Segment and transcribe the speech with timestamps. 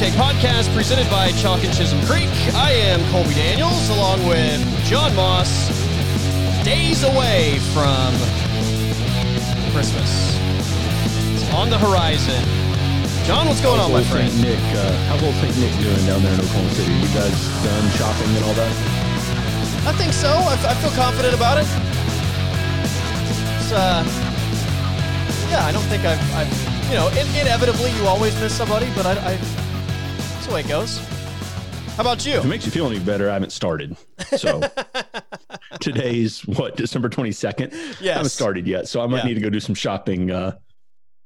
[0.00, 2.32] Take podcast presented by Chalk and Chisholm Creek.
[2.56, 4.56] I am Colby Daniels along with
[4.86, 5.68] John Moss.
[6.64, 8.16] Days away from
[9.76, 10.08] Christmas.
[11.36, 12.40] It's on the horizon.
[13.28, 14.32] John, what's going on, my friend?
[14.32, 16.94] Saint Nick, uh, how's old Saint Nick doing down there in Oklahoma City?
[16.96, 18.72] You guys done shopping and all that?
[19.84, 20.32] I think so.
[20.32, 21.68] I, I feel confident about it.
[23.60, 24.00] It's, uh,
[25.52, 29.04] yeah, I don't think I've, I've you know, in, inevitably you always miss somebody, but
[29.04, 29.59] I, I,
[30.50, 30.98] the way it goes.
[31.94, 32.32] How about you?
[32.32, 33.96] If it makes you feel any better, I haven't started.
[34.36, 34.60] So
[35.80, 37.72] today's what December twenty second.
[37.72, 38.02] Yes.
[38.02, 39.28] I haven't started yet, so I might Yeah.
[39.28, 40.56] need to go do some shopping uh,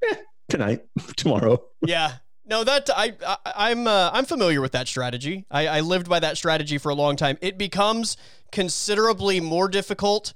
[0.05, 0.15] eh,
[0.51, 0.85] tonight,
[1.17, 1.63] tomorrow.
[1.87, 2.13] Yeah.
[2.45, 3.37] No, that I, I
[3.71, 5.47] I'm uh, I'm familiar with that strategy.
[5.51, 7.39] I, I lived by that strategy for a long time.
[7.41, 8.19] It becomes
[8.53, 10.35] considerably more difficult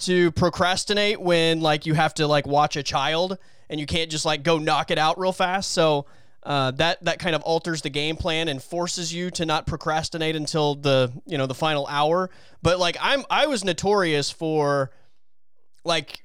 [0.00, 3.38] to procrastinate when like you have to like watch a child
[3.70, 5.70] and you can't just like go knock it out real fast.
[5.70, 6.04] So
[6.42, 10.36] uh, that that kind of alters the game plan and forces you to not procrastinate
[10.36, 12.30] until the you know the final hour.
[12.62, 14.90] But like I'm I was notorious for
[15.84, 16.20] like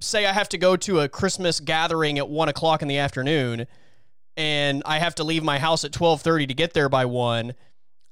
[0.00, 3.66] say I have to go to a Christmas gathering at one o'clock in the afternoon
[4.36, 7.54] and I have to leave my house at twelve thirty to get there by one.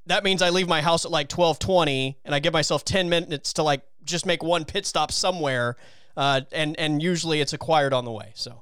[0.07, 3.09] That means I leave my house at like twelve twenty, and I give myself ten
[3.09, 5.77] minutes to like just make one pit stop somewhere,
[6.17, 8.33] uh, and and usually it's acquired on the way.
[8.35, 8.62] So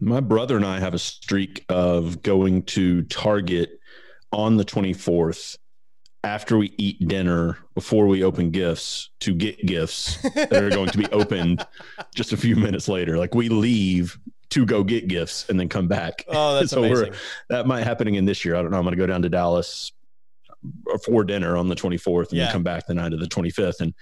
[0.00, 3.78] My brother and I have a streak of going to Target
[4.32, 5.56] on the 24th
[6.24, 10.98] after we eat dinner before we open gifts to get gifts that are going to
[10.98, 11.64] be opened
[12.14, 13.18] just a few minutes later.
[13.18, 14.18] Like we leave
[14.50, 16.24] to go get gifts and then come back.
[16.28, 17.14] oh, that's So we're- amazing.
[17.50, 18.56] That might happen again this year.
[18.56, 18.78] I don't know.
[18.78, 19.92] I'm going to go down to Dallas
[20.92, 22.44] uh, for dinner on the 24th and Yeah.
[22.44, 23.80] then come back the night of the 25th.
[23.80, 23.94] And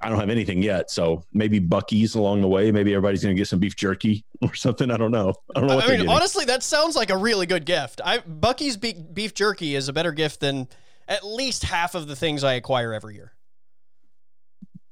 [0.00, 0.90] I don't have anything yet.
[0.90, 2.72] So maybe Buc-ee's along the way.
[2.72, 4.90] Maybe everybody's going to get some beef jerky or something.
[4.90, 5.34] I don't know.
[5.54, 8.00] I don't know what I mean, honestly, that sounds like a really good gift.
[8.04, 10.68] I Buc-ee's be- beef jerky is a better gift than
[11.06, 13.32] at least half of the things I acquire every year.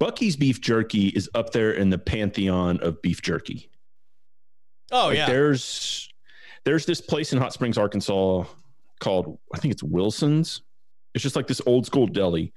[0.00, 3.70] Buc-ee's beef jerky is up there in the pantheon of beef jerky.
[4.90, 6.08] Oh Like, yeah, There's
[6.64, 8.44] there's this place in Hot Springs, Arkansas
[9.00, 10.62] called I think it's Wilson's.
[11.14, 12.52] It's just like this old school deli.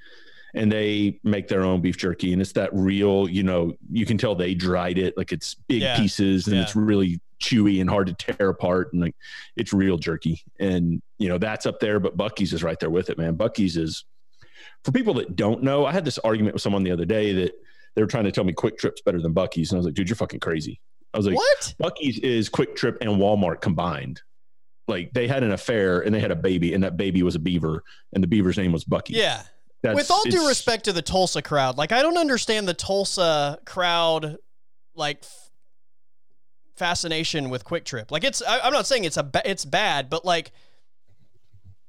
[0.54, 2.34] And they make their own beef jerky.
[2.34, 5.18] And it's that real, you know, you can tell they dried it.
[5.18, 5.98] Like it's big Yeah.
[5.98, 6.64] pieces and Yeah.
[6.64, 8.92] it's really chewy and hard to tear apart.
[8.94, 9.16] And like
[9.56, 10.44] it's real jerky.
[10.60, 13.36] And, you know, that's up there, but Buc-ee's is right there with it, man.
[13.38, 14.04] Buc-ee's is
[14.84, 17.54] for people that don't know, I had this argument with someone the other day that
[17.96, 19.72] they were trying to tell me QuikTrips better than Buc-ee's.
[19.72, 20.80] And I was like, dude, you're fucking crazy.
[21.14, 21.74] I was like, what?
[21.82, 24.22] Buc-ee's is QuikTrip and Walmart combined.
[24.88, 27.40] Like they had an affair and they had a baby, and that baby was a
[27.40, 27.84] beaver,
[28.14, 29.16] and the beaver's name was Buc-ee.
[29.18, 29.44] Yeah.
[29.84, 33.58] That's- With all due respect to the Tulsa crowd, like I don't understand the Tulsa
[33.66, 34.38] crowd,
[34.96, 35.50] like f-
[36.76, 38.12] fascination with QuikTrip.
[38.12, 40.52] Like it's, I, I'm not saying it's a, ba- it's bad, but like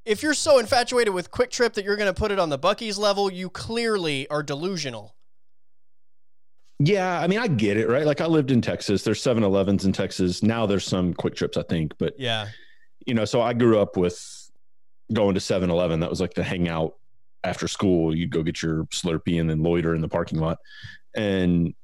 [0.04, 2.96] if you're so infatuated with QuikTrip that you're going to put it on the Buc-ee's
[2.98, 5.14] level, you clearly are delusional.
[6.78, 8.04] Yeah, I mean, I get it, right?
[8.04, 9.04] Like I lived in Texas.
[9.04, 10.42] There's 7-Elevens in Texas.
[10.42, 12.48] Now there's some QuikTrips, I think, but Yeah.
[13.06, 14.18] you know, so I grew up with
[15.12, 16.00] going to 7-Eleven.
[16.00, 16.94] That was like the hangout
[17.44, 18.14] after school.
[18.16, 20.58] You'd go get your Slurpee and then loiter in the parking lot,
[21.14, 21.74] and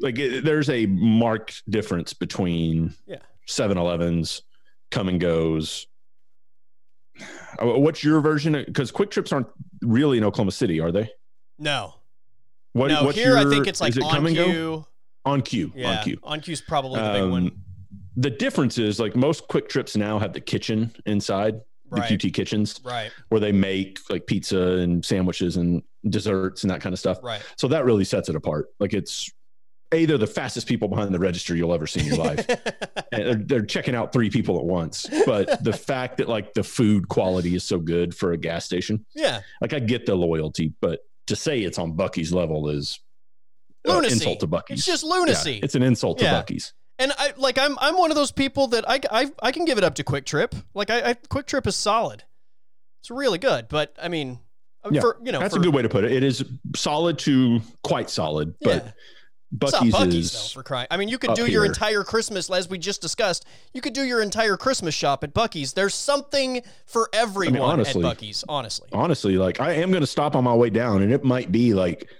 [0.00, 3.16] like it, there's a marked difference between Yeah.
[3.48, 4.42] 7-Elevens,
[4.90, 5.86] Kum & Gos.
[7.60, 8.52] Uh, What's your version?
[8.66, 9.48] Because QuikTrips aren't
[9.82, 11.10] really in Oklahoma City, are they?
[11.58, 11.94] No.
[12.74, 14.44] What, no, here I think it's like it on Kum & Go?
[14.44, 14.86] cue.
[15.26, 16.02] OnCue, Yeah.
[16.04, 16.18] OnCue.
[16.22, 17.50] On cue's probably the big Um, one.
[18.16, 22.10] The difference is like most QuikTrips now have the kitchen inside, the Right.
[22.18, 22.80] QT kitchens.
[22.84, 23.10] Right.
[23.28, 27.18] where they make like pizza and sandwiches and desserts and that kind of stuff.
[27.22, 27.42] Right.
[27.56, 28.68] So that really sets it apart.
[28.80, 29.30] Like it's
[29.92, 32.46] a they're the fastest people behind the register you'll ever see in your life.
[33.12, 35.06] and they're, they're checking out three people at once.
[35.24, 39.04] But the fact that like the food quality is so good for a gas station,
[39.14, 39.40] yeah.
[39.62, 43.00] like I get the loyalty, but to say it's on Buc-ee's level is
[43.88, 44.14] uh, Lunacy.
[44.14, 44.78] insult to Buc-ee's.
[44.78, 45.60] It's just Yeah, lunacy.
[45.62, 46.42] it's an insult Yeah.
[46.42, 46.72] to Buc-ee's.
[46.98, 49.78] And I like I'm I'm one of those people that I I, I can give
[49.78, 50.52] it up to QuikTrip.
[50.74, 52.24] Like I, I QuikTrip is solid.
[53.00, 54.40] It's really good, but I mean,
[54.84, 56.12] uh, Yeah, for you know, That's for, a good way to put it.
[56.12, 58.90] It is solid to quite solid, but yeah.
[59.56, 60.88] Buc-ee's, Buc-ee's is though, for crying.
[60.90, 61.72] I mean, you could do your here.
[61.72, 63.46] entire Christmas, as we just discussed.
[63.72, 65.72] You could do your entire Christmas shop at Buc-ee's.
[65.72, 68.44] There's something for everyone honestly- at Buc-ee's.
[68.48, 71.50] Honestly, honestly, like I am going to stop on my way down, and it might
[71.50, 72.10] be like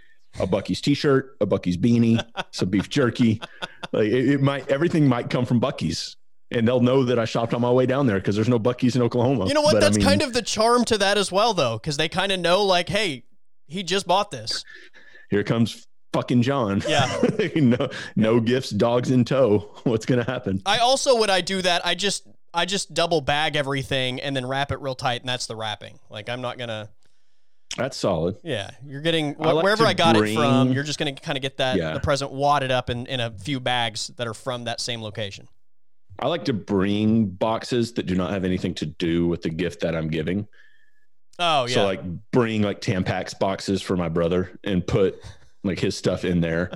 [0.40, 3.42] a Buc-ee's t-shirt, a Buc-ee's beanie, some beef jerky.
[3.92, 6.16] Like it, it might, everything might come from Buc-ee's,
[6.50, 8.96] and they'll know that I shopped on my way down there because there's no Buc-ee's
[8.96, 9.46] in Oklahoma.
[9.46, 9.74] you know what?
[9.74, 12.08] But, I That's mean, kind of the charm to that as well, though, because they
[12.08, 13.24] kind of know, like, hey,
[13.66, 14.64] he just bought this.
[15.30, 16.82] here comes fucking John.
[16.88, 17.06] Yeah.
[17.54, 19.58] no, no gifts, dogs in tow.
[19.84, 20.62] What's going to happen?
[20.66, 24.46] I also, when I do that, I just I just double bag everything and then
[24.46, 25.98] wrap it real tight, and that's the wrapping.
[26.10, 26.88] Like I'm not gonna.
[27.78, 28.36] That's solid.
[28.42, 30.72] Yeah, you're getting I like wherever to I got it from.
[30.72, 31.94] You're just gonna kind of get that Yeah.
[31.94, 35.48] the present wadded up in, in a few bags that are from that same location.
[36.18, 39.80] I like to bring boxes that do not have anything to do with the gift
[39.82, 40.48] that I'm giving.
[41.38, 42.00] Oh yeah, So like
[42.32, 45.22] bring like Tampax boxes for my brother and put
[45.62, 46.72] like his stuff in there.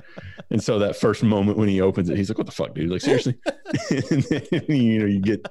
[0.49, 2.89] and so that first moment when he opens it, he's like, "What the fuck, dude?
[2.89, 3.35] Like seriously?"
[3.89, 5.45] and then, you know, you get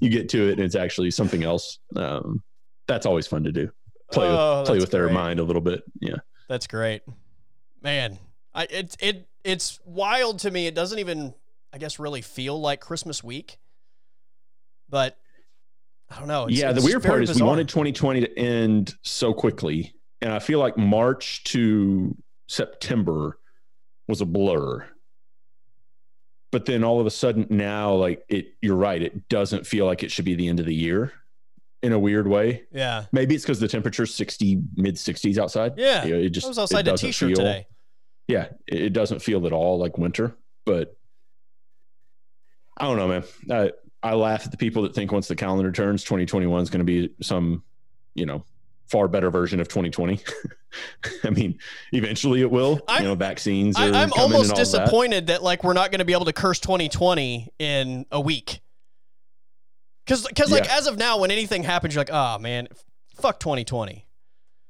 [0.00, 1.78] you get to it, and it's actually something else.
[1.94, 2.42] Um,
[2.88, 3.70] that's always fun to do.
[4.12, 5.82] Play Oh, with play with their mind a little bit.
[6.00, 6.16] Yeah.
[6.48, 7.02] That's great,
[7.82, 8.18] man.
[8.54, 10.66] I it it it's wild to me.
[10.66, 11.34] It doesn't even,
[11.72, 13.58] I guess, really feel like Christmas week.
[14.88, 15.18] But
[16.10, 16.44] I don't know.
[16.44, 20.38] It's- yeah, the weird part is we wanted 2020 to end so quickly, and I
[20.38, 22.16] feel like March to
[22.48, 23.38] September
[24.06, 24.86] was a blur.
[26.52, 29.02] But then all of a sudden now, like it, you're right.
[29.02, 31.12] It doesn't feel like it should be the end of the year
[31.86, 32.64] in a weird way.
[32.72, 35.74] Yeah, Maybe it's because the temperature's 60, mid 60s outside.
[35.76, 36.04] yeah.
[36.04, 37.66] You know, it just I was outside in a doesn't t-shirt today.
[38.28, 40.36] Yeah, it, it doesn't feel at all like winter.
[40.64, 40.96] But
[42.76, 43.24] I don't know, man.
[43.50, 43.72] I
[44.02, 46.84] I laugh at the people that think once the calendar turns, 2021 is going to
[46.84, 47.62] be some,
[48.14, 48.44] you know,
[48.88, 50.20] far better version of 2020.
[51.24, 51.58] I mean,
[51.92, 52.80] eventually it will.
[52.88, 53.76] I- you know, vaccines.
[53.76, 54.62] I, I'm almost all that.
[54.62, 55.42] disappointed that.
[55.42, 58.60] like we're not going to be able to curse 2020 in a week.
[60.06, 60.76] Because because like Yeah.
[60.78, 62.68] as of now, when anything happens, you're like, oh man,
[63.16, 64.04] fuck 2020.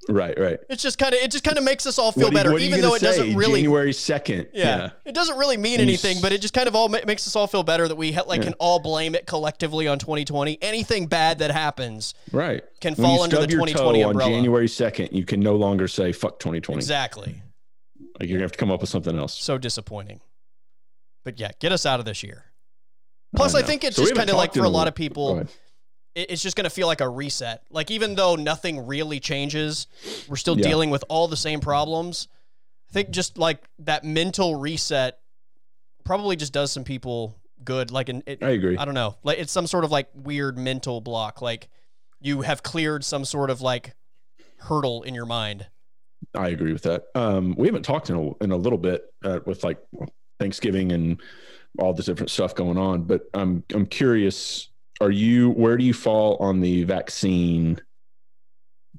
[0.08, 0.60] Right, right.
[0.70, 2.80] It's just kind of it just kind of makes us all feel you- better, even
[2.80, 3.06] though it say?
[3.06, 3.60] doesn't really.
[3.62, 4.48] January 2nd.
[4.54, 4.90] Yeah.
[5.04, 7.46] It doesn't really mean anything, but it just kind of all ma- makes us all
[7.48, 8.44] feel better that we ha- like Yeah.
[8.44, 10.58] can all blame it collectively on 2020.
[10.62, 12.62] Anything bad that happens Right.
[12.80, 14.30] can When fall under the 2020 umbrella.
[14.30, 16.78] on January 2nd, you can no longer say fuck 2020.
[16.78, 17.42] Exactly.
[18.20, 19.36] Like you're going to have to come up with something else.
[19.38, 20.20] So disappointing.
[21.24, 22.44] But yeah, get us out of this year.
[23.34, 23.66] Plus, I, know.
[23.66, 25.46] think it's So just kind of like for a a lot of people,
[26.14, 27.62] it's just going to feel like a reset.
[27.70, 29.86] Like even though nothing really changes,
[30.28, 30.68] we're still Yeah.
[30.68, 32.28] dealing with all the same problems.
[32.88, 35.18] I think just like that mental reset
[36.04, 37.90] probably just does some people good.
[37.90, 38.76] Like in, it, I agree.
[38.78, 39.16] I don't know.
[39.24, 41.42] Like it's some sort of like weird mental block.
[41.42, 41.68] Like
[42.20, 43.94] you have cleared some sort of like
[44.60, 45.66] hurdle in your mind.
[46.34, 47.04] I agree with that.
[47.14, 49.78] Um, we haven't talked in a, in a little bit uh, with like
[50.40, 51.20] Thanksgiving and
[51.78, 54.68] all this different stuff going on, but I'm I'm curious.
[55.00, 57.80] Are you where do you fall on the vaccine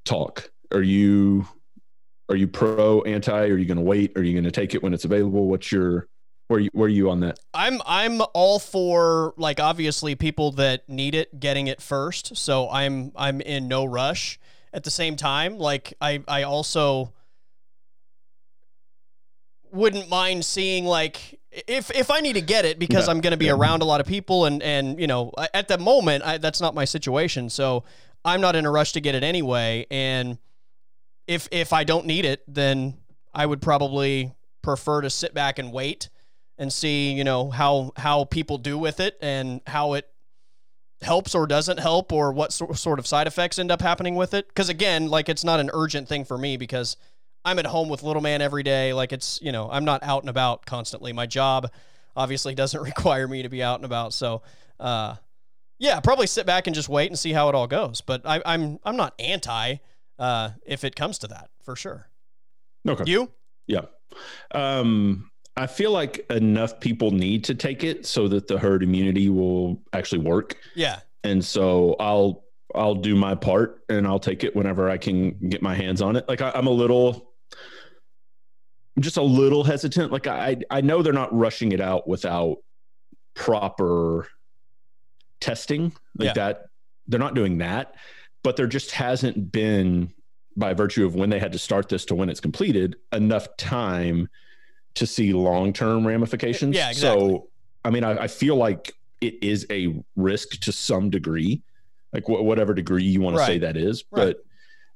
[0.06, 0.52] talk?
[0.72, 1.48] Are you
[2.30, 3.48] are you pro anti?
[3.48, 4.18] Are you going to wait?
[4.18, 5.48] Are you going to take it when it's available?
[5.48, 6.08] What's your
[6.48, 7.40] where you where are you on that?
[7.54, 12.38] I'm I'm all for like obviously people that need it getting it first.
[12.38, 14.40] So I'm I'm in no rush.
[14.74, 17.14] At the same time, like I I also
[19.72, 21.37] wouldn't mind seeing like
[21.68, 24.00] if if I need to get it because I'm going to be around a lot
[24.00, 27.50] of people and and you know at the moment I, that's not my situation.
[27.50, 27.84] So
[28.24, 29.88] I'm not in a rush to get it anyway.
[29.90, 30.38] And
[31.28, 32.98] if if I don't need it, then
[33.34, 36.10] I would probably prefer to sit back and wait
[36.58, 40.08] and see you know how how people do with it and how it
[41.02, 44.34] helps or doesn't help or what so- sort of side effects end up happening with
[44.34, 46.98] it because again like it's not an urgent thing for me because
[47.46, 50.24] i'm at home with little man every day like it's you know i'm not out
[50.24, 51.72] and about constantly my job
[52.16, 54.42] obviously doesn't require me to be out and about so
[54.80, 55.16] uh
[55.80, 58.42] yeah probably sit back and just wait and see how it all goes but I,
[58.46, 59.76] i'm i'm not anti
[60.20, 62.10] uh if it comes to that for sure
[62.88, 63.04] Okay.
[63.06, 63.32] you
[63.68, 63.82] Yeah.
[64.52, 69.28] Um, I feel like enough people need to take it so that the herd immunity
[69.30, 70.56] will actually work.
[70.76, 75.50] yeah and so I'll I'll do my part and I'll take it whenever I can
[75.50, 76.28] get my hands on it.
[76.30, 77.27] Like I, I'm a little,
[78.98, 80.12] I'm just a little hesitant.
[80.12, 82.58] Like I I know they're not rushing it out without
[83.36, 84.28] proper
[85.40, 86.34] testing like Yeah.
[86.34, 86.66] that.
[87.08, 87.96] They're not doing that,
[88.44, 90.12] but there just hasn't been
[90.58, 94.28] by virtue of when they had to start this to when it's completed enough time
[94.96, 96.76] to see long term ramifications.
[96.76, 97.30] Yeah, exactly.
[97.30, 97.50] So
[97.86, 101.62] I mean, I, I feel like it is a risk to some degree,
[102.14, 104.04] like wh- whatever degree you want to say that is.
[104.12, 104.26] Right.
[104.36, 104.38] But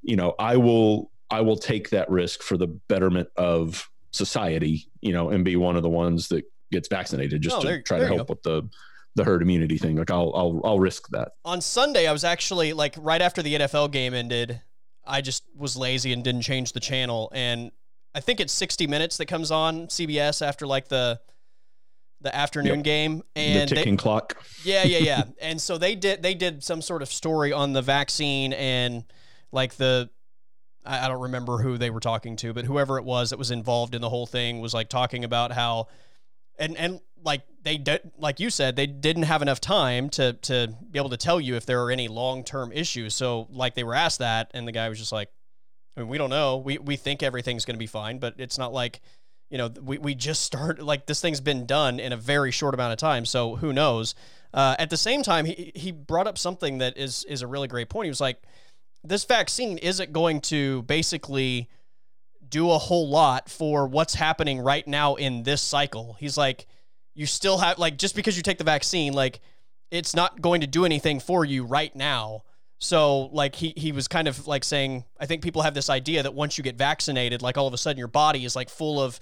[0.01, 4.87] you know, I will I will take that risk for the betterment of society.
[5.01, 7.81] You know, and be one of the ones that gets vaccinated just Oh, to there-
[7.81, 8.69] try to there you help with the
[9.15, 9.97] the herd immunity thing.
[9.97, 11.33] Like I'll I'll I'll risk that.
[11.43, 14.61] on Sunday, I was actually like right after the NFL game ended,
[15.05, 17.29] I just was lazy and didn't change the channel.
[17.33, 17.71] And
[18.15, 21.19] I think it's 60 minutes that comes on CBS after like the
[22.21, 22.83] the afternoon Yep.
[22.85, 23.23] game.
[23.35, 24.37] And the they- ticking clock.
[24.63, 25.23] yeah, yeah, yeah.
[25.41, 29.03] and so they did they did some sort of story on the vaccine and
[29.51, 30.09] like the
[30.85, 33.51] I, I don't remember who they were talking to, but whoever it was that was
[33.51, 35.87] involved in the whole thing was like talking about how
[36.57, 40.73] and and like they did, like you said, they didn't have enough time to to
[40.89, 43.15] be able to tell you if there are any long term issues.
[43.15, 45.29] So like they were asked that, and the guy was just like,
[45.95, 46.57] I mean, we don't know.
[46.57, 49.01] We we think everything's going to be fine, but it's not like,
[49.49, 52.73] you know, we we just start like this thing's been done in a very short
[52.73, 53.25] amount of time.
[53.25, 54.15] So who knows?
[54.53, 57.67] Uh, at the same time, he he brought up something that is is a really
[57.67, 58.05] great point.
[58.05, 58.41] He was like,
[59.03, 61.69] this vaccine isn't going to basically
[62.47, 66.17] do a whole lot for what's happening right now in this cycle.
[66.19, 66.67] He's like
[67.13, 69.39] you still have like just because you take the vaccine, like
[69.89, 72.43] it's not going to do anything for you right now.
[72.79, 76.23] So like he he was kind of like saying, I think people have this idea
[76.23, 79.01] that once you get vaccinated, like all of a sudden your body is like full
[79.01, 79.19] of,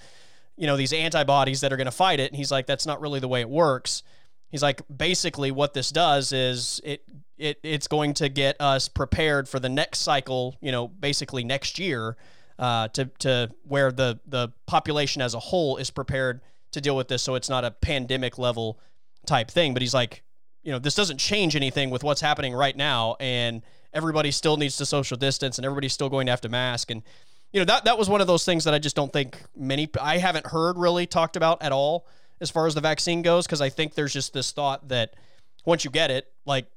[0.56, 2.32] you know, these antibodies that are going to fight it.
[2.32, 4.04] And he's like, that's not really the way it works.
[4.50, 7.04] He's like, basically what this does is it
[7.38, 11.80] it it's going to get us prepared for the next cycle, you know, basically next
[11.80, 12.18] year,
[12.58, 16.42] uh, to to where the the population as a whole is prepared
[16.72, 18.80] to deal with this so it's not a pandemic level
[19.26, 19.74] type thing.
[19.74, 20.24] But he's like,
[20.64, 23.16] you know, this doesn't change anything with what's happening right now.
[23.20, 23.62] And
[23.94, 26.92] everybody still needs to social distance and everybody's still going to have to mask.
[26.92, 27.02] And,
[27.52, 29.90] you know, that, that was one of those things that I just don't think many,
[30.00, 32.08] I haven't heard really talked about at all
[32.42, 33.48] as far as the vaccine goes.
[33.48, 35.16] Cause I think there's just this thought that
[35.66, 36.68] once you get it, like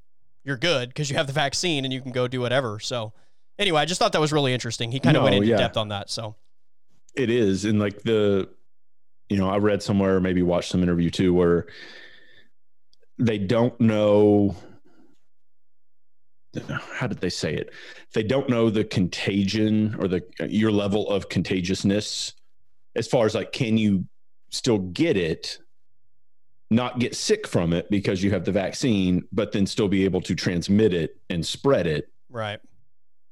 [0.45, 2.81] you're good because you have the vaccine and you can go do whatever.
[2.81, 3.12] So,
[3.59, 4.90] anyway, I just thought that was really interesting.
[4.90, 5.57] He kind of no, went into yeah.
[5.57, 6.11] depth on that.
[6.11, 6.35] So,
[7.14, 7.64] it is.
[7.64, 8.49] And like the,
[9.28, 11.66] you know, I read somewhere, maybe watched some interview too, where
[13.19, 14.57] they don't know
[16.92, 17.71] how did they say it?
[18.12, 22.35] They don't know the contagion or the your level of contagiousness
[22.95, 24.04] as far as like can you
[24.53, 25.59] still get it,
[26.71, 30.21] not get sick from it because you have the vaccine, but then still be able
[30.23, 32.09] to transmit it and spread it.
[32.31, 32.61] Right.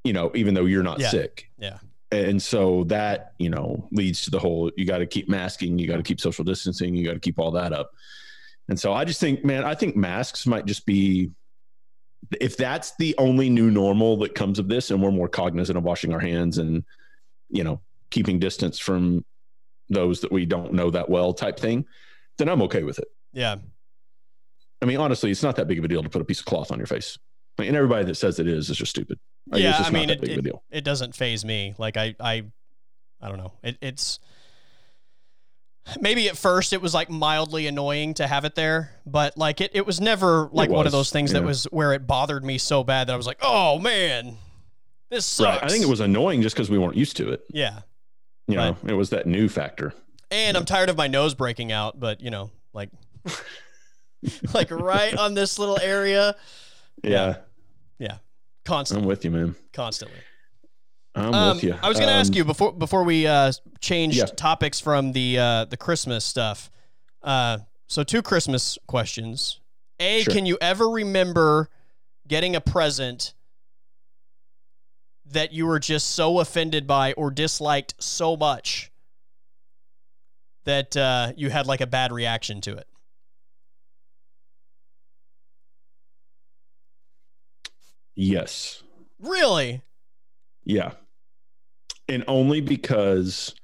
[0.02, 1.10] You know, even though you're not yeah.
[1.10, 1.50] sick.
[1.58, 1.78] Yeah
[2.12, 5.86] and so that you know leads to the whole you got to keep masking you
[5.86, 7.92] got to keep social distancing you got to keep all that up
[8.68, 11.30] and so i just think man i think masks might just be
[12.40, 15.84] if that's the only new normal that comes of this and we're more cognizant of
[15.84, 16.84] washing our hands and
[17.48, 19.24] you know keeping distance from
[19.90, 21.84] those that we don't know that well type thing
[22.38, 23.56] then i'm okay with it yeah
[24.80, 26.46] i mean honestly it's not that big of a deal to put a piece of
[26.46, 27.18] cloth on your face
[27.66, 29.18] and everybody that says it is is just stupid.
[29.52, 31.74] Yeah, I mean, it, it, it, doesn't phase me.
[31.76, 32.44] Like I, I,
[33.20, 33.52] I don't know.
[33.62, 34.20] It, it's
[36.00, 39.72] maybe at first it was like mildly annoying to have it there, but like it,
[39.74, 41.40] it was never like was, one of those things yeah.
[41.40, 44.36] that was where it bothered me so bad that I was like, oh man,
[45.10, 45.62] this sucks.
[45.62, 45.64] Right.
[45.64, 47.42] I think it was annoying just because we weren't used to it.
[47.48, 47.80] Yeah.
[48.50, 49.94] You know, it was that new factor.
[50.30, 52.90] And I'm tired of my nose breaking out, but you know, like,
[54.54, 56.36] like right on this little area.
[57.02, 57.38] Yeah.
[57.98, 58.18] Yeah.
[58.64, 59.04] Constantly.
[59.04, 59.56] I'm with you, man.
[59.72, 60.18] Constantly.
[61.14, 61.76] I'm um, with you.
[61.82, 64.26] I was going to um, ask you before before we uh, changed yeah.
[64.26, 66.70] topics from the uh, the Christmas stuff.
[67.22, 69.60] Uh, so two Christmas questions.
[69.98, 70.32] A, sure.
[70.32, 71.68] can you ever remember
[72.26, 73.34] getting a present
[75.30, 78.90] that you were just so offended by or disliked so much
[80.64, 82.86] that uh, you had like a bad reaction to it?
[88.14, 88.82] Yes.
[89.18, 89.82] Really?
[90.64, 90.92] Yeah.
[92.08, 93.54] And only because,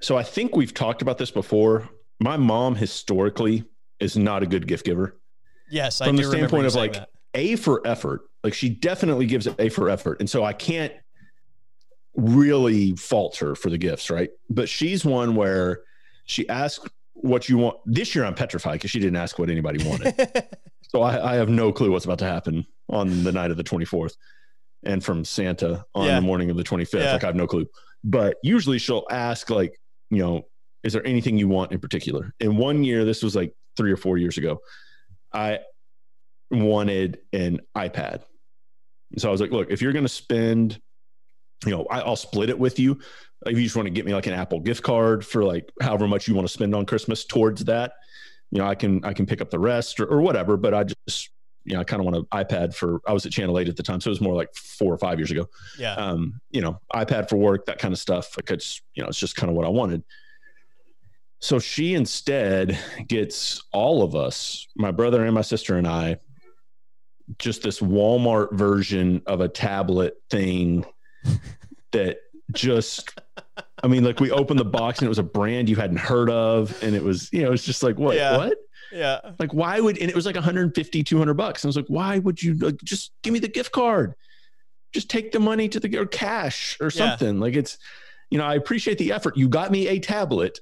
[0.00, 1.88] so I think we've talked about this before.
[2.20, 3.64] My mom historically
[4.00, 5.18] is not a good gift giver.
[5.70, 7.08] Yes, I from the standpoint of like that.
[7.34, 8.22] A for effort.
[8.42, 10.20] Like she definitely gives it A for effort.
[10.20, 10.92] And so I can't
[12.14, 14.30] really fault her for the gifts, right?
[14.50, 15.82] But she's one where
[16.24, 17.78] she asks what you want.
[17.86, 20.14] This year I'm petrified because she didn't ask what anybody wanted.
[20.88, 23.64] so I, I have no clue what's about to happen on the night of the
[23.64, 24.14] 24th
[24.84, 26.16] and from Santa on yeah.
[26.16, 26.94] the morning of the 25th.
[26.94, 27.12] Yeah.
[27.12, 27.66] Like I have no clue.
[28.04, 29.78] But usually she'll ask like,
[30.10, 30.46] you know,
[30.82, 32.34] is there anything you want in particular?
[32.40, 34.60] In one year, this was like three or four years ago,
[35.32, 35.60] I
[36.50, 38.22] wanted an iPad.
[39.18, 40.80] So I was like, look, if you're going to spend,
[41.64, 42.98] you know, I, will split it with you.
[43.46, 46.06] If you just want to get me like an Apple gift card for like however
[46.06, 47.94] much you want to spend on Christmas towards that,
[48.50, 50.56] you know, I can I can pick up the rest or, or whatever.
[50.56, 51.30] But I just
[51.64, 53.76] you know, I kind of want an iPad for, I was at Channel 8 at
[53.76, 54.00] the time.
[54.00, 55.48] So it was more like four or five years ago.
[55.78, 55.94] Yeah.
[55.94, 58.34] Um, you know, iPad for work, that kind of stuff.
[58.38, 58.64] I could,
[58.94, 60.02] you know, it's just kind of what I wanted.
[61.40, 62.78] So she instead
[63.08, 66.16] gets all of us, my brother and my sister and I,
[67.38, 70.84] just this Walmart version of a tablet thing
[71.92, 72.18] that
[72.52, 73.18] just,
[73.82, 76.30] I mean, like we opened the box and it was a brand you hadn't heard
[76.30, 76.82] of.
[76.82, 78.36] And it was, you know, it's just like, what, yeah.
[78.36, 78.58] what?
[78.92, 79.20] Yeah.
[79.38, 81.64] Like, why would, and it was like 150, 200 bucks.
[81.64, 84.14] And I was like, why would you like, just give me the gift card?
[84.92, 87.36] Just take the money to the or cash or something.
[87.36, 87.40] Yeah.
[87.40, 87.78] Like, it's,
[88.30, 89.36] you know, I appreciate the effort.
[89.36, 90.60] You got me a tablet,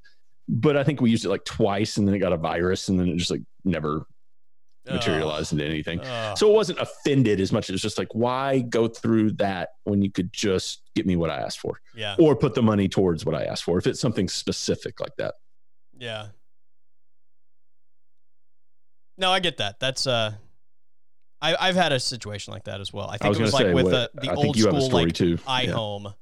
[0.48, 2.98] but I think we used it like twice, and then it got a virus, and
[2.98, 4.04] then it just like never
[4.92, 6.00] materialized into anything.
[6.00, 6.38] Ugh.
[6.38, 7.68] So it wasn't offended as much.
[7.68, 11.30] It was just like, why go through that when you could just get me what
[11.30, 14.00] I asked for, yeah, or put the money towards what I asked for if it's
[14.00, 15.34] something specific like that.
[15.98, 16.28] yeah.
[19.18, 19.78] No, I get that.
[19.78, 20.32] That's uh,
[21.42, 23.08] I I've had a situation like that as well.
[23.08, 24.56] I think I was it was like say, with what, the the I old think
[24.56, 25.38] you have a school like too.
[25.46, 25.66] Yeah.
[25.66, 26.14] iHome.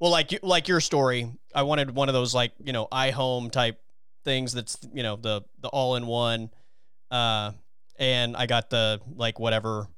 [0.00, 3.80] Well, like like your story, I wanted one of those like you know iHome type
[4.24, 4.52] things.
[4.52, 6.50] That's you know the the all in one,
[7.10, 7.52] uh,
[7.98, 9.88] and I got the like whatever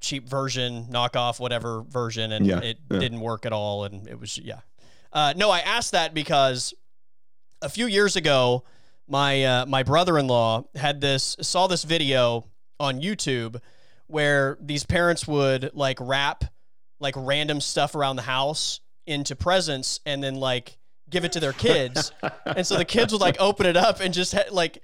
[0.00, 2.98] cheap version, knockoff whatever version, and Yeah, it yeah.
[2.98, 4.60] didn't work at all, and it was yeah.
[5.12, 6.74] Uh, no, I asked that because
[7.62, 8.64] a few years ago,
[9.08, 12.46] my uh, my brother in law had this saw this video
[12.80, 13.60] on YouTube
[14.06, 16.44] where these parents would like wrap
[17.00, 20.78] like random stuff around the house into presents and then like
[21.10, 22.12] give it to their kids.
[22.46, 24.82] and so the kids would like open it up and just ha- like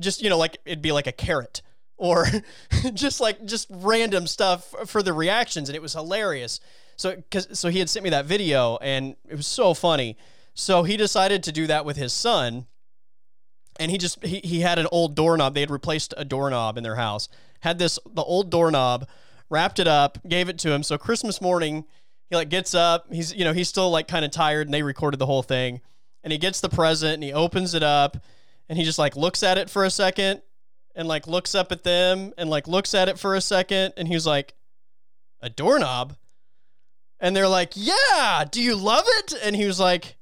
[0.00, 1.62] just you know like it'd be like a carrot
[1.96, 2.26] or
[2.94, 6.60] just like just random stuff for the reactions and it was hilarious.
[6.96, 10.16] So cuz so he had sent me that video and it was so funny.
[10.54, 12.66] So he decided to do that with his son
[13.78, 15.54] and he just he, he had an old doorknob.
[15.54, 17.28] They had replaced a doorknob in their house.
[17.60, 19.08] Had this the old doorknob
[19.48, 20.82] wrapped it up gave it to him.
[20.82, 21.84] So christmas morning
[22.30, 23.12] he like gets up.
[23.12, 25.80] He's you know he's still like kind of tired and they recorded the whole thing.
[26.22, 28.18] And he gets the present and he opens it up
[28.70, 30.42] and he just like looks at it for a second
[30.94, 34.06] and like looks up at them and like looks at it for a second and
[34.06, 34.54] he's like
[35.42, 36.16] a doorknob?
[37.18, 39.34] And they're like yeah do you love it?
[39.42, 40.16] And he was like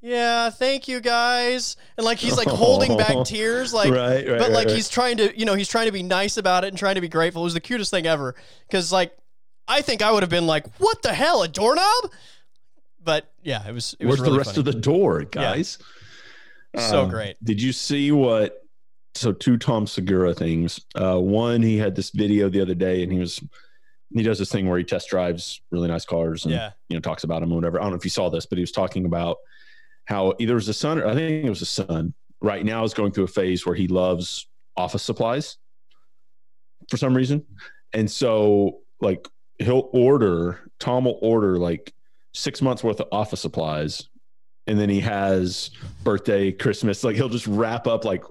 [0.00, 1.76] yeah thank you guys.
[1.98, 5.18] And like he's like holding back tears like right, right, but like right, he's trying
[5.18, 7.42] to you know he's trying to be nice about it and trying to be grateful.
[7.42, 8.34] It was the cutest thing ever
[8.66, 9.14] because like
[9.70, 12.10] i think i would have been like what the hell a doorknob?
[13.04, 14.60] But yeah it was it was Where's really the rest funny.
[14.60, 15.76] of the door, guys?
[16.78, 17.36] So Um, great.
[17.42, 18.64] Did you see what?
[19.14, 20.80] So two Tom Segura things.
[20.94, 23.42] Uh, one, he had this video the other day, and he was
[24.14, 27.00] he does this thing where he test drives really nice cars and yeah you know
[27.00, 27.78] talks about them or whatever.
[27.78, 29.38] I don't know if you saw this, but he was talking about
[30.06, 32.14] how either it was a son or I think it was a son.
[32.40, 35.56] Right now is going through a phase where he loves office supplies
[36.88, 37.44] for some reason,
[37.92, 39.26] and so like
[39.58, 41.92] he'll order Tom will order like
[42.34, 44.08] six months worth of office supplies,
[44.68, 45.70] and then he has
[46.04, 47.02] birthday, Christmas.
[47.02, 48.22] Like he'll just wrap up like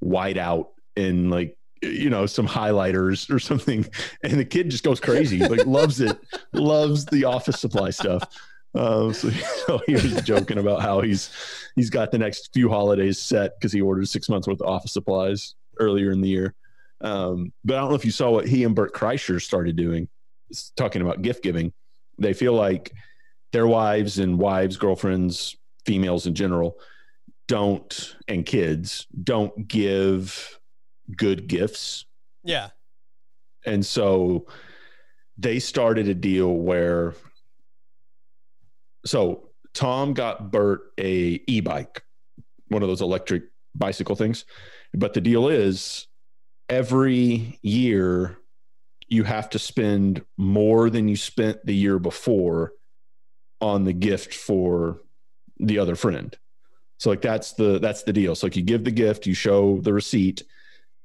[0.00, 3.86] white out in like you know some highlighters or something
[4.22, 6.16] and the kid just goes crazy like loves it
[6.52, 8.22] loves the office supply stuff
[8.74, 9.30] um, so,
[9.66, 11.30] so he was joking about how he's
[11.74, 14.92] he's got the next few holidays set because he ordered six months worth of office
[14.92, 16.54] supplies earlier in the year
[17.00, 20.08] um, but i don't know if you saw what he and bert kreischer started doing
[20.76, 21.72] talking about gift giving
[22.18, 22.92] they feel like
[23.52, 26.76] their wives and wives girlfriends females in general
[27.48, 30.58] don't and kids don't give
[31.16, 32.06] good gifts
[32.44, 32.68] yeah
[33.66, 34.46] and so
[35.38, 37.14] they started a deal where
[39.04, 42.02] so Tom got Bert a e-bike,
[42.68, 44.44] one of those electric bicycle things.
[44.94, 46.06] But the deal is
[46.68, 48.38] every year
[49.08, 52.72] you have to spend more than you spent the year before
[53.60, 55.00] on the gift for
[55.62, 56.36] the other friend.
[56.98, 58.34] So like that's the that's the deal.
[58.34, 60.44] So like you give the gift, you show the receipt,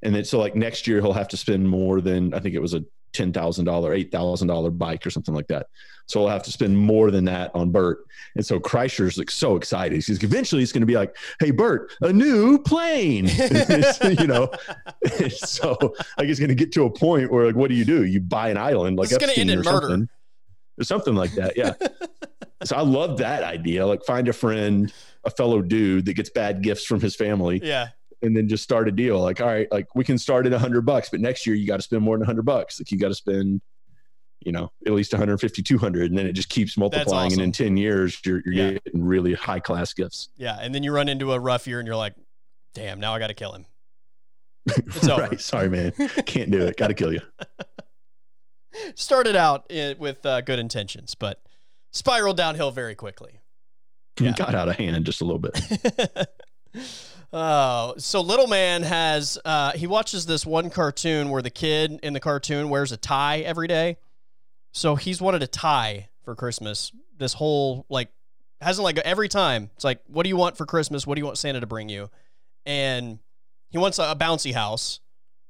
[0.03, 2.61] and then so like next year he'll have to spend more than I think it
[2.61, 5.67] was a ten thousand dollar, eight thousand dollar bike or something like that.
[6.05, 8.05] So he'll have to spend more than that on Bert.
[8.35, 9.95] And so Kreischer's like so excited.
[9.95, 13.27] He's eventually he's going to be like, "Hey Bert, a new plane,"
[14.03, 14.51] you know.
[15.29, 15.75] so
[16.17, 18.05] like it's going to get to a point where like, what do you do?
[18.05, 19.87] You buy an island like is gonna Epstein end in or murder.
[19.87, 20.09] something,
[20.79, 21.57] or something like that.
[21.57, 21.73] Yeah.
[22.63, 23.85] So I love that idea.
[23.85, 24.91] Like find a friend,
[25.23, 27.89] a fellow dude that gets bad gifts from his family yeah
[28.23, 29.19] and then just start a deal.
[29.21, 31.67] Like, all right, like we can start at a hundred bucks, but next year you
[31.67, 32.79] got to spend more than a hundred bucks.
[32.79, 33.61] Like you got to spend,
[34.39, 36.09] you know, at least 150, 200.
[36.09, 37.27] And then it just keeps multiplying.
[37.27, 37.39] awesome.
[37.41, 38.71] And in 10 years, you're, you're Yeah.
[38.83, 40.29] getting really high class gifts.
[40.35, 42.13] yeah and then you run into a rough year and you're like
[42.73, 43.65] damn now i gotta kill him
[44.67, 45.21] It's over.
[45.21, 45.39] right.
[45.39, 45.91] Sorry, man.
[46.25, 46.75] Can't do it.
[46.75, 47.21] Got to kill you.
[48.95, 51.41] started out with uh, good intentions but
[51.91, 53.39] spiraled downhill very quickly
[54.19, 54.33] Yeah.
[54.33, 56.27] Got out of hand just a little bit.
[57.33, 62.13] oh, so little man has uh, he watches this one cartoon where the kid in
[62.13, 63.97] the cartoon wears a tie every day.
[64.73, 66.91] So he's wanted a tie for Christmas.
[67.17, 68.09] This whole like
[68.61, 69.69] hasn't like every time.
[69.75, 71.05] It's like, what do you want for Christmas?
[71.07, 72.09] What do you want Santa to bring you?
[72.65, 73.19] And
[73.69, 74.99] he wants a, a bouncy house,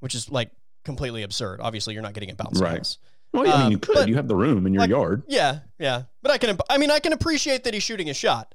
[0.00, 0.50] which is like
[0.84, 1.60] completely absurd.
[1.60, 2.78] Obviously, you're not getting a bouncy Right.
[2.78, 2.98] house.
[3.38, 3.94] Well, yeah, I mean, Um, you could.
[3.94, 5.22] but- you have the room in your like- yard.
[5.28, 6.02] Yeah, yeah.
[6.22, 8.54] But I can I mean I can appreciate that he's shooting a shot.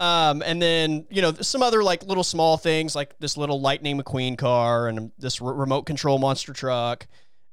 [0.00, 4.00] Um, and then you know some other like little small things like this little Lightning
[4.00, 7.06] McQueen car and this remote control monster truck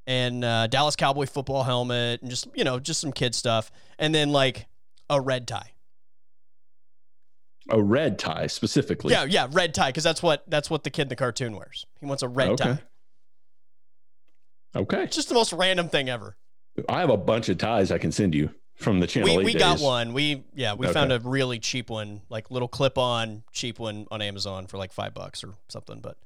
[0.07, 4.15] and uh, Dallas Cowboy football helmet and just you know just some kid stuff and
[4.15, 4.65] then like
[5.09, 5.73] a red tie.
[7.71, 9.13] A red tie specifically.
[9.13, 11.85] Yeah, yeah, red tie because that's what that's what the kid in the cartoon wears.
[11.99, 12.63] He wants a red Okay.
[12.63, 12.79] tie.
[14.75, 15.03] Okay.
[15.03, 16.35] It's just the most random thing ever.
[16.87, 19.37] I have a bunch of ties I can send you from the channel.
[19.37, 20.13] We, we got one.
[20.13, 20.93] We yeah we Okay.
[20.93, 24.93] found a really cheap one, like little clip on cheap one on Amazon for like
[24.93, 25.99] five bucks or something.
[25.99, 26.17] But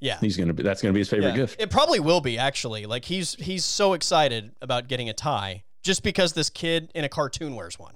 [0.00, 0.62] yeah, He's gonna be.
[0.64, 1.36] That's gonna be his favorite Yeah.
[1.36, 1.60] gift.
[1.60, 2.86] It probably will be actually.
[2.86, 7.08] Like he's he's so excited about getting a tie just because this kid in a
[7.08, 7.94] cartoon wears one.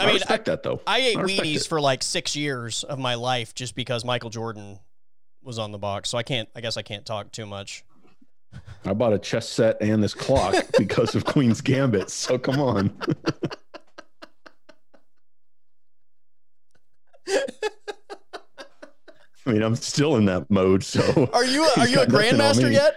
[0.00, 0.80] I, I, mean, I, respect that though.
[0.86, 1.66] I ate I Wheaties it.
[1.66, 4.78] for like six years of my life just because Michael Jordan
[5.42, 6.10] was on the box.
[6.10, 6.48] So I can't.
[6.54, 7.84] I guess I can't talk too much.
[8.84, 12.10] I bought a chess set and this clock because of Queen's Gambit.
[12.10, 12.96] So come on.
[19.46, 20.84] I mean, I'm still in that mode.
[20.84, 22.96] So Are you a, are you a got nothing on grandmaster yet?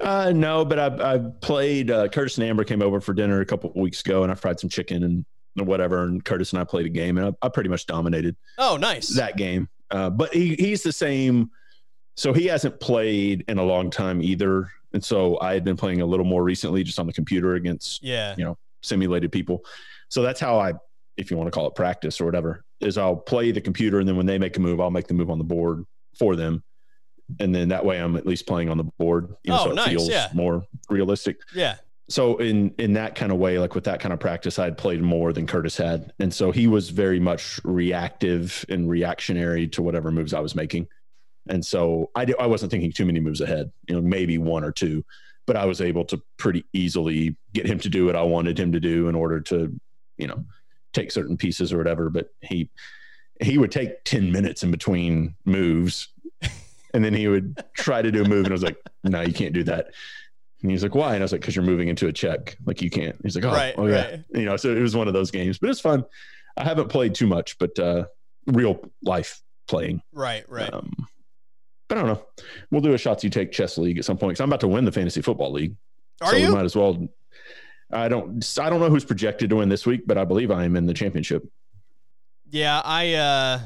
[0.00, 1.90] Uh, no, but I've, I've played.
[1.90, 4.34] Uh, Curtis and Amber came over for dinner a couple of weeks ago, and I
[4.34, 5.02] fried some chicken
[5.56, 6.02] and whatever.
[6.02, 9.08] And Curtis and I played a game, and I, I pretty much dominated Oh, nice.
[9.16, 9.68] that game.
[9.90, 11.50] Uh, but he, he's the same.
[12.16, 16.00] So he hasn't played in a long time either, and so I had been playing
[16.00, 18.34] a little more recently, just on the computer against yeah.
[18.38, 19.64] you know, simulated people.
[20.08, 20.74] So that's how I,
[21.16, 24.08] if you want to call it practice or whatever, is I'll play the computer, and
[24.08, 25.84] then when they make a move, I'll make the move on the board
[26.18, 26.62] for them.
[27.40, 29.34] And then that way, I'm at least playing on the board.
[29.42, 30.28] You know, Oh, so it nice, feels yeah.
[30.34, 31.76] more realistic Yeah.
[32.10, 34.76] so in in that kind of way like with that kind of practice i had
[34.76, 39.80] played more than curtis had and so he was very much reactive and reactionary to
[39.80, 40.86] whatever moves i was making
[41.48, 44.72] and so i, I wasn't thinking too many moves ahead you know maybe one or
[44.72, 45.04] two
[45.46, 48.72] but i was able to pretty easily get him to do what i wanted him
[48.72, 49.78] to do in order to
[50.16, 50.44] you know
[50.92, 52.70] take certain pieces or whatever but he
[53.40, 56.08] he would take 10 minutes in between moves
[56.94, 59.34] and then he would try to do a move and i was like no you
[59.34, 59.88] can't do that
[60.64, 61.12] and he's like, why?
[61.12, 62.56] And I was like, because you're moving into a check.
[62.64, 63.16] Like you can't.
[63.22, 63.94] He's like, oh, Right, oh yeah.
[63.96, 64.24] right.
[64.32, 66.06] You know, so it was one of those games, but it's fun.
[66.56, 68.06] I haven't played too much, but uh,
[68.46, 70.00] real life playing.
[70.10, 70.48] Right.
[70.48, 70.72] Right.
[70.72, 70.90] Um,
[71.90, 72.24] I don't know.
[72.70, 74.68] We'll do a shots you take chess league at some point because I'm about to
[74.68, 75.76] win the fantasy football league.
[76.22, 76.48] Are so you?
[76.48, 77.08] we might as well.
[77.92, 78.44] I don't.
[78.58, 80.86] I don't know who's projected to win this week, but I believe I am in
[80.86, 81.46] the championship.
[82.50, 83.60] Yeah, I uh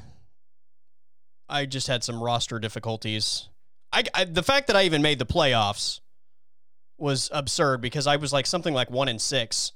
[1.49, 3.49] I just had some roster difficulties.
[3.93, 6.01] I, I the fact that I even made the playoffs
[6.99, 9.73] was absurd because I was like something like 1 in 6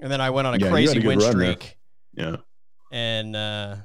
[0.00, 1.52] and then I went on a Yeah, crazy win run there.
[1.52, 1.76] streak
[2.14, 2.36] Yeah.
[2.92, 3.76] and uh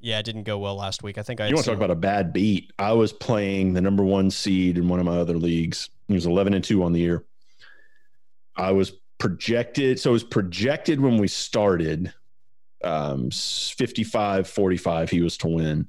[0.00, 1.18] yeah, it didn't go well last week.
[1.18, 2.72] I think I You want to talk about a bad beat?
[2.78, 5.90] I was playing the number one seed in one of my other leagues.
[6.06, 7.24] He was 11 and 2 on the year.
[8.56, 9.98] I was projected.
[10.00, 12.12] So it was projected when we started
[12.84, 15.10] um, 55 45.
[15.10, 15.88] He was to win.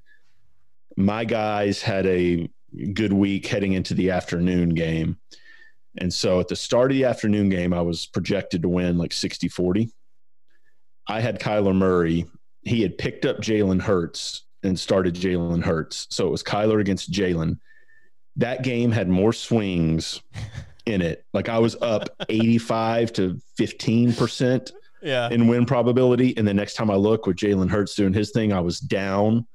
[0.97, 2.49] My guys had a
[2.93, 5.17] good week heading into the afternoon game.
[5.97, 9.13] And so at the start of the afternoon game, I was projected to win like
[9.13, 9.91] 60 40.
[11.07, 12.25] I had Kyler Murray
[12.63, 16.07] he had picked up Jalen Hurts and started Jalen Hurts.
[16.09, 17.57] So it was Kyler against Jalen.
[18.35, 20.21] That game had more swings
[20.85, 21.25] in it.
[21.33, 25.29] Like I was up 85 to 15% Yeah.
[25.29, 26.35] in win probability.
[26.37, 29.47] And the next time I look with Jalen Hurts doing his thing, I was down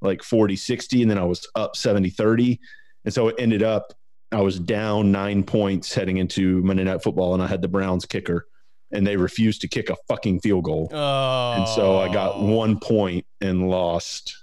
[0.00, 2.58] like 40, 60, and then I was up 70, 30.
[3.04, 3.92] And so it ended up,
[4.32, 8.04] I was down nine points heading into Monday Night Football, and I had the Browns
[8.06, 8.46] kicker,
[8.92, 10.88] and they refused to kick a fucking field goal.
[10.92, 11.52] Oh.
[11.52, 14.36] And so I got one point and lost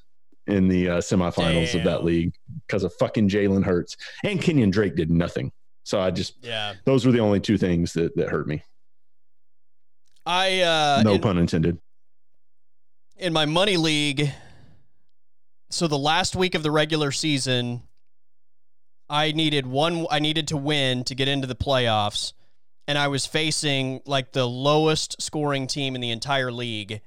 [0.47, 2.33] in the uh, semifinals of that league
[2.67, 5.51] because of fucking Jalen Hurts and Kenyon Drake did nothing.
[5.83, 6.73] So I just Yeah.
[6.85, 8.63] those were the only two things that that hurt me.
[10.25, 11.77] I uh No in- pun intended.
[13.17, 14.31] in my money league
[15.69, 17.83] so the last week of the regular season
[19.09, 22.33] i needed one i needed to win to get into the playoffs
[22.89, 26.99] and i was facing like the lowest scoring team in the entire league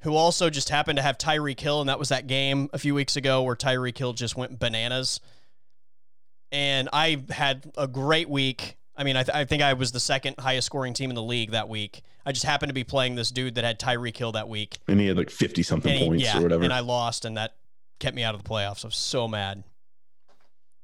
[0.00, 2.94] who also just happened to have Tyreek Hill and that was that game a few
[2.94, 5.18] weeks ago where Tyreek Hill just went bananas
[6.52, 8.76] and I had a great week.
[8.96, 11.22] I mean, I, th- I think I was the second highest scoring team in the
[11.22, 12.02] league that week.
[12.24, 14.78] I just happened to be playing this dude that had Tyreek Hill that week.
[14.88, 16.62] And he had like 50 something points yeah, or whatever.
[16.62, 17.56] And I lost, and that
[17.98, 18.84] kept me out of the playoffs.
[18.84, 19.64] I was so mad.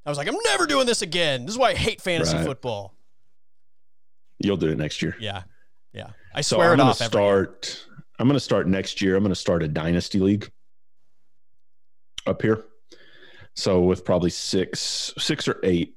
[0.05, 1.47] I was like, I'm never doing this again.
[1.47, 2.45] This is why I hate fantasy Right.
[2.45, 2.95] football.
[4.43, 5.17] You'll do it next year.
[5.19, 5.43] Yeah,
[5.93, 6.11] yeah.
[6.35, 7.87] I So swear I'm it gonna off start
[8.19, 9.17] I'm gonna start next year.
[9.17, 10.51] I'm gonna start a dynasty league
[12.27, 12.65] up here.
[13.55, 15.97] So with probably six six or eight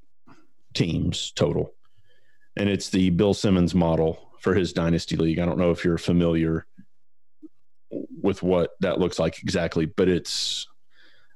[0.74, 1.74] teams total.
[2.58, 5.40] And it's the Bill Simmons model for his dynasty league.
[5.40, 6.66] I don't know if you're familiar
[8.22, 10.68] with what that looks like exactly, but it's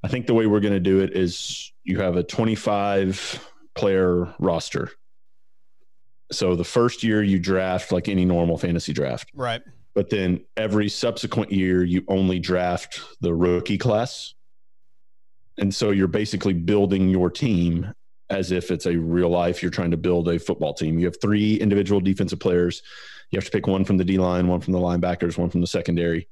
[0.03, 4.33] I think the way we're going to do it is you have a 25 player
[4.39, 4.91] roster.
[6.31, 9.31] So the first year you draft like any normal fantasy draft.
[9.33, 9.61] Right.
[9.95, 14.33] But then every subsequent year you only draft the rookie class.
[15.57, 17.93] And so you're basically building your team
[18.29, 20.99] as if it's a real life you're trying to build a football team.
[20.99, 22.83] You have three individual defensive players.
[23.31, 25.61] You have to pick one from the D line, one from the linebackers, one from
[25.61, 26.27] the secondary.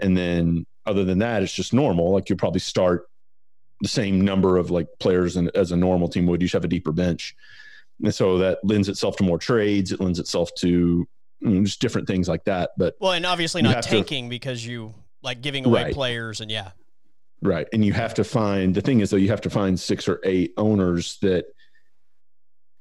[0.00, 2.12] And then other than that, it's just normal.
[2.12, 3.06] Like you'll probably start
[3.80, 6.40] the same number of like players in, as a normal team would.
[6.40, 7.36] You just have a deeper bench.
[8.02, 9.92] And so that lends itself to more trades.
[9.92, 11.06] It lends itself to
[11.42, 12.70] just different things like that.
[12.76, 15.94] But well, and obviously not tanking to, because you like giving away right.
[15.94, 16.70] players and yeah.
[17.42, 17.66] Right.
[17.72, 20.20] And you have to find the thing is though, you have to find six or
[20.24, 21.46] eight owners that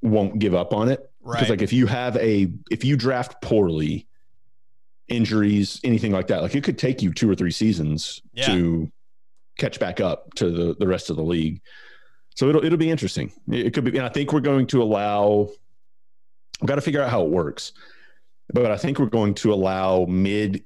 [0.02, 1.10] won't give up on it.
[1.22, 1.36] Right.
[1.36, 4.08] Because like if you have a if you draft poorly,
[5.08, 8.46] injuries, anything like that, like it could take you two or three seasons yeah.
[8.48, 8.92] to
[9.58, 11.62] catch back up to the, the rest of the league.
[12.36, 13.32] So it'll it'll be interesting.
[13.50, 15.50] It could be, and I think we're going to allow.
[16.62, 17.74] We've got to figure out how it works,
[18.54, 20.64] but I think we're going to allow mid,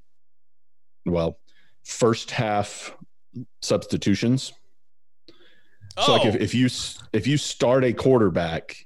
[1.05, 1.39] well,
[1.83, 2.95] first half
[3.61, 4.53] substitutions.
[5.97, 6.05] Oh.
[6.05, 6.39] So like if, oh.
[6.39, 6.69] if you
[7.13, 8.77] if you start a quarterback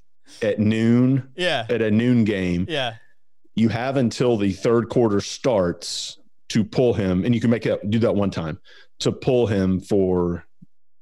[0.41, 2.95] at noon, yeah, at a noon game, yeah,
[3.55, 6.17] you have until the third quarter starts
[6.49, 8.59] to pull him, and you can make it do that one time
[8.99, 10.45] to pull him for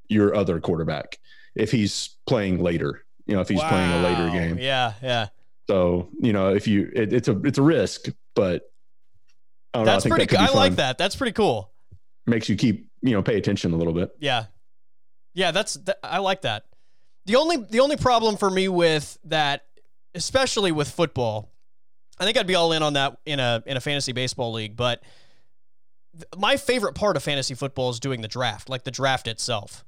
[0.09, 1.19] your other quarterback
[1.59, 3.05] if he's playing later.
[3.25, 3.69] You know, if he's wow.
[3.69, 4.57] playing a later game.
[4.57, 5.27] Yeah, yeah.
[5.67, 8.71] So you know, if you, it, it's a it's a risk, but
[9.73, 10.35] I that's know, I pretty.
[10.35, 10.97] That I like that.
[10.97, 11.71] That's pretty cool.
[12.25, 14.11] Makes you keep you know pay attention a little bit.
[14.19, 14.45] Yeah,
[15.33, 15.51] yeah.
[15.51, 16.65] That's that, I like that.
[17.25, 19.65] The only the only problem for me with that,
[20.15, 21.51] especially with football,
[22.19, 24.75] I think I'd be all in on that in a in a fantasy baseball league,
[24.75, 25.03] but
[26.35, 29.85] my favorite part of fantasy football is doing the draft, like the draft itself.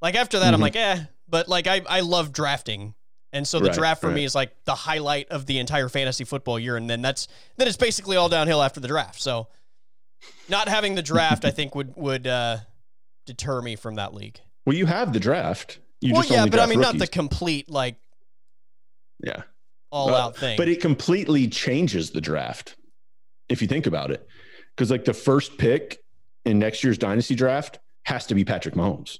[0.00, 0.54] Like after that, mm-hmm.
[0.54, 0.98] I'm like, eh.
[1.28, 2.94] But like I, I love drafting,
[3.32, 4.16] and so the right, draft for right.
[4.16, 7.68] me is like the highlight of the entire fantasy football year, and then that's then
[7.68, 9.20] it's basically all downhill after the draft.
[9.20, 9.48] So,
[10.48, 12.58] not having the draft, I think would would uh,
[13.26, 14.40] deter me from that league.
[14.64, 15.80] Well, you have the draft.
[16.00, 16.92] You well, yeah, but I mean, rookies.
[16.92, 17.96] not the complete like,
[19.22, 19.42] yeah,
[19.90, 20.56] all uh, out thing.
[20.56, 22.76] But it completely changes the draft
[23.48, 24.26] if you think about it
[24.74, 25.98] because like the first pick
[26.44, 29.18] in next year's dynasty draft has to be Patrick Mahomes.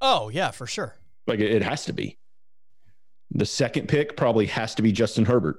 [0.00, 0.94] Oh yeah, for sure.
[1.26, 2.18] Like it, has to be.
[3.32, 5.56] The second pick probably has to be Justin Herbert.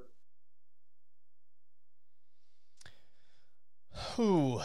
[4.16, 4.62] Who?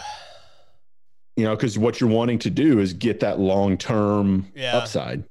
[1.36, 4.76] You know, because what you're wanting to do is get that long term yeah.
[4.76, 5.24] upside.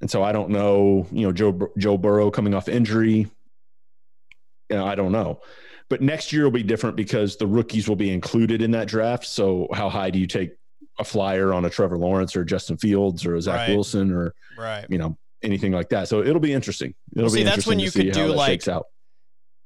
[0.00, 3.26] And so I don't know, you know, Joe Joe Burrow coming off injury.
[4.70, 5.40] You know, I don't know.
[5.90, 9.26] But next year will be different because the rookies will be included in that draft.
[9.26, 10.57] So how high do you take
[10.98, 13.70] a flyer on a Trevor Lawrence or Justin Fields or a Zach right.
[13.70, 14.86] Wilson or right.
[14.88, 16.08] you know anything like that?
[16.08, 16.94] So it'll be interesting.
[17.12, 18.64] It'll well, see, be that's when you could do like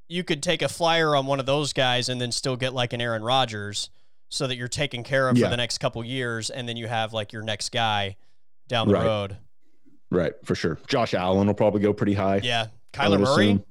[0.08, 2.92] you could take a flyer on one of those guys and then still get like
[2.92, 3.88] an Aaron Rodgers
[4.28, 5.46] so that you're taken care of yeah.
[5.46, 8.16] for the next couple years and then you have like your next guy
[8.68, 9.04] down the right.
[9.04, 9.36] road.
[10.10, 10.78] Right, for sure.
[10.86, 12.40] Josh Allen will probably go pretty high.
[12.42, 12.66] Yeah.
[12.92, 13.46] Kyler Murray.
[13.46, 13.64] Assume.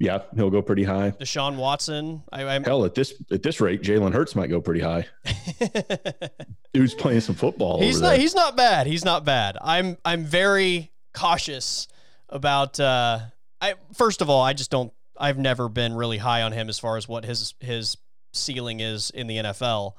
[0.00, 1.10] Yeah, he'll go pretty high.
[1.10, 2.22] Deshaun Watson.
[2.30, 5.06] I, I'm, Hell, at this at this rate, Jalen Hurts might go pretty high.
[6.72, 7.80] Dude's playing some football.
[7.80, 8.10] He's not.
[8.10, 8.18] There.
[8.18, 8.86] He's not bad.
[8.86, 9.58] He's not bad.
[9.60, 9.96] I'm.
[10.04, 11.88] I'm very cautious
[12.28, 12.78] about.
[12.78, 13.18] Uh,
[13.60, 14.92] I first of all, I just don't.
[15.16, 17.96] I've never been really high on him as far as what his his
[18.32, 19.94] ceiling is in the NFL.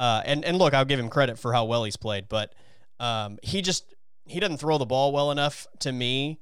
[0.00, 2.52] Uh, and and look, I'll give him credit for how well he's played, but
[2.98, 3.94] um, he just
[4.26, 6.40] he doesn't throw the ball well enough to me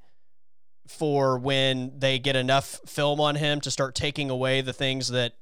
[0.92, 5.35] for when they get enough film on him to start taking away the things that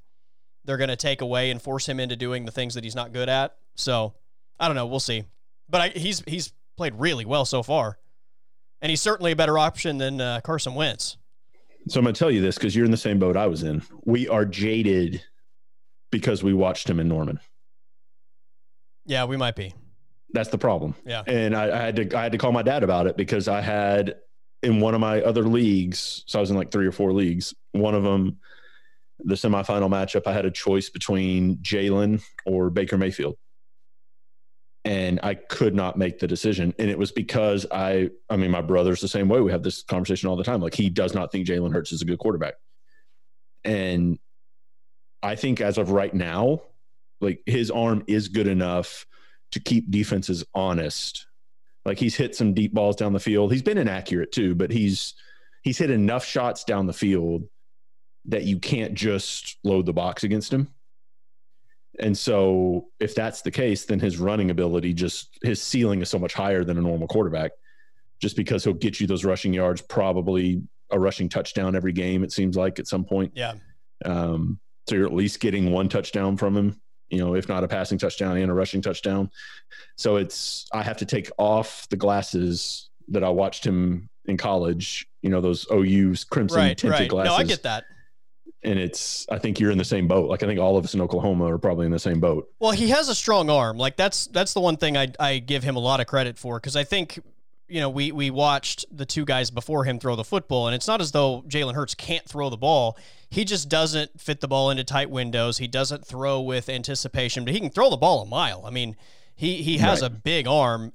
[0.65, 3.13] they're going to take away and force him into doing the things that he's not
[3.13, 3.57] good at.
[3.75, 4.15] So
[4.59, 4.87] I don't know.
[4.87, 5.25] We'll see.
[5.69, 7.99] But I, he's he's played really well so far,
[8.81, 11.17] and he's certainly a better option than uh, Carson Wentz.
[11.89, 13.63] So I'm going to tell you this because you're in the same boat I was
[13.63, 13.83] in.
[14.05, 15.23] We are jaded
[16.11, 17.41] because we watched him in Norman.
[19.07, 19.75] Yeah, we might be.
[20.33, 20.95] That's the problem.
[21.07, 23.49] Yeah, and I, I had to I had to call my dad about it because
[23.49, 24.17] I had
[24.63, 27.55] in one of my other leagues, so I was in like three or four leagues.
[27.73, 28.39] One of them,
[29.21, 33.37] the semifinal matchup, I had a choice between Jalen or Baker Mayfield.
[34.85, 36.75] And I could not make the decision.
[36.79, 39.41] And it was because I, I mean, my brother's the same way.
[39.41, 40.63] We have this conversation all the time.
[40.63, 42.55] Like, he does not think Jalen Hurts is a good quarterback.
[43.63, 44.19] And
[45.23, 46.63] I think as of right now,
[47.21, 49.07] like his arm is good enough
[49.53, 51.27] to keep defenses honest
[51.85, 53.53] like he's hit some deep balls down the field.
[53.53, 55.15] He's been inaccurate too, but he's
[55.63, 57.45] he's hit enough shots down the field
[58.27, 60.69] that you can't just load the box against him.
[61.99, 66.19] And so if that's the case, then his running ability just his ceiling is so
[66.19, 67.53] much higher than a normal quarterback
[68.21, 72.33] just because he'll get you those rushing yards, probably a rushing touchdown every game, it
[72.33, 73.33] seems like at some point.
[73.35, 73.55] Yeah.
[74.05, 77.69] Um, so you're at least getting one touchdown from him, you know, if not a
[77.69, 79.31] passing touchdown and a rushing touchdown.
[79.97, 85.07] So it's, I have to take off the glasses that I watched him in college,
[85.23, 86.79] you know, those OU's crimson Right.
[86.79, 87.09] tinted Right.
[87.11, 87.31] glasses.
[87.31, 87.85] No, I get that.
[88.63, 90.29] And it's, I think you're in the same boat.
[90.29, 92.49] Like I think all of us in Oklahoma are probably in the same boat.
[92.61, 93.79] Well, he has a strong arm.
[93.79, 96.61] Like that's that's the one thing I I give him a lot of credit for
[96.61, 97.19] because I think
[97.71, 100.87] you know we we watched the two guys before him throw the football, and it's
[100.89, 102.97] not as though Jalen Hurts can't throw the ball.
[103.31, 105.59] He just doesn't fit the ball into tight windows.
[105.59, 108.65] He doesn't throw with anticipation, but he can throw the ball a mile.
[108.67, 108.97] I mean,
[109.37, 110.11] he he has Right.
[110.11, 110.93] a big arm,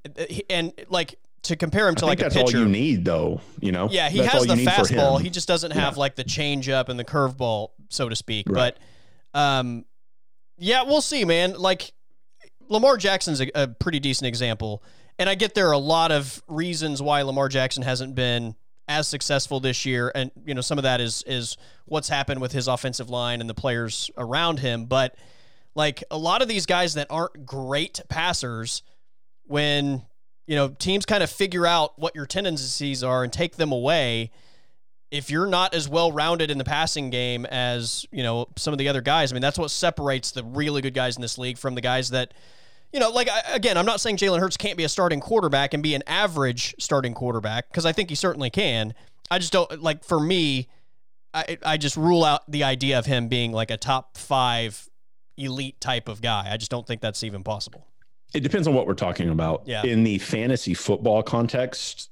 [0.50, 2.58] and like to compare him to I like a that's pitcher.
[2.58, 3.88] all you need though, you know?
[3.92, 5.22] Yeah, he That's has the you need for fastball.
[5.22, 6.00] He just doesn't have Yeah.
[6.00, 8.48] like the changeup and the curveball, so to speak.
[8.50, 8.76] Right.
[9.34, 9.86] But um,
[10.58, 11.54] yeah, we'll see, man.
[11.54, 11.94] Like
[12.68, 14.84] Lamar Jackson's a, a pretty decent example,
[15.18, 18.56] and I get there are a lot of reasons why Lamar Jackson hasn't been
[18.88, 22.52] as successful this year, and you know some of that is is what's happened with
[22.52, 24.86] his offensive line and the players around him.
[24.86, 25.16] But
[25.76, 28.84] like a lot of these guys that aren't great passers,
[29.48, 30.04] when
[30.48, 34.32] you know teams kind of figure out what your tendencies are and take them away
[35.12, 38.78] if you're not as well rounded in the passing game as you know some of
[38.78, 41.58] the other guys i mean that's what separates the really good guys in this league
[41.58, 42.34] from the guys that
[42.94, 45.74] you know like I- again i'm not saying jalen hurts can't be a starting quarterback
[45.74, 48.94] and be an average starting quarterback because i think he certainly can
[49.32, 50.68] i just don't like for me
[51.34, 54.88] I, I just rule out the idea of him being like a top five
[55.38, 57.88] elite type of guy i just don't think that's even possible
[58.34, 59.64] It depends on what we're talking about.
[59.66, 59.84] Yeah.
[59.84, 62.10] In the fantasy football context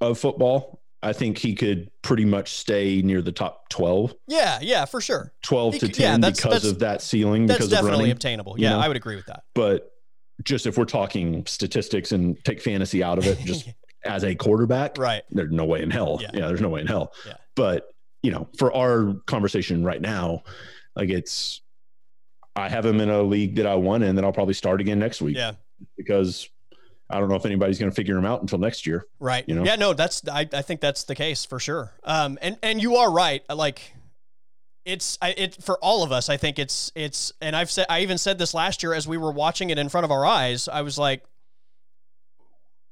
[0.00, 4.84] of football, I think he could pretty much stay near the top 12, yeah yeah
[4.86, 7.58] for sure 12 He to could- yeah, 10 that's- because that's- of that ceiling, that's
[7.58, 8.12] because of definitely running.
[8.12, 8.80] obtainable you yeah know?
[8.80, 9.90] i would agree with that But
[10.42, 13.68] just if we're talking statistics and take fantasy out of it, just
[14.04, 16.18] as a quarterback, right there's no way in hell.
[16.20, 16.30] Yeah.
[16.32, 16.48] Yeah.
[16.48, 17.12] there's no way in hell.
[17.26, 17.34] Yeah.
[17.54, 17.88] But,
[18.22, 20.42] you know, for our conversation right now,
[20.94, 21.60] like it's,
[22.54, 24.98] I have him in a league that I won in that I'll probably start again
[24.98, 25.52] next week yeah
[25.96, 26.48] because
[27.08, 29.06] I don't know if anybody's going to figure him out until next year.
[29.20, 29.44] Right.
[29.46, 29.64] you know?
[29.64, 31.92] Yeah, no, that's I, I think that's the case for sure.
[32.02, 33.42] Um and and you are right.
[33.48, 33.92] Like
[34.86, 38.00] it's I it for all of us, I think it's it's and I've said I
[38.00, 40.68] even said this last year as we were watching it in front of our eyes.
[40.68, 41.24] I was like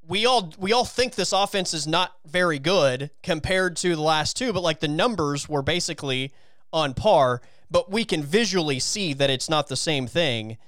[0.07, 4.37] we all we all think this offense is not very good compared to the last
[4.37, 6.33] two, but like the numbers were basically
[6.73, 10.59] on par, but we can visually see that it's not the same thing.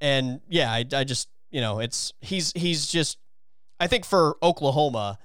[0.00, 3.18] And yeah, I, I just you know it's he's he's just
[3.78, 5.18] I think for Oklahoma,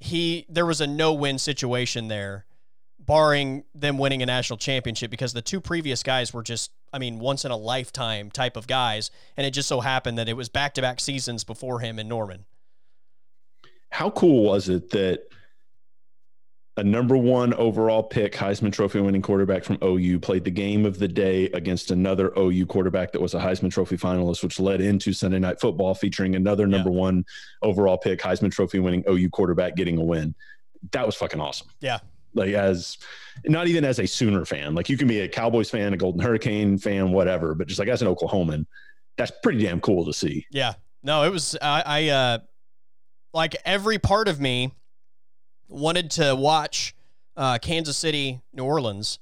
[0.00, 2.46] he there was a no-win situation there,
[3.08, 7.18] barring them winning a national championship because the two previous guys were just I mean
[7.18, 10.48] once in a lifetime type of guys, and it just so happened that it was
[10.48, 12.44] back-to-back seasons before him and Norman.
[13.90, 15.22] How cool was it that
[16.76, 20.98] a number one overall pick, Heisman Trophy winning quarterback from OU, played the game of
[20.98, 25.12] the day against another OU quarterback that was a Heisman Trophy finalist, which led into
[25.12, 27.24] Sunday Night Football featuring another number one
[27.62, 30.34] overall pick, Heisman Trophy winning OU quarterback getting a win.
[30.92, 31.68] That was fucking awesome.
[31.80, 31.98] Yeah.
[32.34, 32.98] Like, as
[33.46, 36.20] not even as a Sooner fan, like you can be a Cowboys fan, a Golden
[36.20, 38.66] Hurricane fan, whatever, but just like as an Oklahoman,
[39.16, 40.46] that's pretty damn cool to see.
[40.50, 40.74] Yeah.
[41.02, 42.38] No, it was I, I uh
[43.32, 44.72] like every part of me
[45.68, 46.94] wanted to watch
[47.36, 49.18] uh Kansas City, New Orleans,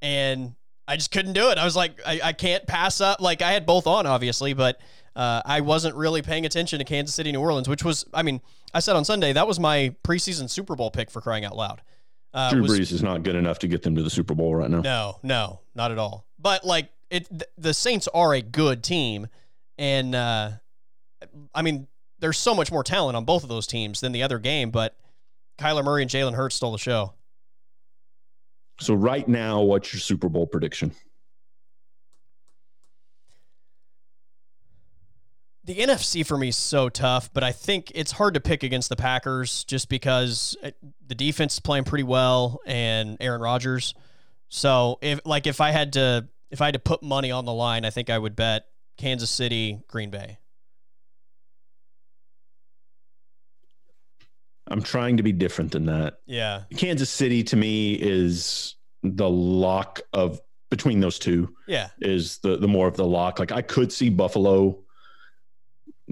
[0.00, 0.54] and
[0.86, 1.58] I just couldn't do it.
[1.58, 4.80] I was like, I, I can't pass up like I had both on, obviously, but
[5.14, 8.40] uh, I wasn't really paying attention to Kansas City, New Orleans, which was I mean,
[8.74, 11.82] I said on Sunday that was my preseason Super Bowl pick for crying out loud.
[12.34, 14.54] Uh, Drew was- Brees is not good enough to get them to the Super Bowl
[14.54, 14.80] right now.
[14.80, 16.26] no, no, not at all.
[16.38, 19.26] But like it, th- the Saints are a good team,
[19.78, 20.50] and uh,
[21.54, 21.86] I mean,
[22.20, 24.70] there's so much more talent on both of those teams than the other game.
[24.70, 24.96] But
[25.58, 27.12] Kyler Murray and Jalen Hurts stole the show.
[28.80, 30.92] So right now, what's your Super Bowl prediction?
[35.64, 38.88] The NFC for me is so tough, but I think it's hard to pick against
[38.88, 43.94] the Packers just because it, the defense is playing pretty well and Aaron Rodgers.
[44.48, 47.52] So if like if I had to if I had to put money on the
[47.52, 48.64] line, I think I would bet
[48.98, 50.38] Kansas City, Green Bay.
[54.68, 56.14] I'm trying to be different than that.
[56.26, 56.62] Yeah.
[56.76, 60.40] Kansas City to me is the lock of
[60.70, 61.90] between those two Yeah.
[62.00, 63.38] is the the more of the lock.
[63.38, 64.82] Like I could see Buffalo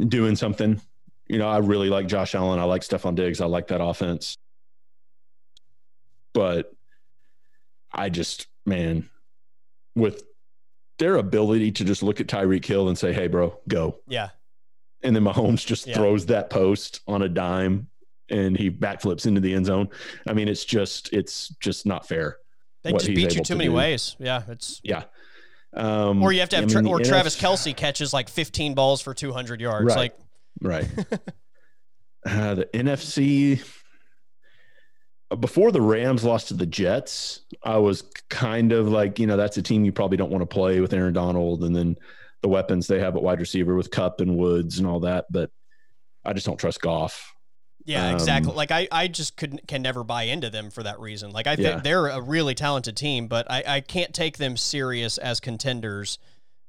[0.09, 0.81] doing something.
[1.29, 2.59] You know, I really like Josh Allen.
[2.59, 3.41] I like Stefon Diggs.
[3.41, 4.37] I like that offense.
[6.33, 6.73] But
[7.93, 9.09] I just man,
[9.97, 10.23] with
[10.99, 14.29] their ability to just look at Tyreek Hill and say, "Hey, bro, go," Yeah.
[15.03, 15.95] and then Mahomes just Yeah.
[15.95, 17.89] throws that post on a dime
[18.29, 19.89] and he backflips into the end zone.
[20.29, 22.39] I mean, it's just it's just not fair.
[22.83, 23.75] They just beat you too many do.
[23.75, 24.15] ways.
[24.19, 24.43] Yeah.
[24.49, 25.05] It's Yeah.
[25.73, 29.01] Um, or you have to have I Tra- or Travis Kelce catches like 15 balls
[29.01, 29.87] for 200 yards.
[29.87, 29.97] Right.
[29.97, 30.17] Like
[30.61, 30.87] Right.
[32.27, 33.63] uh, the NFC.
[35.39, 39.57] Before the Rams lost to the Jets, I was kind of like, you know, that's
[39.59, 41.97] a team you probably don't want to play with Aaron Donald and then
[42.41, 45.27] the weapons they have at wide receiver with Kupp and Woods and all that.
[45.31, 45.51] But
[46.25, 47.33] I just don't trust Goff.
[47.91, 48.53] Yeah, Um, exactly.
[48.55, 51.31] Like I, I just couldn't can never buy into them for that reason.
[51.33, 51.81] Like I think Yeah.
[51.81, 56.19] they're a really talented team, but I, I can't take them serious as contenders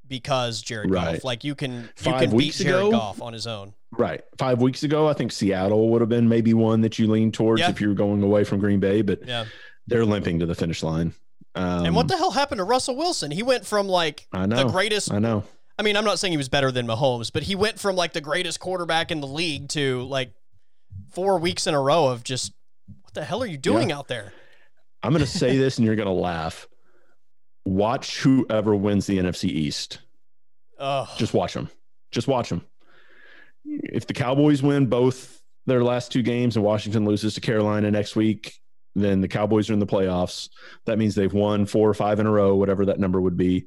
[0.07, 1.23] because Jared Goff.
[1.23, 3.73] Like you can you Five can beat Jared ago- Goff on his own.
[3.97, 4.21] Right.
[4.37, 7.59] Five weeks ago, I think Seattle would have been maybe one that you lean towards
[7.61, 7.69] Yeah.
[7.69, 9.45] if you were going away from Green Bay, but Yeah.
[9.87, 11.13] they're limping to the finish line.
[11.55, 13.31] Um, and what the hell happened to Russell Wilson?
[13.31, 15.43] He went from like I the greatest I know.
[15.77, 18.13] I mean, I'm not saying he was better than Mahomes, but he went from like
[18.13, 20.31] the greatest quarterback in the league to like
[21.11, 22.53] four weeks in a row of just
[23.03, 24.33] what the hell are you doing out there?
[25.03, 26.67] I'm going to say this and you're going to laugh.
[27.65, 29.99] Watch whoever wins the NFC East.
[30.79, 31.69] Oh, Just watch them.
[32.11, 32.65] Just watch them.
[33.63, 38.15] If the Cowboys win both their last two games and Washington loses to Carolina next
[38.15, 38.55] week,
[38.95, 40.49] then the Cowboys are in the playoffs.
[40.85, 43.65] That means they've won four or five in a row, whatever that number would be.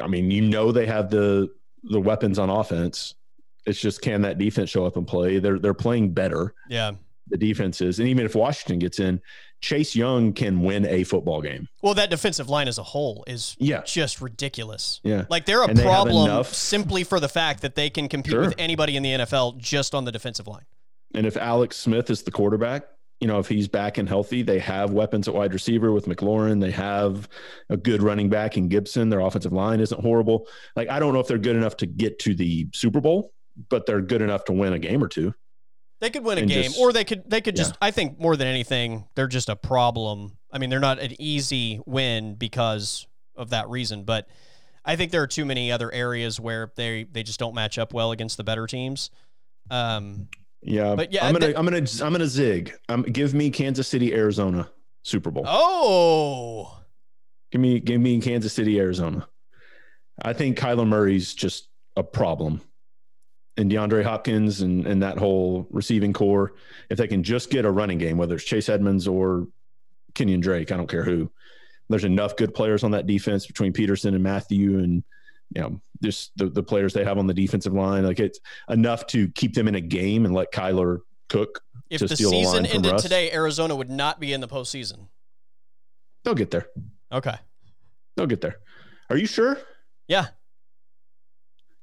[0.00, 1.48] I mean, you know they have the
[1.82, 3.14] the weapons on offense.
[3.66, 5.38] It's just can that defense show up and play?
[5.38, 6.54] They're they're playing better.
[6.68, 6.92] yeah.
[7.28, 9.18] The defense is, and even if Washington gets in,
[9.62, 11.66] Chase Young can win a football game.
[11.80, 15.00] Well, that defensive line as a whole is Yeah, just ridiculous.
[15.02, 15.24] yeah.
[15.30, 18.32] Like they're a And they problem enough- simply for the fact that they can compete
[18.32, 18.42] Sure.
[18.42, 20.66] with anybody in the NFL just on the defensive line.
[21.14, 22.84] And if Alex Smith is the quarterback,
[23.20, 26.60] you know, if he's back and healthy, they have weapons at wide receiver with McLaurin.
[26.60, 27.26] They have
[27.70, 29.08] a good running back in Gibson.
[29.08, 30.46] Their offensive line isn't horrible.
[30.76, 33.32] Like, I don't know if they're good enough to get to the Super Bowl,
[33.70, 35.34] but they're good enough to win a game or two.
[36.00, 37.76] They could win a game, just- or they could they could just.
[37.80, 40.36] I think more than anything, they're just a problem.
[40.52, 44.28] I mean, they're not an easy win because of that reason, but
[44.84, 47.94] I think there are too many other areas where they they just don't match up
[47.94, 49.10] well against the better teams.
[49.70, 50.28] Um,
[50.60, 52.74] Yeah, But yeah, I'm gonna, I'm gonna, I'm gonna zig.
[52.88, 54.68] Um, give me Kansas City, Arizona
[55.04, 55.44] Super Bowl.
[55.46, 56.80] oh,
[57.50, 59.26] Give me, give me Kansas City, Arizona.
[60.22, 62.60] I think Kyler Murray's just a problem,
[63.56, 66.54] and DeAndre Hopkins and and that whole receiving corps.
[66.90, 69.48] If they can just get a running game, whether it's Chase Edmonds or
[70.14, 71.30] Kenyan Drake, I don't care who.
[71.88, 75.04] There's enough good players on that defense between Peterson and Matthew, and
[75.54, 78.04] you know, just the the players they have on the defensive line.
[78.04, 81.60] Like it's enough to keep them in a game and let Kyler cook.
[81.90, 83.02] if To the season ended Russ.
[83.02, 85.08] today, Arizona would not be in the postseason.
[86.24, 86.68] They'll get there.
[87.12, 87.34] Okay,
[88.16, 88.56] They'll get there.
[89.10, 89.58] Are you sure?
[90.08, 90.28] yeah,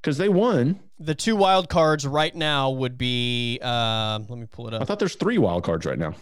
[0.01, 0.79] Because they won.
[1.01, 3.59] The two wild cards right now would be.
[3.61, 4.81] Um, let me pull it up.
[4.81, 6.13] I thought there's three wild cards right now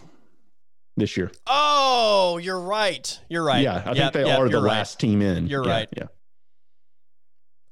[0.96, 1.30] this year.
[1.46, 3.20] Oh, you're right.
[3.28, 3.62] You're right.
[3.62, 4.68] Yeah, I Yep, think they yep, are the right.
[4.78, 5.46] last team in.
[5.46, 5.88] You're Yeah, right.
[5.96, 6.06] Yeah,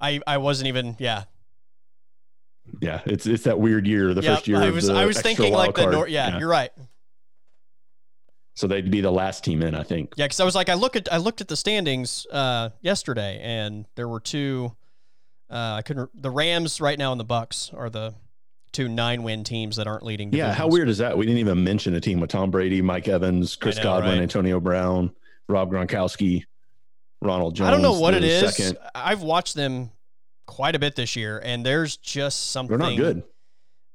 [0.01, 0.97] I I wasn't even.
[0.99, 1.25] Yeah,
[2.81, 3.01] yeah.
[3.07, 4.59] It's it's that weird year, the Yep, first year.
[4.59, 5.91] I of was I was thinking like the.
[5.91, 6.71] Nor- yeah, you're right.
[8.55, 10.15] So they'd be the last team in, I think.
[10.17, 13.41] Yeah, because I was like, I look at I looked at the standings uh, yesterday,
[13.43, 14.75] and there were two.
[15.51, 16.11] Uh, I couldn't.
[16.21, 18.15] The Rams right now and the Bucs are the
[18.73, 20.33] two nine win teams that aren't leading.
[20.33, 21.17] Yeah, how weird is that?
[21.17, 24.23] We didn't even mention a team with Tom Brady, Mike Evans, Chris know, Godwin, right?
[24.23, 25.13] Antonio Brown,
[25.49, 26.45] Rob Gronkowski,
[27.23, 27.69] Ronald Jones.
[27.69, 28.55] I don't know what it is.
[28.55, 28.79] Second.
[28.95, 29.91] I've watched them
[30.47, 32.79] quite a bit this year, and there's just something.
[32.79, 33.23] They're not good.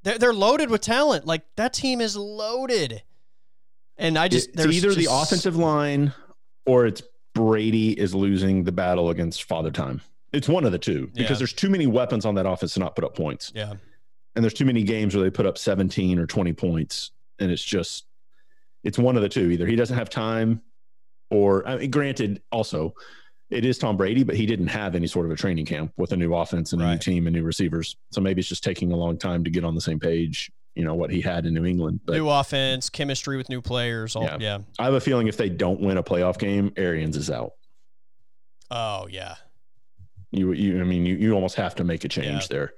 [0.04, 1.26] They're, they're loaded with talent.
[1.26, 3.04] Like that team is loaded,
[3.98, 6.14] and I just it's either the offensive line
[6.66, 10.02] or it's Brady is losing the battle against father time.
[10.34, 11.38] It's one of the two because Yeah.
[11.38, 13.52] there's too many weapons on that offense to not put up points.
[13.56, 13.74] Yeah,
[14.36, 17.12] And there's too many games where they put up 17 or 20 points.
[17.40, 18.06] And it's just,
[18.84, 19.52] it's one of the two.
[19.52, 20.62] Either he doesn't have time
[21.30, 22.96] or, I mean, granted, also,
[23.52, 26.12] it is Tom Brady, but he didn't have any sort of a training camp with
[26.14, 27.96] a new offense and a new team and new receivers.
[28.12, 30.84] So maybe it's just taking a long time to get on the same page, you
[30.84, 32.00] know, what he had in New England.
[32.06, 34.16] But new offense, chemistry with new players.
[34.16, 34.38] All, Yeah.
[34.40, 34.58] yeah.
[34.80, 37.52] I have a feeling if they don't win a playoff game, Arians is out.
[38.72, 39.36] Oh yeah.
[40.34, 42.48] You, you, I mean, you, you almost have to make a change Yeah.
[42.50, 42.74] there.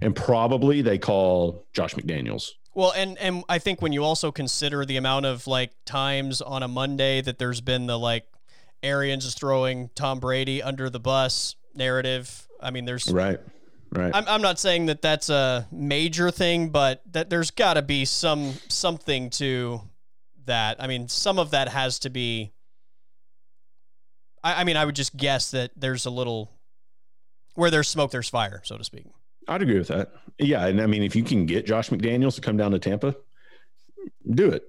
[0.00, 2.50] And probably they call Josh McDaniels.
[2.74, 6.62] Well, and and I think when you also consider the amount of like times on
[6.62, 8.24] a Monday that there's been the like
[8.82, 12.48] Arians is throwing Tom Brady under the bus narrative.
[12.60, 13.08] I mean, there's.
[13.12, 13.38] Right.
[13.94, 14.10] Right.
[14.14, 18.06] I'm, I'm not saying that that's a major thing, but that there's got to be
[18.06, 19.82] some something to
[20.46, 20.82] that.
[20.82, 22.52] I mean, some of that has to be
[24.42, 26.50] I, I mean, I would just guess that there's a little
[27.54, 29.06] where there's smoke, there's fire, so to speak.
[29.48, 30.12] I'd agree with that.
[30.38, 33.16] Yeah, and I mean, if you can get Josh McDaniels to come down to Tampa,
[34.30, 34.64] do it.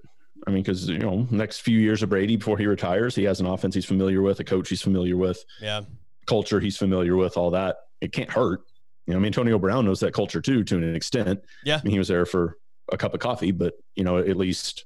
[0.46, 3.40] I mean, because you know, next few years of Brady before he retires, he has
[3.40, 5.82] an offense he's familiar with, a coach he's familiar with, Yeah.
[6.26, 7.78] culture he's familiar with, all that.
[8.02, 8.62] It can't hurt.
[9.08, 11.42] You know, I mean, Antonio Brown knows that culture too, to an extent.
[11.64, 11.78] Yeah.
[11.78, 12.58] I mean, he was there for
[12.92, 14.86] a cup of coffee, but you know, at least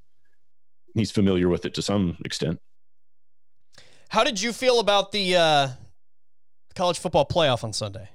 [0.94, 2.60] he's familiar with it to some extent.
[4.10, 5.68] How did you feel about the uh,
[6.78, 8.10] college football playoff on Sunday?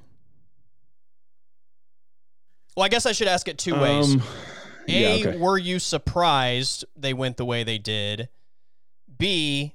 [2.77, 4.15] Well, I guess I should ask it two ways.
[4.15, 4.23] Um,
[4.89, 5.39] A, yeah, okay.
[5.39, 8.29] were you surprised they went the way they did?
[9.19, 9.75] B,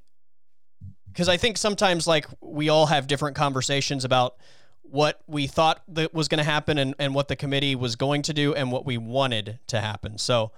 [1.07, 4.37] because I think sometimes like we all have different conversations about
[4.81, 8.21] what we thought that was going to happen and, and what the committee was going
[8.23, 10.17] to do and what we wanted to happen.
[10.17, 10.51] So,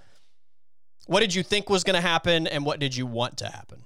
[1.08, 3.86] what did you think was going to happen and what did you want to happen?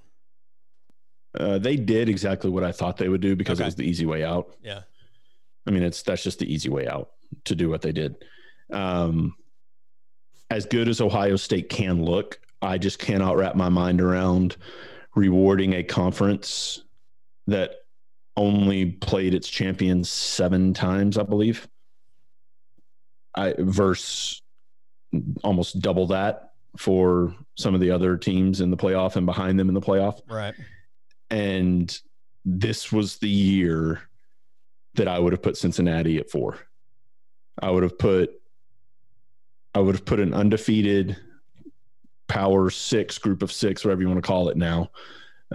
[1.40, 3.66] Uh, they did exactly what I thought they would do because Okay.
[3.66, 4.56] it was the easy way out.
[4.64, 4.82] Yeah.
[5.66, 7.12] I mean, it's that's just the easy way out
[7.46, 8.16] to do what they did.
[8.72, 9.36] Um,
[10.50, 14.58] as good as Ohio State can look, I just cannot wrap my mind around
[15.16, 16.84] rewarding a conference
[17.48, 17.72] that
[18.38, 21.68] only played its champions seven times, I believe.
[23.36, 24.42] I versus
[25.44, 29.68] almost double that for some of the other teams in the playoff and behind them
[29.70, 30.56] in the playoff Right.
[31.34, 32.00] And
[32.46, 34.02] this was the year
[34.94, 36.60] that I would have put Cincinnati at four.
[37.60, 38.40] I would have put
[39.74, 41.18] I would have put an undefeated
[42.28, 44.92] power six group of six, whatever you want to call it now,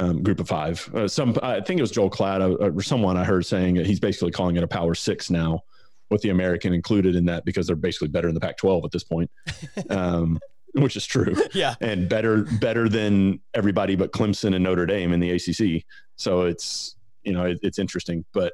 [0.01, 0.93] um, group of five.
[0.93, 3.87] Uh, some I think it was Joel Klatt uh, or someone I heard saying that
[3.87, 5.63] he's basically calling it a power six now,
[6.11, 9.05] with the American included in that because they're basically better in the Pac-12 at this
[9.05, 9.31] point,
[9.91, 10.41] um,
[10.75, 11.75] which is true Yeah.
[11.81, 15.85] and better better than everybody but Clemson and Notre Dame in the ACC.
[16.17, 18.53] So it's you know it, it's interesting, but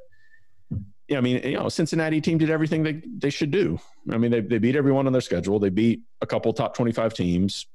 [1.09, 3.79] yeah, I mean you know Cincinnati team did everything they they should do.
[4.11, 5.59] I mean they they beat everyone on their schedule.
[5.59, 7.67] They beat a couple top twenty five teams.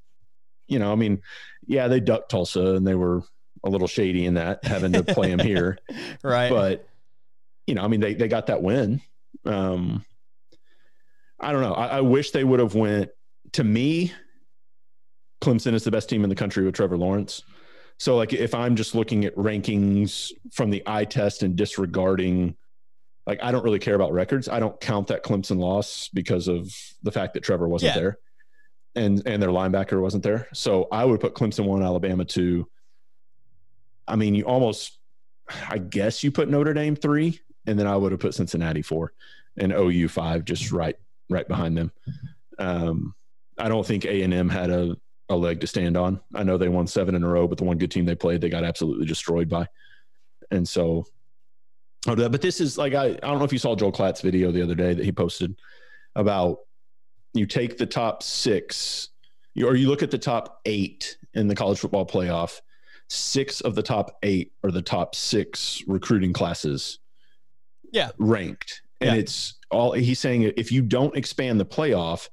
[0.68, 1.22] You know, I mean,
[1.66, 3.24] yeah, they ducked Tulsa and they were
[3.64, 5.78] a little shady in that having to play them here
[6.24, 6.50] Right.
[6.52, 6.88] but
[7.68, 9.02] you know, I mean, they they got that win.
[9.46, 10.06] Um,
[11.40, 11.74] I don't know.
[11.74, 13.10] I, I wish they would have went.
[13.54, 14.12] To me,
[15.42, 17.44] Clemson is the best team in the country with Trevor Lawrence.
[17.98, 22.56] So, like, if I'm just looking at rankings from the eye test and disregarding,
[23.28, 24.48] like, I don't really care about records.
[24.48, 26.74] I don't count that Clemson loss because of
[27.04, 28.00] the fact that Trevor wasn't Yeah.
[28.02, 28.20] there,
[28.96, 30.48] and and their linebacker wasn't there.
[30.54, 32.68] So I would put Clemson one, Alabama two.
[34.08, 34.98] I mean, you almost,
[35.70, 39.14] I guess you put Notre Dame three, and then I would have put Cincinnati four,
[39.58, 40.96] and OU five, just right
[41.30, 41.92] right behind them.
[42.58, 43.14] Um,
[43.58, 44.96] I don't think A and M had a
[45.30, 46.20] a leg to stand on.
[46.34, 48.42] I know they won seven in a row, but the one good team they played,
[48.42, 49.68] they got absolutely destroyed by.
[50.52, 51.06] And so,
[52.06, 54.62] but this is like I, I don't know if you saw Joel Klatt's video the
[54.62, 55.56] other day that he posted
[56.16, 56.60] about
[57.34, 59.10] you take the top six,
[59.64, 62.62] or you look at the top eight in the college football playoff.
[63.12, 67.00] Six of the top eight are the top six recruiting classes.
[67.92, 68.10] Yeah.
[68.20, 69.22] ranked, and Yeah.
[69.22, 70.44] it's all he's saying.
[70.58, 72.30] If you don't expand the playoff,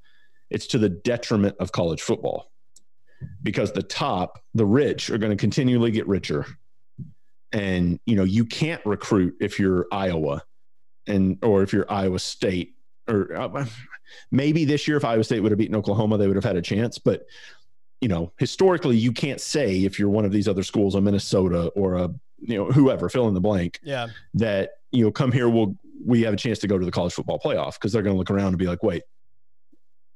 [0.49, 2.51] it's to the detriment of college football
[3.43, 6.45] because the top, the rich, are going to continually get richer.
[7.51, 10.43] And you know, you can't recruit if you're Iowa
[11.07, 12.75] and or if you're Iowa State
[13.07, 13.65] or uh,
[14.31, 16.61] maybe this year if Iowa State would have beaten Oklahoma, they would have had a
[16.61, 17.25] chance, but
[18.01, 21.67] you know, historically you can't say if you're one of these other schools, a Minnesota
[21.69, 22.09] or a
[22.39, 24.07] you know, whoever, fill in the blank, yeah.
[24.35, 27.13] that you know, come here, we'll we have a chance to go to the college
[27.13, 29.03] football playoff because they're going to look around and be like, wait,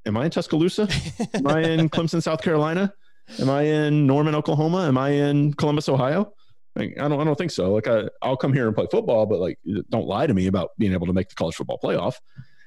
[0.05, 0.87] am I in Tuscaloosa?
[1.33, 2.93] Am I in Clemson, South Carolina?
[3.39, 4.87] Am I in Norman, Oklahoma?
[4.87, 6.33] Am I in Columbus, Ohio?
[6.75, 7.73] Like, I don't, I don't think so.
[7.73, 10.69] Like, I, I'll come here and play football, but like, don't lie to me about
[10.77, 12.15] being able to make the college football playoff.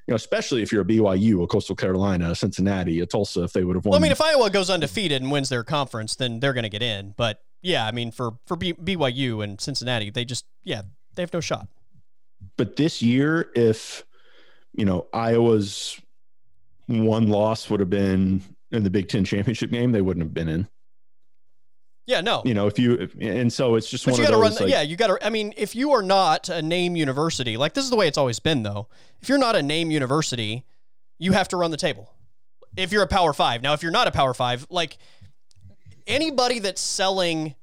[0.07, 3.55] You know, especially if you're a BYU, a Coastal Carolina, a Cincinnati, a Tulsa, if
[3.55, 3.93] they would have won.
[3.93, 6.69] Well, I mean, if Iowa goes undefeated and wins their conference, then they're going to
[6.69, 7.15] get in.
[7.17, 10.83] But yeah, I mean, for for B- BYU and Cincinnati, they just yeah,
[11.15, 11.69] they have no shot.
[12.59, 14.05] but this year, if
[14.75, 15.99] you know Iowa's
[16.87, 20.49] one loss would have been in the Big Ten championship game, they wouldn't have been
[20.49, 20.69] in.
[22.07, 22.43] Yeah, no.
[22.45, 24.43] You know, if you if, and so it's just But one you of got to
[24.43, 24.61] those.
[24.61, 24.69] run.
[24.69, 25.27] like, yeah, you got to.
[25.27, 28.19] I mean, if you are not a name university, like this is the way it's
[28.19, 28.89] always been, though.
[29.23, 30.65] If you're not a name university,
[31.19, 32.13] you have to run the table.
[32.77, 34.99] If you're a Power Five, now if you're not a Power Five, like
[36.07, 37.55] anybody that's selling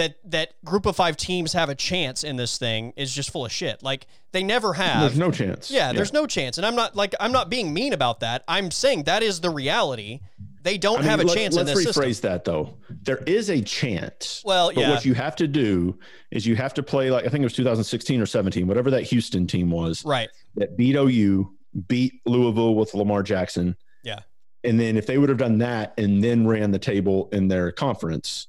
[0.00, 3.44] that that Group of Five teams have a chance in this thing is just full
[3.44, 3.82] of shit.
[3.82, 5.00] Like they never have.
[5.02, 5.70] there's no chance.
[5.70, 6.56] Yeah, there's no chance.
[6.56, 8.42] And I'm not like I'm not being mean about that.
[8.48, 10.20] I'm saying that is the reality.
[10.62, 11.84] They don't I mean, have a let- chance in this.
[11.84, 12.30] let's rephrase system.
[12.30, 12.76] that though.
[13.02, 14.42] There is a chance.
[14.44, 15.98] Well, But yeah, what you have to do
[16.30, 19.02] is you have to play like I think it was 2016 or 17, whatever that
[19.04, 20.28] Houston team was right.
[20.56, 21.50] that beat OU,
[21.88, 23.76] beat Louisville with Lamar Jackson.
[24.02, 24.20] Yeah.
[24.64, 27.72] And then if they would have done that and then ran the table in their
[27.72, 28.48] conference,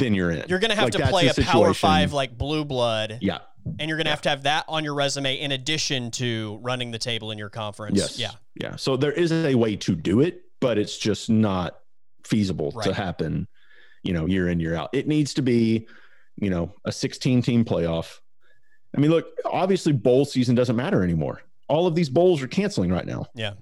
[0.00, 0.44] then you're in.
[0.48, 1.72] You're going to have Like, to play a Power.
[1.74, 3.38] Five like blue blood, Yeah.
[3.78, 6.90] and you're going to have to have that on your resume in addition to running
[6.90, 7.98] the table in your conference.
[7.98, 8.18] Yes.
[8.18, 8.30] Yeah.
[8.60, 8.76] Yeah.
[8.76, 11.78] So there is a way to do it, but it's just not
[12.24, 13.46] feasible to happen,
[14.02, 14.90] you know, year in, year out.
[14.92, 15.86] It needs to be,
[16.36, 18.18] you know, a 16 team playoff.
[18.96, 21.42] I mean, look, obviously bowl season doesn't matter anymore.
[21.68, 23.26] All of these bowls are canceling right now.
[23.34, 23.52] Yeah.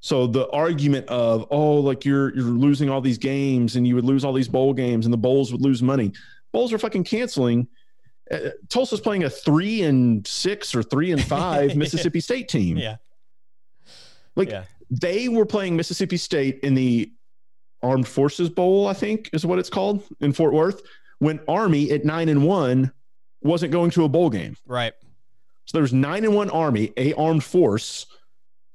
[0.00, 4.04] So the argument of, oh, like you're you're losing all these games and you would
[4.04, 6.12] lose all these bowl games and the bowls would lose money.
[6.52, 7.68] Bowls are fucking canceling.
[8.30, 12.76] Uh, Tulsa's playing a three and six or three and five Mississippi State team.
[12.78, 12.96] Yeah.
[14.36, 14.64] Like Yeah.
[14.90, 17.10] they were playing Mississippi State in the
[17.82, 20.82] Armed Forces Bowl, I think is what it's called in Fort Worth,
[21.18, 22.92] when Army at nine and one
[23.42, 24.56] wasn't going to a bowl game.
[24.66, 24.92] Right.
[25.66, 28.06] So there's nine and one Army, a armed force,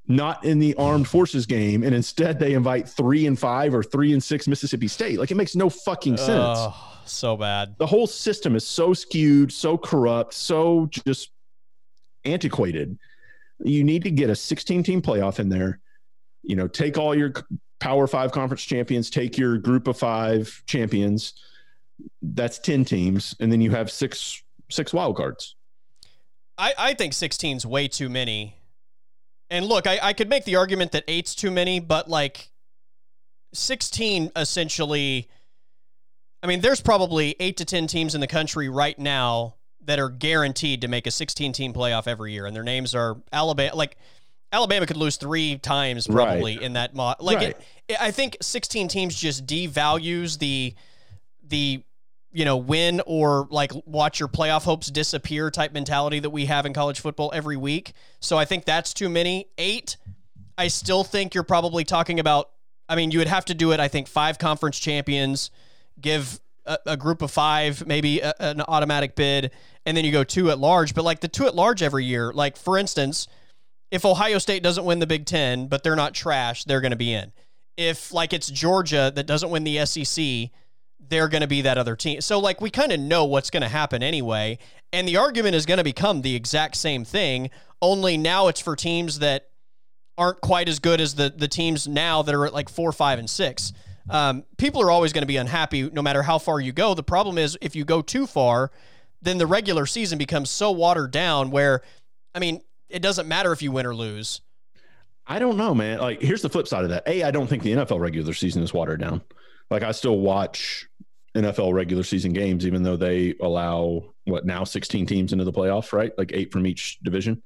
[0.08, 4.12] not in the armed forces game, and instead they invite three and five or three
[4.12, 5.18] and six Mississippi State.
[5.18, 6.30] Like it makes no fucking sense.
[6.58, 7.76] Oh, so bad.
[7.78, 11.30] the whole system is so skewed, so corrupt, so just
[12.24, 12.98] antiquated.
[13.64, 15.80] You need to get a 16 team playoff in there.
[16.42, 17.32] You know, take all your
[17.80, 21.34] Power Five conference champions, take your group of five champions.
[22.22, 25.56] That's 10 teams, and then you have six six wild cards.
[26.58, 28.55] I, I think 16's way too many.
[29.50, 32.50] And look, I, I could make the argument that eight's too many, but like
[33.54, 35.28] 16 essentially.
[36.42, 40.08] I mean, there's probably eight to 10 teams in the country right now that are
[40.10, 42.46] guaranteed to make a 16 team playoff every year.
[42.46, 43.74] And their names are Alabama.
[43.74, 43.96] Like,
[44.52, 47.16] Alabama could lose three times probably in that mod.
[47.20, 47.48] Like, Right.
[47.50, 50.74] it, it, I think 16 teams just devalues the,
[51.48, 51.82] the,
[52.36, 56.66] you know, win or like watch your playoff hopes disappear type mentality that we have
[56.66, 57.94] in college football every week.
[58.20, 59.48] So I think that's too many.
[59.56, 59.96] Eight,
[60.58, 62.50] I still think you're probably talking about.
[62.90, 63.80] I mean, you would have to do it.
[63.80, 65.50] I think five conference champions,
[65.98, 69.50] give a, a group of five maybe a, an automatic bid,
[69.86, 70.94] and then you go two at large.
[70.94, 73.28] But like the two at large every year, like for instance,
[73.90, 76.98] if Ohio State doesn't win the Big Ten, but they're not trash, they're going to
[76.98, 77.32] be in.
[77.78, 80.50] If like it's Georgia that doesn't win the SEC,
[81.08, 82.20] they're going to be that other team.
[82.20, 84.58] So like we kind of know what's going to happen anyway,
[84.92, 87.50] and the argument is going to become the exact same thing.
[87.82, 89.48] Only now it's for teams that
[90.18, 93.18] aren't quite as good as the the teams now that are at like four, five,
[93.18, 93.72] and six.
[94.08, 96.94] Um, people are always going to be unhappy no matter how far you go.
[96.94, 98.70] The problem is if you go too far,
[99.20, 101.50] then the regular season becomes so watered down.
[101.50, 101.82] Where,
[102.34, 104.40] I mean, it doesn't matter if you win or lose.
[105.26, 105.98] I don't know, man.
[105.98, 107.02] Like, here's the flip side of that.
[107.06, 109.22] A, I don't think the NFL regular season is watered down.
[109.70, 110.88] Like, I still watch
[111.36, 115.92] NFL regular season games, even though they allow what now 16 teams into the playoff,
[115.92, 116.12] right?
[116.18, 117.42] Like eight from each division.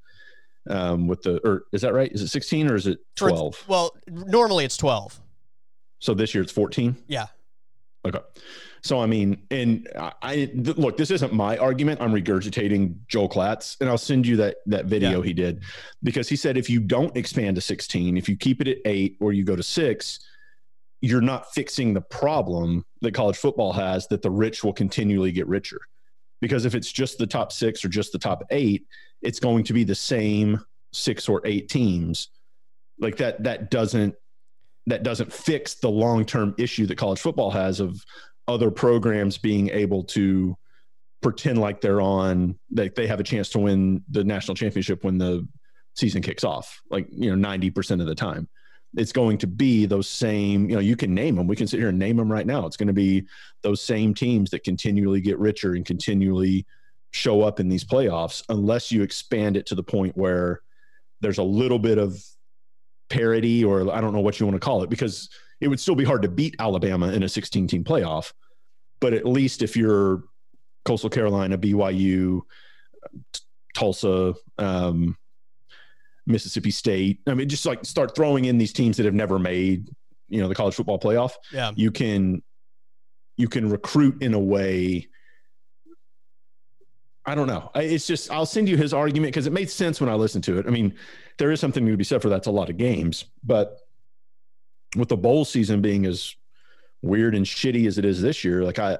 [0.68, 2.12] Um, with the or is that right?
[2.12, 3.64] Is it 16 or is it For- 12?
[3.66, 5.18] Well, normally it's twelve.
[6.01, 6.97] So this year it's 14.
[7.09, 7.26] Yeah.
[8.05, 8.20] Okay.
[8.82, 12.01] So I mean, and I, I th- look, this isn't my argument.
[12.01, 15.62] I'm regurgitating Joel Klatt's, and I'll send you that that video he did
[16.03, 19.16] because he said if you don't expand to 16, if you keep it at eight
[19.20, 20.20] or you go to six,
[21.01, 25.47] you're not fixing the problem that college football has that the rich will continually get
[25.47, 25.81] richer.
[26.41, 28.87] Because if it's just the top six or just the top eight,
[29.23, 30.61] it's going to be the same
[30.93, 32.29] six or eight teams.
[32.99, 34.15] Like that, that doesn't
[34.87, 38.03] that doesn't fix the long-term issue that college football has of
[38.49, 40.57] other programs being able to
[41.23, 45.19] pretend like they're on like they have a chance to win the national championship when
[45.19, 45.47] the
[45.95, 48.49] season kicks off like you know 90% of the time
[48.97, 51.78] it's going to be those same you know you can name them we can sit
[51.78, 53.24] here and name them right now it's going to be
[53.62, 56.66] those same teams that continually get richer and continually
[57.12, 60.61] show up in these playoffs unless you expand it to the point where
[61.20, 62.22] there's a little bit of
[63.09, 65.28] parity or I don't know what you want to call it because
[65.61, 68.32] it would still be hard to beat Alabama in a 16 team playoff.
[69.01, 70.24] But at least if you're
[70.84, 72.43] Coastal Carolina, BYU,
[73.74, 75.16] Tulsa, um,
[76.27, 79.89] Mississippi State, I mean, just like start throwing in these teams that have never made,
[80.29, 81.33] you know, the college football playoff.
[81.53, 81.73] Yeah.
[81.75, 82.43] You can,
[83.37, 85.09] you can recruit in a way.
[87.27, 87.71] I don't know.
[87.75, 90.59] It's just I'll send you his argument because it made sense when I listened to
[90.59, 90.66] it.
[90.66, 90.95] I mean,
[91.39, 93.79] there is something to be said for that's a lot of games, but
[94.97, 96.35] with the bowl season being as
[97.03, 98.99] weird and shitty as it is this year, like I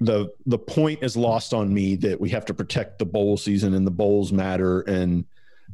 [0.00, 3.74] the the point is lost on me that we have to protect the bowl season
[3.74, 5.24] and the bowls matter and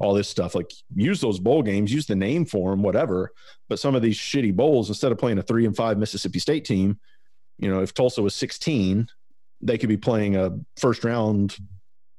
[0.01, 0.55] all this stuff.
[0.55, 3.33] Like use those bowl games, use the name for them, whatever.
[3.69, 6.65] But some of these shitty bowls, instead of playing a three and five Mississippi State
[6.65, 6.99] team,
[7.59, 9.09] you know, if Tulsa was 16,
[9.61, 11.57] they could be playing a first round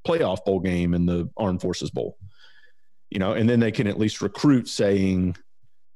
[0.05, 2.17] playoff bowl game in the Armed Forces Bowl.
[3.09, 5.35] You know, and then they can at least recruit saying,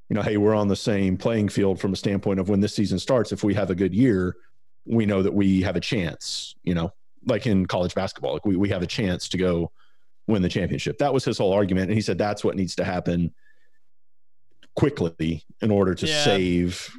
[0.09, 2.75] you know, hey, we're on the same playing field from a standpoint of when this
[2.75, 3.31] season starts.
[3.31, 4.35] If we have a good year,
[4.85, 6.91] we know that we have a chance, you know,
[7.25, 9.71] like in college basketball, like we, we have a chance to go
[10.27, 10.97] win the championship.
[10.99, 11.89] That was his whole argument.
[11.89, 13.33] And he said that's what needs to happen
[14.75, 16.23] quickly in order to yeah.
[16.23, 16.91] save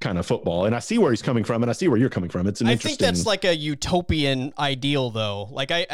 [0.00, 0.64] kind of football.
[0.64, 2.46] And I see where he's coming from, and I see where you're coming from.
[2.46, 2.98] It's an I interesting.
[2.98, 5.48] think that's like a utopian ideal, though.
[5.50, 5.86] Like I,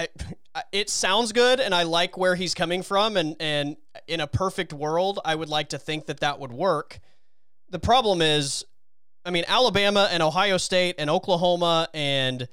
[0.54, 3.16] I, it sounds good, and I like where he's coming from.
[3.16, 3.76] And and
[4.06, 7.00] in a perfect world, I would like to think that that would work.
[7.70, 8.64] The problem is,
[9.24, 12.48] I mean, Alabama and Ohio State and Oklahoma and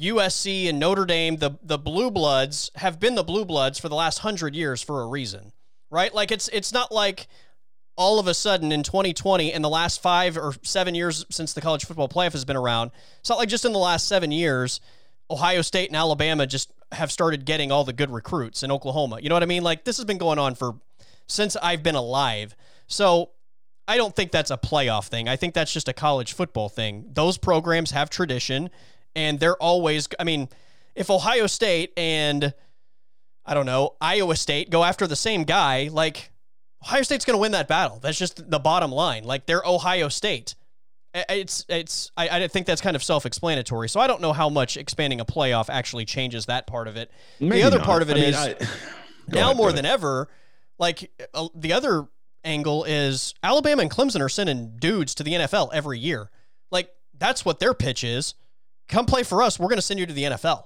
[0.00, 3.94] USC and Notre Dame, the the blue bloods have been the blue bloods for the
[3.94, 5.52] last hundred years for a reason,
[5.90, 6.14] right?
[6.14, 7.26] Like it's it's not like
[7.96, 11.60] all of a sudden in 2020 in the last five or seven years since the
[11.60, 14.80] college football playoff has been around, it's not like just in the last seven years,
[15.28, 19.18] Ohio State and Alabama just have started getting all the good recruits in Oklahoma.
[19.20, 19.64] You know what I mean?
[19.64, 20.76] Like this has been going on for
[21.26, 22.54] since I've been alive.
[22.86, 23.30] So
[23.88, 25.28] I don't think that's a playoff thing.
[25.28, 27.06] I think that's just a college football thing.
[27.12, 28.70] Those programs have tradition
[29.18, 30.48] and they're always I mean,
[30.94, 32.54] if Ohio State and
[33.44, 36.30] I don't know, Iowa State go after the same guy, like
[36.84, 37.98] Ohio State's going to win that battle.
[38.00, 39.24] That's just the bottom line.
[39.24, 40.54] Like they're Ohio State.
[41.14, 43.88] It's it's I, I think that's kind of self-explanatory.
[43.88, 47.10] So I don't know how much expanding a playoff actually changes that part of it.
[47.40, 47.86] Maybe the other not.
[47.86, 48.54] part of it I mean, I,
[49.28, 50.28] now ahead, more than ever.
[50.78, 52.06] Like uh, the other
[52.44, 56.30] angle is Alabama and Clemson are sending dudes to the NFL every year.
[56.70, 58.34] Like that's what their pitch is
[58.88, 59.58] come play for us.
[59.58, 60.64] We're going to send you to the NFL.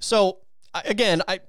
[0.00, 0.38] So
[0.74, 1.40] again, I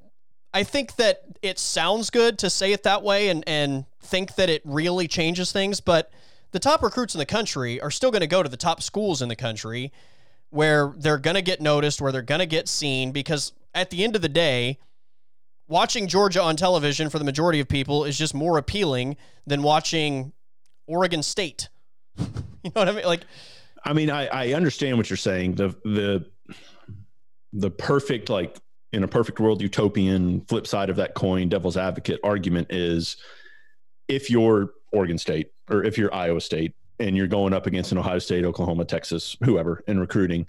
[0.53, 4.49] I think that it sounds good to say it that way and and think that
[4.49, 6.11] it really changes things, but
[6.51, 9.21] the top recruits in the country are still going to go to the top schools
[9.21, 9.91] in the country
[10.49, 14.03] where they're going to get noticed, where they're going to get seen because at the
[14.03, 14.79] end of the day,
[15.67, 19.15] watching Georgia on television for the majority of people is just more appealing
[19.45, 20.33] than watching
[20.87, 21.69] Oregon State.
[22.17, 22.25] you
[22.65, 23.05] know what I mean?
[23.05, 23.25] Like
[23.83, 25.55] I mean, I, I understand what you're saying.
[25.55, 26.25] The the
[27.53, 28.57] the perfect like
[28.91, 33.17] in a perfect world utopian flip side of that coin, devil's advocate argument is
[34.07, 37.97] if you're Oregon State or if you're Iowa State and you're going up against an
[37.97, 40.47] Ohio State, Oklahoma, Texas, whoever in recruiting,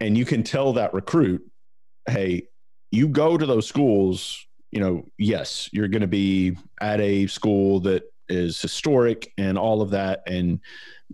[0.00, 1.48] and you can tell that recruit,
[2.08, 2.48] hey,
[2.90, 7.78] you go to those schools, you know, yes, you're going to be at a school
[7.80, 10.22] that is historic and all of that.
[10.26, 10.60] And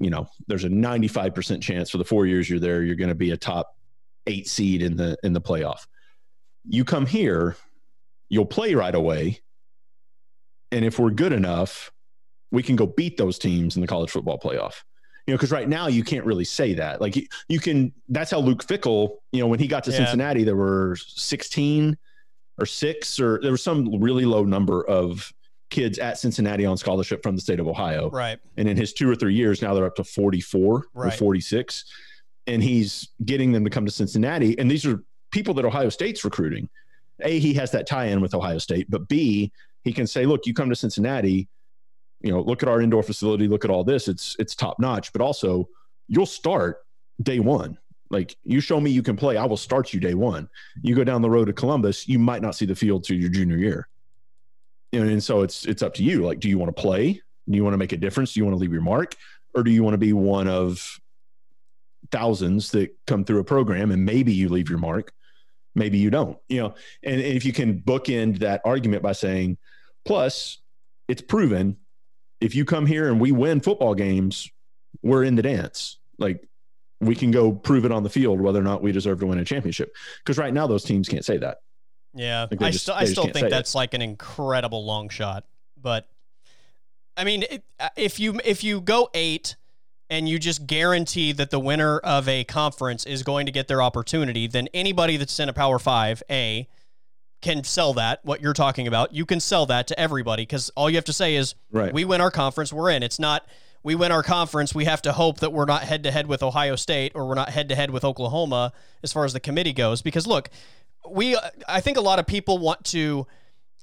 [0.00, 3.14] you know, there's a 95% chance for the four years you're there, you're going to
[3.14, 3.76] be a top
[4.26, 5.86] eight seed in the in the playoff.
[6.68, 7.56] You come here,
[8.28, 9.40] you'll play right away,
[10.70, 11.90] and if we're good enough,
[12.50, 14.74] we can go beat those teams in the college football playoff.
[15.26, 17.00] You know, because right now you can't really say that.
[17.00, 17.92] Like you, you can.
[18.08, 19.16] That's how Luke Fickell.
[19.32, 19.98] You know, when he got to yeah.
[19.98, 21.96] Cincinnati, there were 16
[22.58, 25.32] or six, or there was some really low number of
[25.70, 28.10] kids at Cincinnati on scholarship from the state of Ohio.
[28.10, 28.38] Right.
[28.56, 31.08] And in his two or three years, now they're up to 44 right.
[31.12, 31.84] or 46.
[32.46, 34.58] And he's getting them to come to Cincinnati.
[34.58, 36.68] And these are people that Ohio State's recruiting.
[37.20, 39.52] A, he has that tie in with Ohio State, but B,
[39.82, 41.48] he can say, look, you come to Cincinnati,
[42.20, 44.08] you know, look at our indoor facility, look at all this.
[44.08, 45.68] It's it's top notch, but also
[46.08, 46.78] you'll start
[47.22, 47.78] day one.
[48.10, 50.48] Like you show me you can play, I will start you day one.
[50.82, 53.30] You go down the road to Columbus, you might not see the field to your
[53.30, 53.88] junior year
[54.92, 56.24] and, and so it's it's up to you.
[56.24, 57.20] Like, do you want to play?
[57.48, 58.34] Do you want to make a difference?
[58.34, 59.14] Do you want to leave your mark,
[59.54, 61.00] or do you want to be one of
[62.10, 65.12] thousands that come through a program and maybe you leave your mark,
[65.74, 66.38] maybe you don't.
[66.48, 69.58] You know, and, and if you can bookend that argument by saying,
[70.04, 70.58] plus,
[71.06, 71.76] it's proven
[72.40, 74.48] if you come here and we win football games,
[75.02, 75.98] we're in the dance.
[76.18, 76.46] Like
[77.00, 79.38] we can go prove it on the field whether or not we deserve to win
[79.38, 79.94] a championship.
[80.24, 81.58] Because right now those teams can't say that.
[82.14, 83.78] Yeah, like I, just, st- I still think that's it.
[83.78, 85.44] like an incredible long shot.
[85.80, 86.08] But
[87.16, 89.56] I mean, it, uh, if you if you go eight
[90.10, 93.82] and you just guarantee that the winner of a conference is going to get their
[93.82, 96.66] opportunity, then anybody that's in a Power Five A
[97.40, 98.24] can sell that.
[98.24, 101.12] What you're talking about, you can sell that to everybody because all you have to
[101.12, 101.92] say is, right.
[101.92, 103.46] "We win our conference, we're in." It's not
[103.82, 106.42] we win our conference, we have to hope that we're not head to head with
[106.42, 109.72] Ohio State or we're not head to head with Oklahoma as far as the committee
[109.72, 110.02] goes.
[110.02, 110.50] Because look,
[111.10, 113.26] we uh, I think a lot of people want to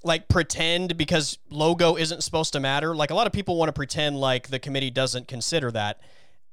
[0.03, 2.95] like pretend because logo isn't supposed to matter.
[2.95, 5.99] Like a lot of people want to pretend like the committee doesn't consider that.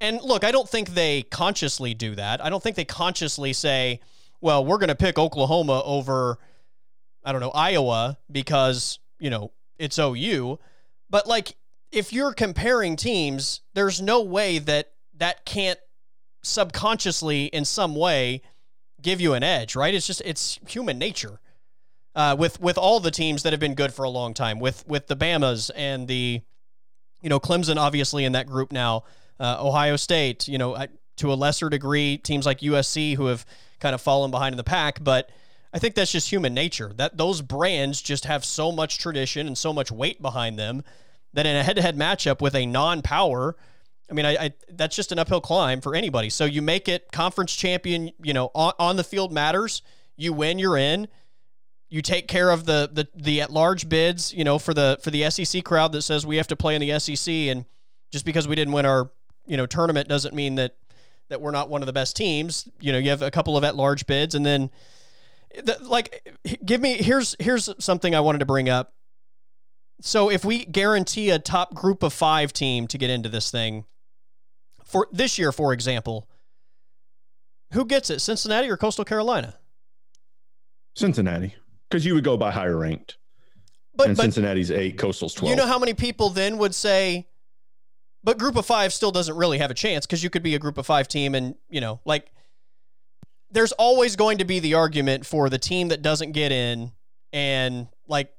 [0.01, 2.45] And look, I don't think they consciously do that.
[2.45, 4.01] I don't think they consciously say,
[4.41, 6.39] "Well, we're going to pick Oklahoma over
[7.25, 10.59] I don't know, Iowa because, you know, it's OU.
[11.09, 11.57] But like
[11.91, 15.79] if you're comparing teams, there's no way that that can't
[16.43, 18.43] subconsciously in some way
[19.03, 19.95] give you an edge, right?
[19.95, 21.41] It's just it's human nature.
[22.15, 24.87] Uh, with with all the teams that have been good for a long time, with
[24.87, 26.43] with the Bamas and the,
[27.23, 29.05] you know, Clemson obviously in that group now,
[29.41, 30.87] uh, Ohio State, you know,
[31.17, 33.47] to a lesser degree, teams like USC who have
[33.81, 35.31] kind of fallen behind in the pack, but
[35.73, 36.93] I think that's just human nature.
[36.95, 40.85] That those brands just have so much tradition and so much weight behind them
[41.33, 43.57] that in a head-to-head matchup with a non-power,
[44.13, 46.29] I mean, I, I, that's just an uphill climb for anybody.
[46.29, 48.11] So you make it conference champion.
[48.23, 49.81] You know, on, on the field matters.
[50.17, 51.09] You win, you're in.
[51.89, 54.35] You take care of the the the at large bids.
[54.35, 56.83] You know, for the for the SEC crowd that says we have to play in
[56.83, 57.65] the SEC, and
[58.13, 59.11] just because we didn't win our
[59.47, 60.77] you know tournament doesn't mean that
[61.31, 62.69] that we're not one of the best teams.
[62.81, 64.71] You know, you have a couple of at large bids, and then
[65.55, 68.93] the, like give me here's here's something I wanted to bring up.
[70.03, 73.87] So if we guarantee a top group of five team to get into this thing
[74.93, 76.29] for this year, for example,
[77.73, 78.21] who gets it?
[78.21, 79.55] Cincinnati or Coastal Carolina?
[80.95, 81.55] Cincinnati,
[81.89, 83.17] because you would go by higher ranked.
[83.95, 85.51] But, and but Cincinnati's eight, Coastal's twelve.
[85.51, 87.27] You know how many people then would say,
[88.23, 90.59] but Group of Five still doesn't really have a chance because you could be a
[90.59, 92.31] Group of Five team, and you know, like
[93.51, 96.93] there's always going to be the argument for the team that doesn't get in
[97.33, 98.31] and like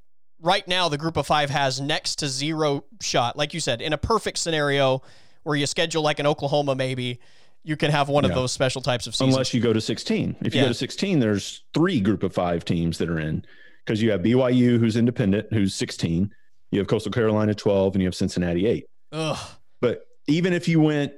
[0.42, 3.94] right now the group of five has next to zero shot like you said in
[3.94, 5.02] a perfect scenario
[5.44, 7.20] where you schedule like an oklahoma maybe
[7.64, 8.30] you can have one yeah.
[8.30, 10.66] of those special types of seasons unless you go to 16 if you yeah.
[10.66, 13.44] go to 16 there's three group of five teams that are in
[13.86, 16.34] because you have byu who's independent who's 16
[16.72, 19.38] you have coastal carolina 12 and you have cincinnati 8 Ugh.
[19.82, 21.14] but even if you went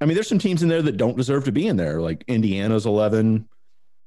[0.00, 2.24] I mean, there's some teams in there that don't deserve to be in there, like
[2.26, 3.46] Indiana's 11,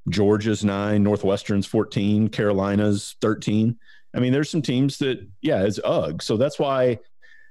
[0.10, 3.78] Georgia's nine, Northwestern's 14, Carolina's 13.
[4.16, 6.22] I mean, there's some teams that, yeah, it's ugh.
[6.22, 7.00] So that's why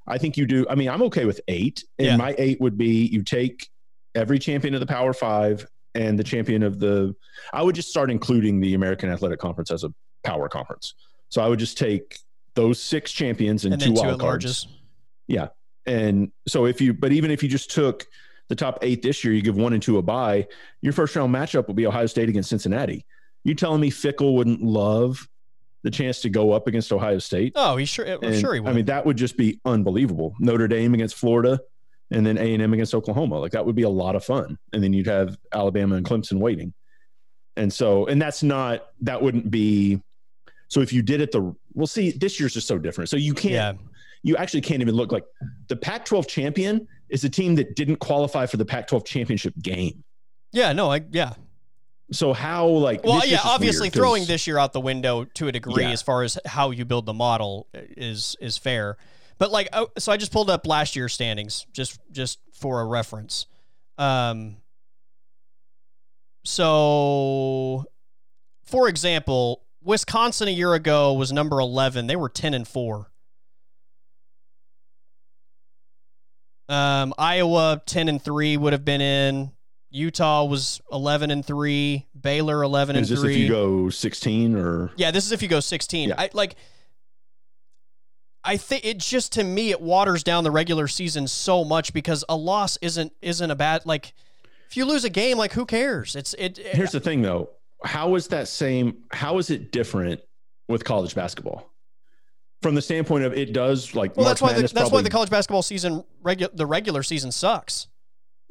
[0.07, 0.66] I think you do.
[0.68, 1.84] I mean, I'm okay with eight.
[1.98, 2.16] And yeah.
[2.16, 3.68] my eight would be you take
[4.14, 7.14] every champion of the Power Five and the champion of the.
[7.53, 9.92] I would just start including the American Athletic Conference as a
[10.24, 10.94] power conference.
[11.28, 12.18] So I would just take
[12.55, 14.68] those six champions and, and two wild cards.
[15.26, 15.48] Yeah.
[15.86, 18.07] And so if you, but even if you just took
[18.48, 20.46] the top eight this year, you give one and two a bye.
[20.80, 23.05] Your first round matchup will be Ohio State against Cincinnati.
[23.44, 25.26] You telling me Fickell wouldn't love
[25.83, 27.53] the chance to go up against Ohio State?
[27.57, 28.70] Oh, he sure, and, sure he would.
[28.70, 30.35] I mean, that would just be unbelievable.
[30.39, 31.61] Notre Dame against Florida,
[32.11, 33.39] and then A and M against Oklahoma.
[33.39, 34.59] Like that would be a lot of fun.
[34.72, 36.72] And then you'd have Alabama and Clemson waiting.
[37.57, 40.01] And so, and that's not that wouldn't be.
[40.68, 43.11] So if you did it the well, see, this year's just so different.
[43.11, 43.78] So you can't.
[43.78, 43.89] Yeah.
[44.24, 45.24] You actually can't even look like
[45.66, 50.05] the Pac-12 champion is a team that didn't qualify for the Pac-12 championship game.
[50.53, 51.33] Yeah, no, I yeah.
[52.13, 55.85] So how like well yeah obviously throwing this year out the window to a degree
[55.85, 55.91] yeah.
[55.91, 58.97] as far as how you build the model is is fair,
[59.39, 62.85] but like oh, so I just pulled up last year's standings just just for a
[62.85, 63.47] reference.
[63.99, 64.57] Um.
[66.45, 67.85] So,
[68.65, 72.09] for example, Wisconsin a year ago was number eleven.
[72.09, 73.11] They were ten and four.
[76.69, 79.53] Um, Iowa ten and three would have been in.
[79.93, 82.07] Utah was eleven and three.
[82.18, 83.14] Baylor eleven and three.
[83.14, 84.90] Is this if you go sixteen or?
[84.97, 86.09] Yeah, this is if you go sixteen.
[86.09, 86.16] Yeah.
[86.18, 86.57] I like.
[88.45, 92.24] I think it just to me it waters down the regular season so much because
[92.28, 94.14] a loss isn't isn't a bad like
[94.68, 97.51] if you lose a game like who cares it's it, it here's the thing though
[97.84, 100.20] how is that same how is it different
[100.66, 101.72] with college basketball
[102.62, 105.11] from the standpoint of it does like well, that's why the, that's probably, why the
[105.11, 107.88] college basketball season regu- the regular season sucks.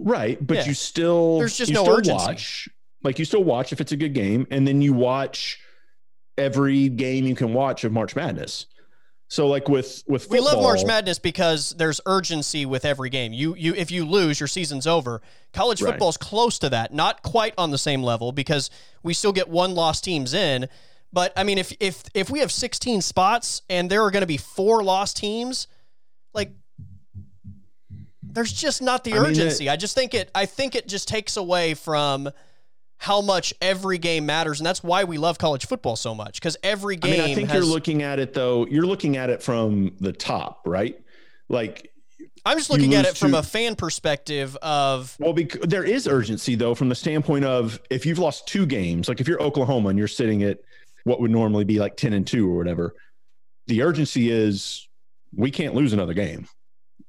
[0.04, 0.66] Right, but yeah.
[0.66, 2.26] you still there's just no urgency.
[2.26, 2.70] Watch,
[3.04, 5.60] like you still watch if it's a good game, and then you watch
[6.38, 8.66] every game you can watch of March Madness.
[9.28, 13.32] So like with with football, we love March Madness because there's urgency with every game.
[13.32, 15.22] You you if you lose, your season's over.
[15.54, 16.28] College football's right.
[16.28, 18.70] close to that, not quite on the same level because
[19.04, 20.68] we still get one loss teams in.
[21.14, 24.28] But I mean, if if if we have 16 spots and there are going to
[24.28, 25.68] be four lost teams,
[26.34, 26.52] like
[28.34, 29.68] there's just not the urgency.
[29.68, 30.32] I, mean, it, I just think it.
[30.34, 32.30] I think it just takes away from
[32.98, 36.58] how much every game matters, and that's why we love college football so much because
[36.64, 37.14] every game.
[37.14, 38.66] I mean, I think has, you're looking at it though.
[38.68, 41.02] You're looking at it from the top, right?
[41.50, 41.92] Like
[42.46, 46.08] I'm just looking at it from to, a fan perspective of well, because there is
[46.08, 49.90] urgency though from the standpoint of if you've lost two games, like if you're Oklahoma
[49.90, 50.60] and you're sitting at
[51.04, 52.94] what would normally be like 10 and 2 or whatever.
[53.68, 54.88] The urgency is
[55.36, 56.48] we can't lose another game.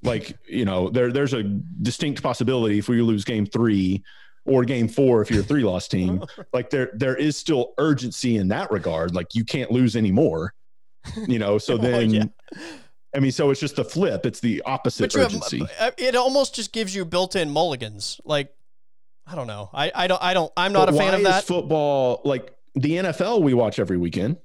[0.03, 4.03] Like, you know, there there's a distinct possibility if we lose game 3
[4.45, 6.25] or game four if you're a three loss team.
[6.53, 9.15] like there there is still urgency in that regard.
[9.15, 10.55] Like you can't lose anymore.
[11.27, 12.25] You know, so then well, yeah.
[13.15, 14.25] I mean, so it's just the flip.
[14.25, 15.59] It's the opposite urgency.
[15.79, 18.21] Have, uh, it almost just gives you built-in mulligans.
[18.25, 18.55] Like,
[19.27, 19.69] I don't know.
[19.73, 20.23] I, I don't.
[20.23, 20.51] I don't.
[20.57, 21.45] I'm not but a fan of that.
[21.45, 23.43] football like the NFL?
[23.43, 24.39] We watch every weekend,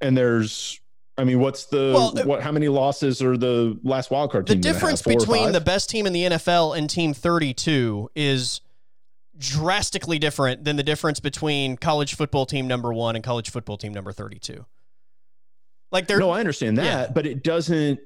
[0.00, 0.80] and there's.
[1.18, 2.42] I mean, what's the well, what?
[2.42, 4.60] How many losses are the last wild card team?
[4.60, 8.60] The difference between the best team in the NFL and Team 32 is
[9.38, 13.92] drastically different than the difference between college football team number one and college football team
[13.92, 14.64] number 32.
[15.90, 17.12] Like they're no, I understand that, yeah.
[17.12, 18.00] but it doesn't.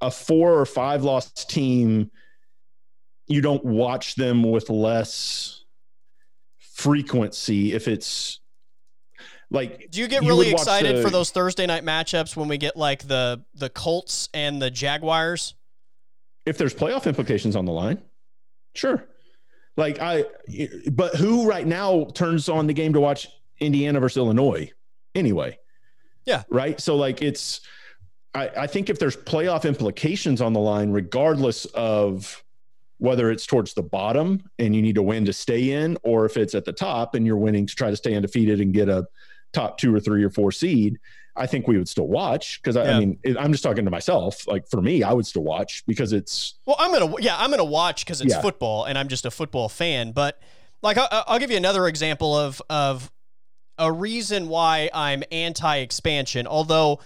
[0.00, 2.12] A four or five loss team,
[3.26, 5.64] you don't watch them with less
[6.58, 8.38] frequency if it's
[9.50, 12.76] like do you get really you excited for those thursday night matchups when we get
[12.76, 15.54] like the the colts and the jaguars
[16.44, 18.00] if there's playoff implications on the line
[18.74, 19.06] sure
[19.76, 20.24] like i
[20.92, 23.28] but who right now turns on the game to watch
[23.60, 24.70] indiana versus illinois
[25.14, 25.56] anyway
[26.28, 26.42] yeah.
[26.50, 26.78] Right.
[26.78, 27.62] So like it's
[28.34, 32.44] I, I think if there's playoff implications on the line, regardless of
[32.98, 36.36] whether it's towards the bottom and you need to win to stay in, or if
[36.36, 39.06] it's at the top and you're winning to try to stay undefeated and get a
[39.52, 40.98] top two or three or four seed,
[41.38, 42.96] I think we would still watch because I, yeah.
[42.96, 44.46] I, mean it, I'm just talking to myself.
[44.46, 47.64] Like for me, I would still watch because it's well, I'm gonna yeah, I'm gonna
[47.64, 48.42] watch because it's yeah.
[48.42, 50.12] football and I'm just a football fan.
[50.12, 50.40] But
[50.82, 53.10] like I, I'll give you another example of of
[53.78, 56.46] a reason why I'm anti-expansion.
[56.48, 56.98] Although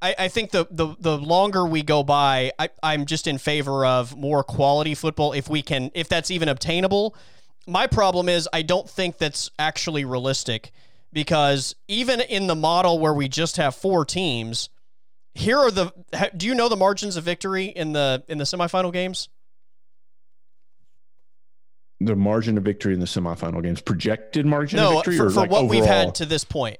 [0.00, 3.84] I, I think the, the the longer we go by, I, I'm just in favor
[3.84, 7.14] of more quality football if we can, if that's even obtainable.
[7.66, 10.72] My problem is I don't think that's actually realistic
[11.12, 14.68] because even in the model where we just have four teams,
[15.34, 15.92] here are the.
[16.36, 19.28] Do you know the margins of victory in the in the semifinal games?
[22.00, 25.30] the margin of victory in the semifinal games, projected margin no, of victory, for, or
[25.30, 25.70] for like what overall?
[25.70, 26.78] we've had to this point.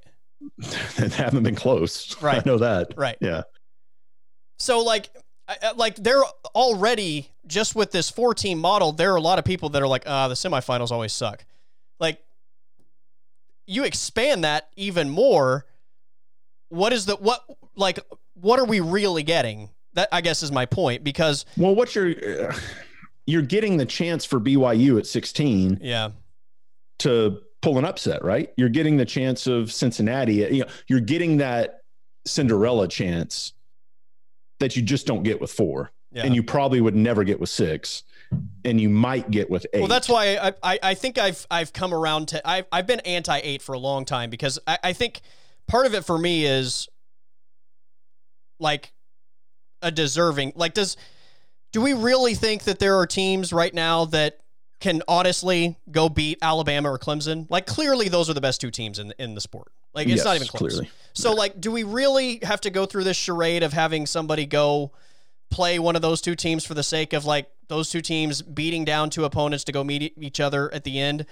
[0.97, 2.17] they haven't been close.
[2.23, 2.39] Right.
[2.39, 2.95] I know that.
[2.97, 3.17] Right.
[3.21, 3.43] Yeah.
[4.59, 5.11] So like,
[5.77, 6.23] like they're
[6.55, 8.93] already just with this four team model.
[8.93, 11.45] There are a lot of people that are like, ah, the semifinals always suck.
[13.71, 15.67] You expand that even more.
[16.69, 17.43] What is the what
[17.75, 17.99] like?
[18.35, 19.71] What are we really getting?
[19.95, 22.55] That I guess is my point because well, what's your uh,
[23.31, 25.79] you're getting the chance for BYU at 16.
[25.81, 26.11] Yeah.
[27.01, 28.53] To pull an upset, right?
[28.57, 30.35] You're getting the chance of Cincinnati.
[30.35, 31.83] You know, you're getting that
[32.27, 33.53] Cinderella chance
[34.59, 35.93] that you just don't get with four.
[36.13, 36.25] Yeah.
[36.25, 38.03] And you probably would never get with six.
[38.65, 39.81] And you might get with eight.
[39.81, 43.01] Well, that's why I, I, I think I've I've come around to I've I've been
[43.01, 45.21] anti eight for a long time because I, I think
[45.67, 46.89] part of it for me is
[48.61, 48.93] like
[49.83, 50.97] a deserving like does
[51.73, 54.41] do we really think that there are teams right now that
[54.81, 57.47] can honestly go beat Alabama or Clemson?
[57.51, 59.73] Like clearly those are the best two teams in in the sport.
[59.93, 60.73] Like it's yes, not even close.
[60.73, 60.91] Clearly.
[61.15, 61.37] So yeah.
[61.37, 64.93] like do we really have to go through this charade of having somebody go
[65.51, 68.85] play one of those two teams for the sake of like those two teams beating
[68.85, 71.27] down two opponents to go meet each other at the end?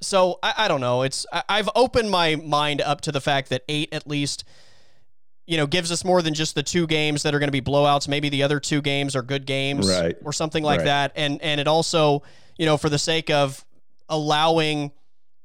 [0.00, 1.02] So I, I don't know.
[1.02, 4.44] It's I, I've opened my mind up to the fact that eight at least
[5.48, 7.62] you know, gives us more than just the two games that are going to be
[7.62, 8.06] blowouts.
[8.06, 10.14] Maybe the other two games are good games, right.
[10.22, 10.84] or something like right.
[10.84, 11.12] that.
[11.16, 12.22] And and it also,
[12.58, 13.64] you know, for the sake of
[14.10, 14.92] allowing,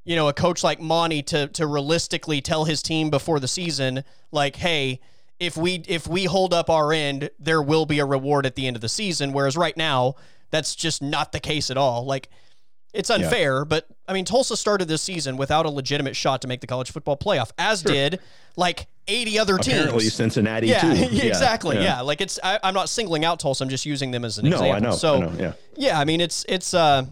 [0.04, 4.04] you know, a coach like Monty to to realistically tell his team before the season,
[4.30, 5.00] like, hey,
[5.38, 8.66] if we if we hold up our end, there will be a reward at the
[8.66, 9.32] end of the season.
[9.32, 10.14] Whereas right now,
[10.50, 12.04] that's just not the case at all.
[12.04, 12.28] Like
[12.92, 13.64] it's unfair, yeah.
[13.64, 16.92] but I mean, Tulsa started this season without a legitimate shot to make the college
[16.92, 17.92] football playoff, as sure.
[17.92, 18.20] did
[18.56, 19.78] like 80 other teams.
[19.78, 20.88] Apparently, Cincinnati yeah, too.
[21.10, 21.76] Yeah, exactly.
[21.76, 21.82] Yeah.
[21.82, 22.00] yeah.
[22.02, 22.38] like it's.
[22.42, 23.64] I, am not singling out Tulsa.
[23.64, 24.76] I'm just using them as an no, example.
[24.76, 24.96] I know.
[24.96, 25.98] So I know, yeah, yeah.
[25.98, 26.72] I mean, it's it's.
[26.72, 27.06] uh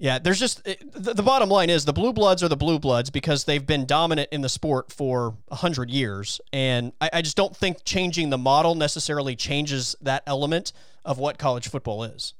[0.00, 3.10] yeah, there's just the, the bottom line is the blue bloods are the blue bloods
[3.10, 7.36] because they've been dominant in the sport for a hundred years, and I, I just
[7.36, 10.72] don't think changing the model necessarily changes that element
[11.04, 12.32] of what college football is.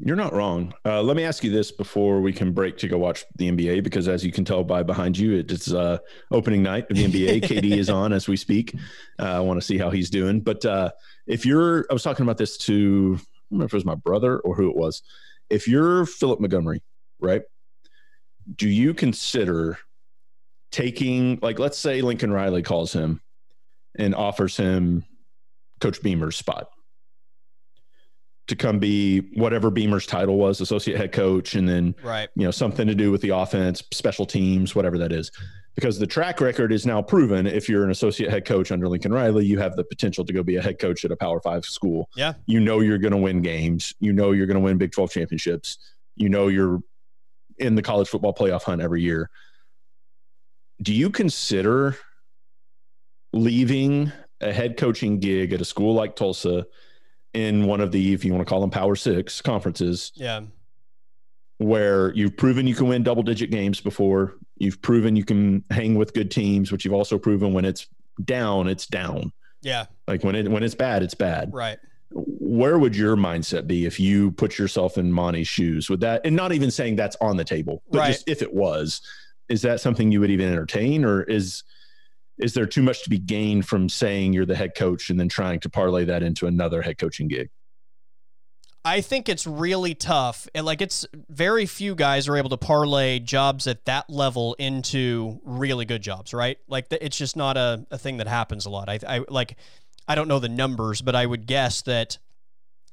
[0.00, 0.74] You're not wrong.
[0.84, 3.84] Uh, let me ask you this before we can break to go watch the NBA,
[3.84, 5.98] because as you can tell by behind you, it's uh,
[6.32, 7.42] opening night of the NBA.
[7.44, 8.74] KD is on as we speak.
[9.20, 10.40] Uh, I want to see how he's doing.
[10.40, 10.90] But uh,
[11.28, 13.94] if you're, I was talking about this to, I don't remember if it was my
[13.94, 15.00] brother or who it was.
[15.48, 16.82] If you're Philip Montgomery,
[17.20, 17.42] right?
[18.56, 19.78] Do you consider
[20.70, 23.20] taking, like, let's say Lincoln Riley calls him
[23.96, 25.04] and offers him
[25.80, 26.68] Coach Beamer's spot?
[28.46, 32.50] to come be whatever Beamer's title was, associate head coach, and then right, you know,
[32.50, 35.30] something to do with the offense, special teams, whatever that is.
[35.74, 39.12] Because the track record is now proven if you're an associate head coach under Lincoln
[39.12, 41.64] Riley, you have the potential to go be a head coach at a power five
[41.64, 42.08] school.
[42.14, 42.34] Yeah.
[42.46, 43.92] You know you're gonna win games.
[43.98, 45.78] You know you're gonna win Big 12 championships.
[46.14, 46.80] You know you're
[47.58, 49.30] in the college football playoff hunt every year.
[50.82, 51.96] Do you consider
[53.32, 56.66] leaving a head coaching gig at a school like Tulsa
[57.32, 60.42] in one of the, if you want to call them Power Six conferences, Yeah.
[61.58, 65.94] where you've proven you can win double digit games before, you've proven you can hang
[65.96, 67.86] with good teams, which you've also proven when it's
[68.24, 69.32] down, it's down.
[69.62, 69.86] Yeah.
[70.06, 71.52] Like when it when it's bad, it's bad.
[71.52, 71.78] Right.
[72.16, 75.90] Where would your mindset be if you put yourself in Monty's shoes?
[75.90, 78.06] Would that, and not even saying that's on the table, but Right.
[78.12, 79.00] just if it was,
[79.48, 81.64] is that something you would even entertain, or is
[82.38, 85.28] is there too much to be gained from saying you're the head coach and then
[85.28, 87.48] trying to parlay that into another head coaching gig?
[88.84, 90.46] I think it's really tough.
[90.54, 95.40] And like it's very few guys are able to parlay jobs at that level into
[95.44, 96.58] really good jobs, right?
[96.68, 98.88] Like it's just not a, a thing that happens a lot.
[98.88, 99.56] I, I like
[100.06, 102.18] I don't know the numbers, but I would guess that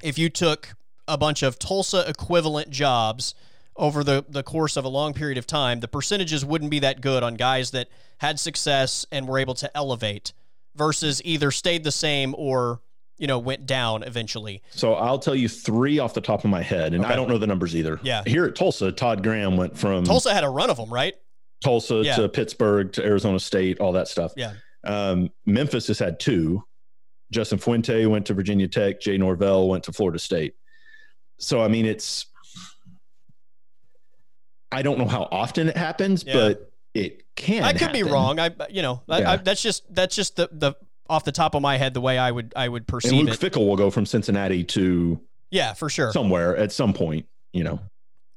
[0.01, 0.76] if you took
[1.07, 3.36] a bunch of Tulsa equivalent jobs
[3.76, 7.01] over the, the course of a long period of time, the percentages wouldn't be that
[7.01, 7.88] good on guys that
[8.20, 10.34] had success and were able to elevate
[10.76, 12.82] versus either stayed the same or,
[13.18, 14.62] you know, went down eventually.
[14.72, 17.14] So I'll tell you three off the top of my head, and Okay.
[17.14, 17.99] I don't know the numbers either.
[18.03, 18.24] Yeah.
[18.26, 21.14] Here at Tulsa, Todd Graham went from Tulsa had a run of them, right?
[21.64, 22.16] Tulsa Yeah.
[22.18, 24.34] to Pittsburgh to Arizona State, all that stuff.
[24.38, 24.53] Yeah.
[24.84, 26.64] Um, Memphis has had two.
[27.32, 29.00] Justin Fuente went to Virginia Tech.
[29.02, 30.54] Jay Norvell went to Florida State.
[31.40, 32.28] So I mean, it's
[34.72, 36.34] I don't know how often it happens, Yeah.
[36.34, 37.64] but it can.
[37.64, 38.40] I could be wrong.
[38.40, 39.32] I, you know, Yeah.
[39.32, 40.74] I, that's just that's just the the
[41.10, 43.30] off the top of my head the way I would I would And perceive Luke
[43.30, 43.40] it.
[43.52, 45.20] Fickell will go from Cincinnati to
[45.50, 46.12] Yeah, for sure.
[46.14, 47.26] somewhere at some point.
[47.54, 47.80] You know,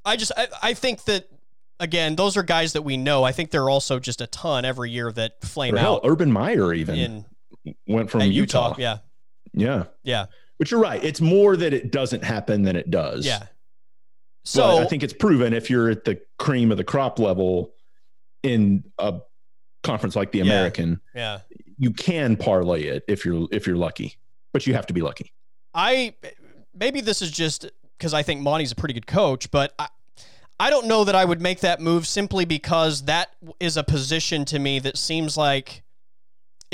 [0.04, 1.28] I just I, I think that
[1.78, 3.22] again, those are guys that we know.
[3.22, 6.00] I think there are also just a ton every year that flame or hell, out
[6.04, 7.24] Urban Meyer even in
[7.86, 8.70] went from Utah.
[8.70, 8.74] Utah.
[8.78, 8.98] Yeah,
[9.52, 10.26] yeah, yeah,
[10.58, 11.02] but you're right.
[11.02, 13.26] It's more that it doesn't happen than it does.
[13.26, 13.46] yeah.
[14.46, 17.72] So So I think it's proven if you're at the cream of the crop level
[18.42, 19.20] in a
[19.82, 20.44] conference like the Yeah.
[20.44, 21.40] American, yeah,
[21.78, 24.16] you can parlay it if you're if you're lucky,
[24.52, 25.32] but you have to be lucky.
[25.72, 26.14] I
[26.74, 29.88] maybe this is just because I think Monty's a pretty good coach, but I,
[30.60, 34.44] I don't know that I would make that move simply because that is a position
[34.46, 35.82] to me that seems like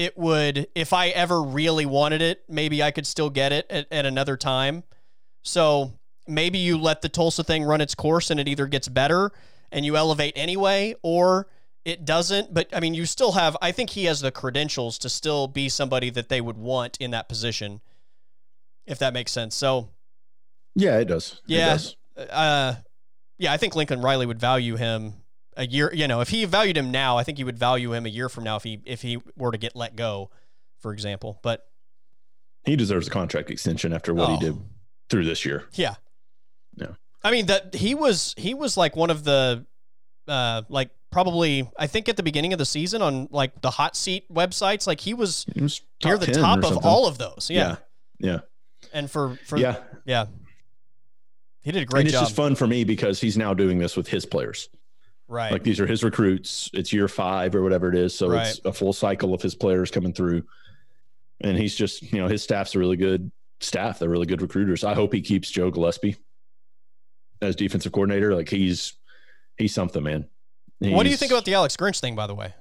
[0.00, 3.86] it would, if I ever really wanted it, maybe I could still get it at,
[3.92, 4.82] at another time.
[5.42, 5.92] So
[6.26, 9.30] maybe you let the Tulsa thing run its course and it either gets better
[9.70, 11.48] and you elevate anyway, or
[11.84, 12.54] it doesn't.
[12.54, 15.68] But I mean, you still have, I think he has the credentials to still be
[15.68, 17.82] somebody that they would want in that position,
[18.86, 19.54] if that makes sense.
[19.54, 19.90] So,
[20.74, 21.42] Yeah, it does.
[21.46, 21.66] It Yeah.
[21.66, 21.96] does.
[22.16, 22.76] uh,
[23.38, 25.19] yeah, I think Lincoln Riley would value him
[25.60, 25.92] a year.
[25.94, 28.28] You know, if he valued him now, I think he would value him a year
[28.28, 30.30] from now if he if he were to get let go,
[30.80, 31.38] for example.
[31.42, 31.66] But
[32.64, 34.32] He deserves a contract extension after what Oh.
[34.36, 34.56] he did
[35.08, 35.64] through this year.
[35.74, 35.94] yeah,
[36.76, 36.92] Yeah.
[37.22, 39.66] I mean that he was he was like one of the,
[40.28, 43.96] uh, like probably I think at the beginning of the season on like the hot
[43.96, 46.82] seat websites, like he was He was near the top of something.
[46.84, 47.48] all of those.
[47.50, 47.76] Yeah.
[48.18, 48.40] Yeah.
[48.92, 49.76] and for for Yeah.
[50.06, 50.26] yeah,
[51.62, 52.24] he did a great and it's job.
[52.24, 54.68] just fun for me because he's now doing this with his players.
[55.30, 55.52] Right.
[55.52, 56.68] Like these are his recruits.
[56.74, 58.14] It's year five or whatever it is.
[58.14, 58.48] So Right.
[58.48, 60.42] it's a full cycle of his players coming through.
[61.40, 63.30] And he's just, you know, his staff's a really good
[63.60, 63.98] staff.
[63.98, 64.84] They're really good recruiters.
[64.84, 66.16] I hope he keeps Joe Gillespie
[67.40, 68.34] as defensive coordinator.
[68.34, 68.94] Like he's
[69.56, 70.28] he's something, man.
[70.80, 72.54] what do you think about the Alex Grinch thing, by the way?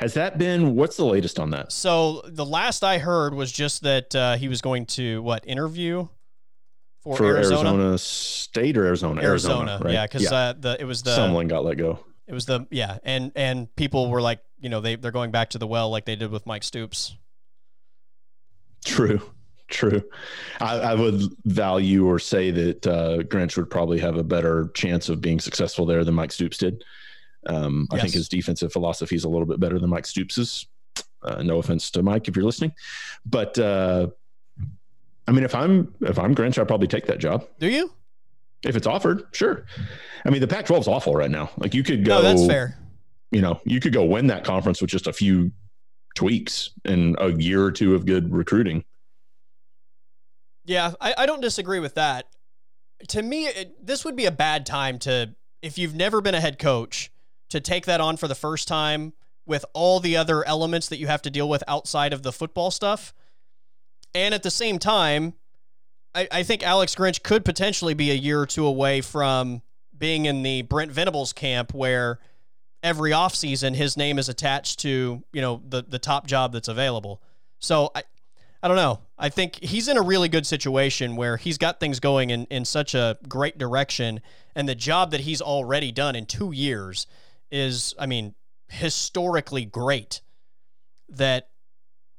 [0.00, 1.70] has that been what's the latest on that?
[1.70, 6.08] So the last I heard was just that uh, he was going to what interview
[7.02, 7.70] for, For Arizona.
[7.70, 7.98] Arizona.
[7.98, 9.22] State or Arizona?
[9.22, 9.94] Arizona, right?
[9.94, 11.98] yeah, because uh, the it was the someone got let go.
[12.26, 15.50] it was the yeah, and and people were like, you know, they they're going back
[15.50, 17.16] to the well like they did with Mike Stoops.
[18.84, 19.20] True,
[19.68, 20.02] true.
[20.60, 25.08] I, I would value or say that uh, Grinch would probably have a better chance
[25.08, 26.84] of being successful there than Mike Stoops did.
[27.46, 30.66] Um, I think his defensive philosophy is a little bit better than Mike Stoops's.
[31.22, 32.72] Uh, no offense to Mike if you're listening,
[33.26, 34.08] but uh,
[35.30, 37.92] I mean, if I'm if I'm Grinch, I'd probably take that job Do you?
[38.64, 39.28] if it's offered.
[39.30, 39.64] Sure.
[40.26, 41.50] I mean, the Pac-12 is awful right now.
[41.56, 42.16] Like you could go.
[42.16, 42.76] no, that's fair.
[43.30, 45.52] You know, you could go win that conference with just a few
[46.16, 48.82] tweaks and a year or two of good recruiting.
[50.64, 52.26] Yeah, I, I don't disagree with that.
[53.10, 56.40] To me, it, this would be a bad time to, if you've never been a
[56.40, 57.12] head coach,
[57.50, 59.12] to take that on for the first time
[59.46, 62.72] with all the other elements that you have to deal with outside of the football
[62.72, 63.14] stuff.
[64.14, 65.34] And at the same time,
[66.14, 69.62] I, I think Alex Grinch could potentially be a year or two away from
[69.96, 72.18] being in the Brent Venables camp where
[72.82, 77.22] every offseason his name is attached to, you know, the, the top job that's available.
[77.58, 78.02] So I,
[78.62, 79.00] I don't know.
[79.18, 82.64] I think he's in a really good situation where he's got things going in, in
[82.64, 84.20] such a great direction.
[84.54, 87.06] And the job that he's already done in two years
[87.50, 88.34] is, I mean,
[88.68, 90.20] historically great.
[91.08, 91.48] That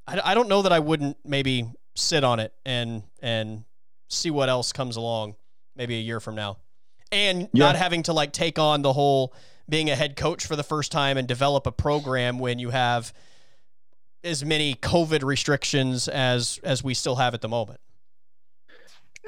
[0.08, 3.64] I, I don't know that I wouldn't maybe sit on it and and
[4.10, 5.36] see what else comes along
[5.76, 6.58] maybe a year from now.
[7.12, 7.66] And Yeah.
[7.66, 9.34] not having to like take on the whole
[9.70, 13.14] being a head coach for the first time and develop a program when you have
[14.24, 17.80] as many COVID restrictions as as we still have at the moment.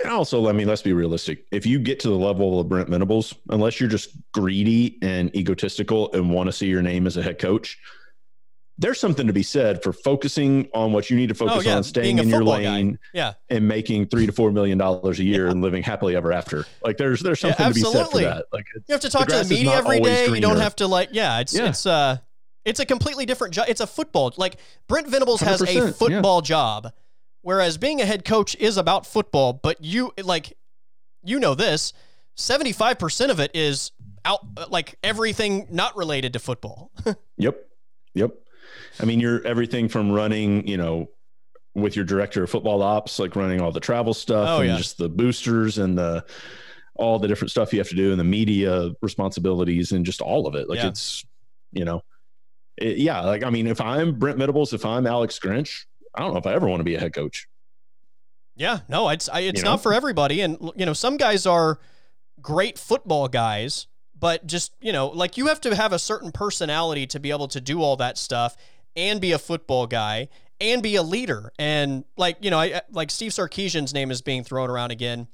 [0.03, 1.45] And also, I mean, let's be realistic.
[1.51, 6.11] If you get to the level of Brent Venables, unless you're just greedy and egotistical
[6.13, 7.77] and want to see your name as a head coach,
[8.77, 11.75] there's something to be said for focusing on what you need to focus Oh, yeah,
[11.77, 12.45] on, staying in your guy.
[12.57, 13.33] lane, Yeah.
[13.49, 16.65] and making three to four million dollars a year and living happily ever after.
[16.83, 18.23] Like there's there's Yeah, something to be said for absolutely.
[18.25, 18.45] that.
[18.51, 20.27] Like You have to talk to the media every day.
[20.27, 20.33] day.
[20.35, 21.69] You don't have to like yeah, it's Yeah.
[21.69, 22.17] it's uh
[22.65, 23.65] it's a completely different job.
[23.69, 24.33] It's a football.
[24.37, 24.55] Like
[24.87, 25.91] Brent Venables has a 100%, yeah.
[25.91, 26.91] football job
[27.41, 30.57] whereas being a head coach is about football, but you like
[31.25, 31.93] you know this,
[32.37, 33.91] 75% of it is
[34.25, 36.91] out like everything not related to football.
[37.37, 37.57] Yep.
[38.15, 38.31] Yep.
[38.99, 41.09] I mean, you're everything from running, you know,
[41.75, 44.77] with your director of football ops, like running all the travel stuff Oh, and yeah.
[44.77, 46.23] just the boosters and the
[46.95, 50.45] all the different stuff you have to do and the media responsibilities and just all
[50.45, 50.69] of it.
[50.69, 50.89] Like Yeah.
[50.89, 51.25] it's,
[51.71, 52.03] you know,
[52.77, 53.21] it- yeah.
[53.21, 56.45] Like, I mean, if I'm Brent Venables, if I'm Alex Grinch, I don't know if
[56.45, 57.47] I ever want to be a head coach.
[58.55, 59.71] Yeah, no, it's I, it's You know?
[59.71, 61.79] not for everybody, and you know some guys are
[62.39, 63.87] great football guys,
[64.23, 67.49] but just you know like you have to have a certain personality to be able
[67.49, 68.55] to do all that stuff
[68.95, 70.29] and be a football guy
[70.61, 74.45] and be a leader, and like you know I like Steve Sarkisian's name is being
[74.45, 75.27] thrown around again.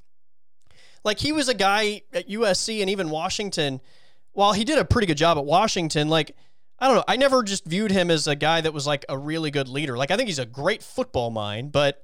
[1.04, 3.80] Like he was a guy at USC and even Washington.
[4.32, 6.34] While he did a pretty good job at Washington, like
[6.80, 9.16] I don't know, I never just viewed him as a guy that was like a
[9.16, 9.96] really good leader.
[9.96, 12.02] Like I think he's a great football mind, but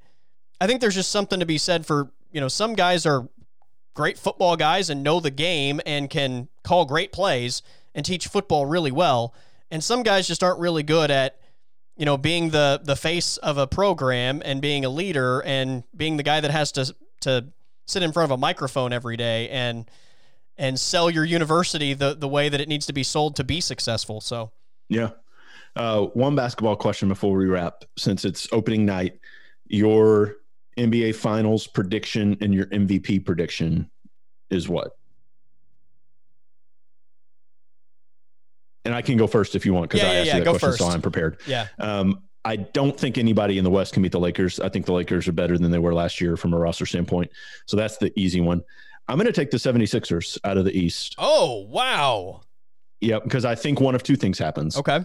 [0.61, 3.29] I think there's just something to be said for, you know, some guys are
[3.97, 7.63] great football guys and know the game and can call great plays
[7.95, 9.35] and teach football really well.
[9.71, 11.41] And some guys just aren't really good at,
[11.97, 16.19] you know, being the the face of a program and being a leader and being
[16.19, 17.47] the guy that has to to
[17.87, 19.91] sit in front of a microphone every day and
[20.59, 23.61] and sell your university the the way that it needs to be sold to be
[23.61, 24.21] successful.
[24.21, 24.53] So
[24.89, 25.11] Yeah.
[25.75, 29.19] Uh, one basketball question before we wrap, since it's opening night.
[29.69, 30.37] Your
[30.77, 33.91] NBA Finals prediction and your MVP prediction
[34.51, 34.93] is what?
[38.85, 40.45] And I can go first if you want, because Yeah, I yeah, asked yeah, you
[40.45, 40.89] that question, so.
[40.89, 41.39] I'm prepared.
[41.47, 41.69] yeah.
[41.79, 44.61] Um, I don't think anybody in the West can beat the Lakers.
[44.61, 47.33] I think the Lakers are better than they were last year from a roster standpoint.
[47.67, 48.63] So that's the easy one.
[49.09, 51.17] I'm going to take the 76ers out of the East.
[51.19, 52.43] Oh wow.
[53.01, 54.77] Yep, because I think one of two things happens.
[54.77, 55.05] Okay.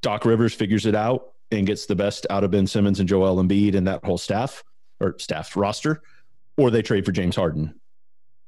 [0.00, 3.36] Doc Rivers figures it out and gets the best out of Ben Simmons and Joel
[3.42, 4.64] Embiid and that whole staff
[5.02, 6.00] or staff roster,
[6.56, 7.74] or they trade for James Harden.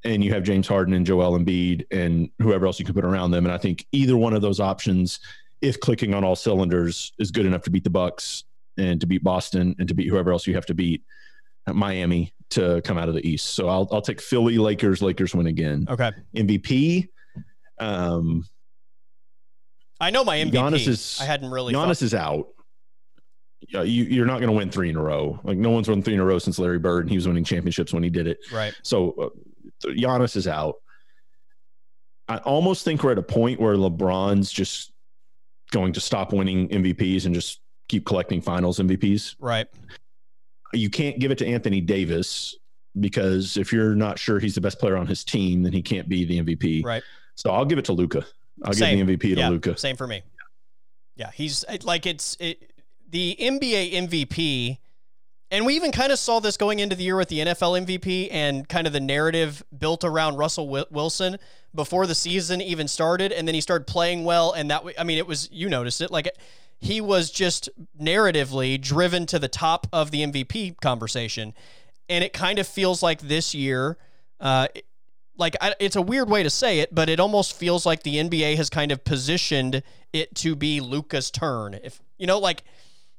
[0.04, 3.30] And you have James Harden and Joel Embiid and whoever else you can put around
[3.30, 3.44] them.
[3.46, 5.18] And I think either one of those options,
[5.62, 8.44] if clicking on all cylinders, is good enough to beat the Bucks
[8.76, 11.02] and to beat Boston and to beat whoever else you have to beat
[11.66, 13.46] at Miami to come out of the East.
[13.54, 15.86] So I'll I'll take Philly, Lakers, Lakers win again.
[15.88, 16.10] Okay.
[16.36, 17.08] MVP.
[17.80, 18.44] Um,
[20.00, 20.52] I know my MVP.
[20.52, 21.72] Giannis is- I hadn't really.
[21.72, 22.48] Giannis is out.
[23.68, 25.38] Yeah, you, you're not going to win three in a row.
[25.44, 27.44] Like no one's won three in a row since Larry Bird, and he was winning
[27.44, 28.38] championships when he did it.
[28.52, 28.74] right.
[28.82, 30.76] So uh, Giannis is out.
[32.28, 34.92] I almost think we're at a point where LeBron's just
[35.70, 39.36] going to stop winning MVPs and just keep collecting Finals MVPs.
[39.38, 39.66] Right.
[40.72, 42.56] You can't give it to Anthony Davis
[42.98, 46.08] because if you're not sure he's the best player on his team, then he can't
[46.08, 46.84] be the MVP.
[46.84, 47.02] Right.
[47.34, 48.24] So I'll give it to Luka.
[48.64, 48.98] I'll Same.
[48.98, 49.48] give the MVP to yeah.
[49.48, 49.76] Luka.
[49.76, 50.22] Same for me.
[51.16, 52.72] Yeah, he's like it's it,
[53.14, 54.78] the NBA MVP,
[55.52, 58.28] and we even kind of saw this going into the year with the NFL MVP
[58.32, 61.36] and kind of the narrative built around Russell Wilson
[61.72, 65.18] before the season even started, and then he started playing well, and that I mean,
[65.18, 66.28] it was you noticed it like.
[66.80, 71.54] He was just narratively driven to the top of the MVP conversation.
[72.10, 73.96] And it kind of feels like this year,
[74.38, 74.66] uh,
[75.38, 78.16] like I, it's a weird way to say it, but it almost feels like the
[78.16, 79.82] NBA has kind of positioned
[80.12, 81.78] it to be Luka's turn.
[81.82, 82.64] If you know, like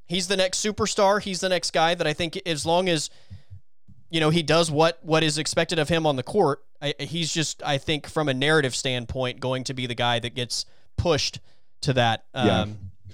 [0.06, 3.10] he's the next superstar, he's the next guy that I think as long as
[4.10, 7.32] you know he does what what is expected of him on the court, I, he's
[7.32, 10.64] just I think from a narrative standpoint going to be the guy that gets
[10.96, 11.40] pushed
[11.82, 12.66] to that um, Yeah.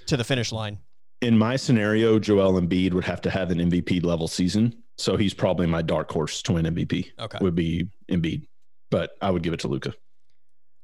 [0.07, 0.79] to the finish line.
[1.21, 4.75] in my scenario, Joel Embiid would have to have an MVP level season.
[4.97, 7.11] So he's probably my dark horse to win MVP.
[7.19, 7.37] Okay.
[7.41, 8.45] Would be Embiid,
[8.91, 9.93] but I would give it to Luka.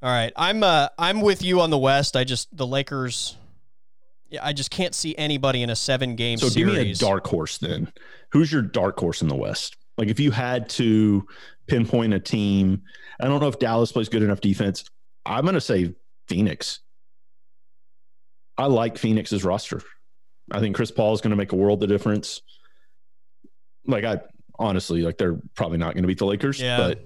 [0.02, 2.15] All right, I'm uh I'm with you on the West.
[2.15, 3.36] I just the Lakers
[4.42, 6.74] I just can't see anybody in a seven game So series.
[6.76, 7.92] give me a dark horse then.
[8.32, 9.76] Who's your dark horse in the West?
[9.98, 11.26] Like if you had to
[11.68, 12.84] pinpoint a team,
[13.20, 14.86] I don't know if Dallas plays good enough defense.
[15.26, 15.94] I'm going to say
[16.28, 16.80] Phoenix.
[18.58, 19.82] I like Phoenix's roster.
[20.52, 22.42] I think Chris Paul is going to make a world of difference.
[23.86, 24.20] Like I
[24.58, 26.78] honestly, like they're probably not going to beat the Lakers, Yeah.
[26.78, 27.06] but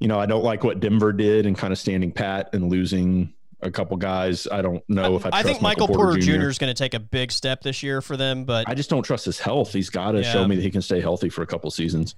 [0.00, 3.34] you know, I don't like what Denver did and kind of standing pat and losing
[3.62, 4.46] a couple guys.
[4.50, 5.30] I don't know if I.
[5.32, 6.32] I think Michael Porter, Jr.
[6.38, 6.48] Jr.
[6.48, 9.02] is going to take a big step this year for them, but I just don't
[9.02, 9.72] trust his health.
[9.72, 10.32] He's got to Yeah.
[10.32, 12.14] show me that he can stay healthy for a couple seasons.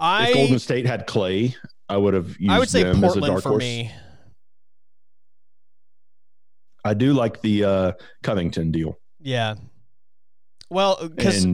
[0.00, 1.54] I if Golden State had Clay,
[1.88, 3.60] I would have used I would say Portland for horse.
[3.60, 3.90] me.
[6.84, 9.54] I do like the uh, Covington deal, Yeah.
[10.70, 11.46] Well, because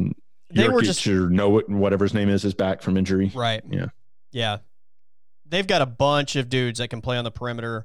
[0.51, 3.31] they were just- or no whatever his name is is back from injury.
[3.35, 3.63] right.
[3.71, 3.87] Yeah.
[4.33, 4.59] Yeah.
[5.47, 7.85] They've got a bunch of dudes that can play on the perimeter.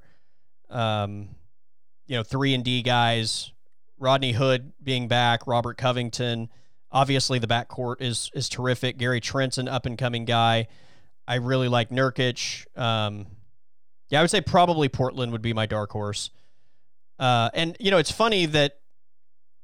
[0.69, 1.29] Um,
[2.07, 3.51] you know, three and D guys.
[3.97, 6.49] Rodney Hood being back, Robert Covington.
[6.91, 8.97] Obviously, the backcourt is is terrific.
[8.97, 10.67] Gary Trent's an up and coming guy.
[11.27, 12.65] I really like Nurkic.
[12.77, 13.27] Um,
[14.09, 16.29] yeah, I would say probably Portland would be my dark horse.
[17.17, 18.73] Uh, and you know, it's funny that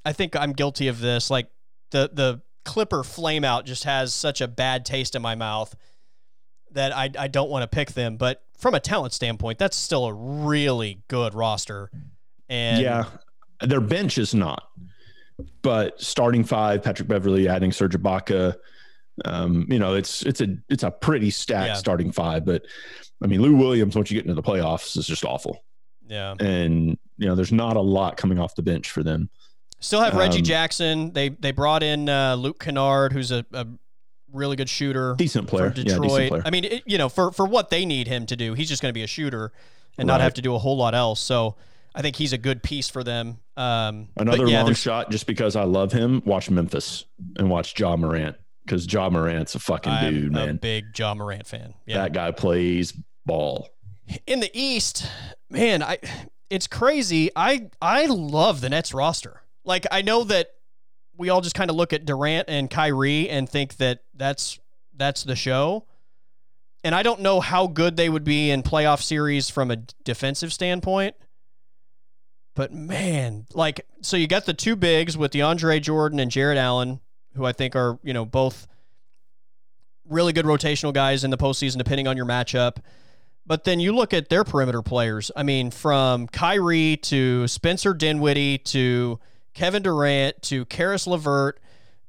[0.05, 1.29] I think I'm guilty of this.
[1.29, 1.49] Like
[1.91, 5.75] the the Clipper flameout just has such a bad taste in my mouth
[6.73, 8.17] that I I don't want to pick them.
[8.17, 11.89] But from a talent standpoint, that's still a really good roster.
[12.49, 13.05] And yeah,
[13.61, 14.63] their bench is not,
[15.61, 18.55] but starting five: Patrick Beverley, adding Serge Ibaka.
[19.25, 21.73] Um, you know, it's it's a it's a pretty stacked Yeah.
[21.75, 22.45] starting five.
[22.45, 22.63] But
[23.23, 25.63] I mean, Lou Williams, once you get into the playoffs, is just awful.
[26.07, 26.33] yeah.
[26.39, 29.29] And you know, there's not a lot coming off the bench for them.
[29.79, 31.11] Still have Reggie Um, Jackson.
[31.13, 33.65] They they brought in uh, Luke Kennard, who's a, a
[34.33, 35.87] really good shooter Decent player, Detroit.
[35.87, 36.41] yeah, decent player.
[36.45, 38.81] I mean, it, you know, for for what they need him to do, he's just
[38.81, 39.51] going to be a shooter
[39.97, 41.19] and not have to do a whole lot else.
[41.19, 41.55] So
[41.93, 43.39] I think he's a good piece for them.
[43.57, 46.21] Um, Another yeah, long shot, just because I love him.
[46.25, 47.05] Watch Memphis
[47.37, 50.57] and watch Ja Morant because Ja Morant's a fucking I'm dude, a man.
[50.57, 51.73] big John Morant fan.
[51.85, 52.03] Yeah.
[52.03, 52.93] That guy plays
[53.25, 53.67] ball.
[54.25, 55.05] in the East,
[55.49, 55.99] man, I
[56.49, 57.29] it's crazy.
[57.35, 59.41] I I love the Nets roster.
[59.65, 60.51] Like I know that
[61.17, 64.59] we all just kind of look at Durant and Kyrie and think that that's
[64.95, 65.85] that's the show.
[66.83, 70.51] And I don't know how good they would be in playoff series from a defensive
[70.51, 71.15] standpoint.
[72.55, 76.99] But man, like so you got the two bigs with DeAndre Jordan and Jarrett Allen,
[77.35, 78.67] who I think are, you know, both
[80.05, 82.77] really good rotational guys in the postseason, depending on your matchup.
[83.45, 85.31] But then you look at their perimeter players.
[85.35, 89.19] I mean, from Kyrie to Spencer Dinwiddie to
[89.53, 91.59] Kevin Durant to Caris LeVert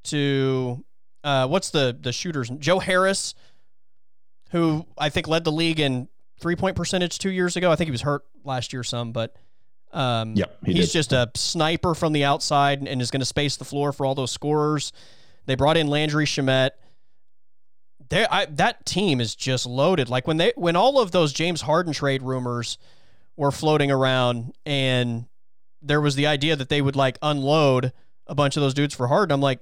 [0.05, 0.85] to
[1.24, 2.51] uh, what's the the shooters?
[2.51, 3.35] Joe Harris,
[4.51, 6.09] who I think led the league in
[6.40, 7.70] three point percentage two years ago.
[7.70, 9.35] I think he was hurt last year some, but
[9.93, 10.93] um, Yep, he he's did.
[10.93, 14.14] just a sniper from the outside and is going to space the floor for all
[14.14, 14.93] those scorers.
[15.47, 16.70] They brought in Landry Shamet.
[18.09, 20.09] There, I, that team is just loaded.
[20.09, 22.78] Like when they, when all of those James Harden trade rumors
[23.36, 25.27] were floating around, and
[25.82, 27.92] there was the idea that they would like unload
[28.26, 29.34] a bunch of those dudes for Harden.
[29.34, 29.60] I'm like,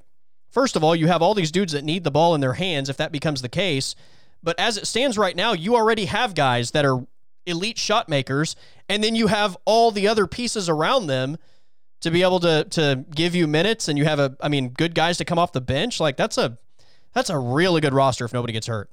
[0.51, 2.89] first of all, you have all these dudes that need the ball in their hands
[2.89, 3.95] if that becomes the case.
[4.43, 7.07] But as it stands right now, you already have guys that are
[7.47, 8.57] elite shot makers,
[8.89, 11.37] and then you have all the other pieces around them
[12.01, 14.95] to be able to to give you minutes, and you have a, I mean, good
[14.95, 16.01] guys to come off the bench.
[16.01, 16.59] Like that's a
[17.13, 18.91] that's a really good roster if nobody gets hurt.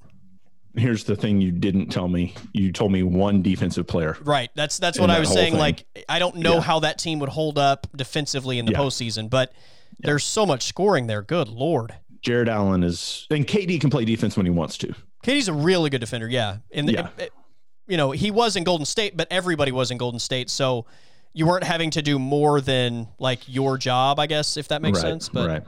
[0.76, 2.34] Here's the thing you didn't tell me.
[2.52, 4.16] You told me one defensive player.
[4.22, 4.50] Right.
[4.54, 5.52] That's that's what I was saying.
[5.52, 5.60] thing.
[5.60, 6.60] Like I don't know Yeah.
[6.60, 8.78] how that team would hold up defensively in the Yeah.
[8.78, 9.52] postseason, but
[10.00, 11.22] there's so much scoring there.
[11.22, 11.94] Good lord.
[12.22, 14.94] Jarrett Allen is, and KD can play defense when he wants to.
[15.24, 16.58] KD's a really good defender, yeah.
[16.72, 17.08] And Yeah.
[17.18, 17.32] it- it-
[17.88, 20.84] you know, he was in Golden State, but everybody was in Golden State, so
[21.32, 24.98] you weren't having to do more than like your job, I guess, if that makes
[25.02, 25.28] right, sense.
[25.28, 25.62] But right.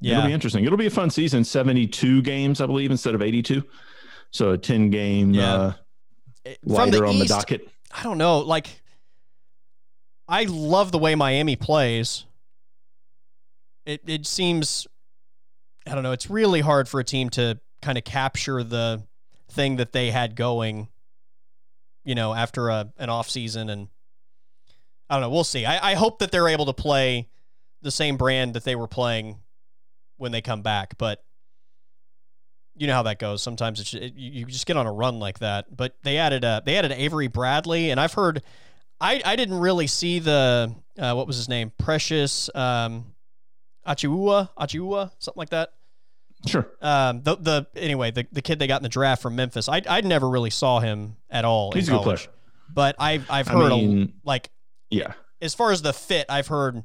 [0.00, 0.64] Yeah, It'll be interesting.
[0.64, 1.44] It'll be a fun season.
[1.44, 3.62] 72 games, I believe, instead of 82.
[4.30, 5.54] So a 10 game Yeah.
[5.54, 5.72] uh,
[6.64, 7.68] lighter the on the docket.
[7.90, 8.38] I don't know.
[8.38, 8.80] Like,
[10.28, 12.24] I love the way Miami plays.
[13.84, 14.86] It it seems,
[15.86, 16.12] I don't know.
[16.12, 19.02] It's really hard for a team to kind of capture the
[19.50, 20.88] thing that they had going.
[22.04, 23.88] You know, after a an off season, and
[25.08, 25.30] I don't know.
[25.30, 25.66] We'll see.
[25.66, 27.28] I, I hope that they're able to play
[27.82, 29.38] the same brand that they were playing
[30.20, 31.22] when they come back, but.
[32.76, 33.42] You know how that goes.
[33.42, 35.76] Sometimes it's it, you just get on a run like that.
[35.76, 38.42] But they added uh they added Avery Bradley, and I've heard
[38.98, 43.12] I, I didn't really see the uh, what was his name Precious um,
[43.86, 45.70] Achiuwa Achiuwa something like that.
[46.46, 46.66] Sure.
[46.80, 49.68] Um, the the anyway the, the kid they got in the draft from Memphis.
[49.68, 51.72] I I never really saw him at all.
[51.72, 52.24] He's in a good college.
[52.24, 52.34] player.
[52.72, 54.48] But I've I've I heard a, like
[54.90, 55.12] Yeah.
[55.42, 56.82] as far as the fit, I've heard a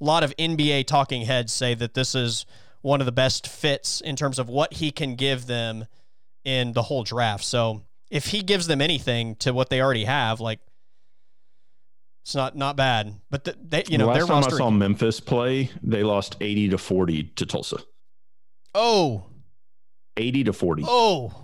[0.00, 2.46] lot of NBA talking heads say that this is
[2.84, 5.86] one of the best fits in terms of what he can give them
[6.44, 7.42] in the whole draft.
[7.42, 10.60] So if he gives them anything to what they already have, like
[12.24, 13.14] it's not not bad.
[13.30, 14.54] But the, they, you know, the last their time roster.
[14.56, 17.78] I saw Memphis play, they lost eighty to forty to Tulsa.
[18.74, 19.24] oh,
[20.18, 20.84] Eighty to 40.
[20.86, 21.34] Oh.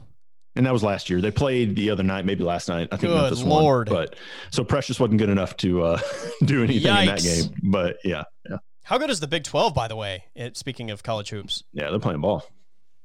[0.55, 1.21] and that was last year.
[1.21, 2.89] They played the other night, maybe last night.
[2.93, 3.89] I think Good Memphis Lord.
[3.89, 4.17] won, but
[4.53, 6.01] so Precious wasn't good enough to uh,
[6.45, 7.53] do anything in that game.
[7.65, 8.59] But yeah, yeah,
[8.91, 10.25] how good is the Big Twelve, by the way?
[10.35, 12.45] It, speaking of college hoops, yeah, they're playing ball.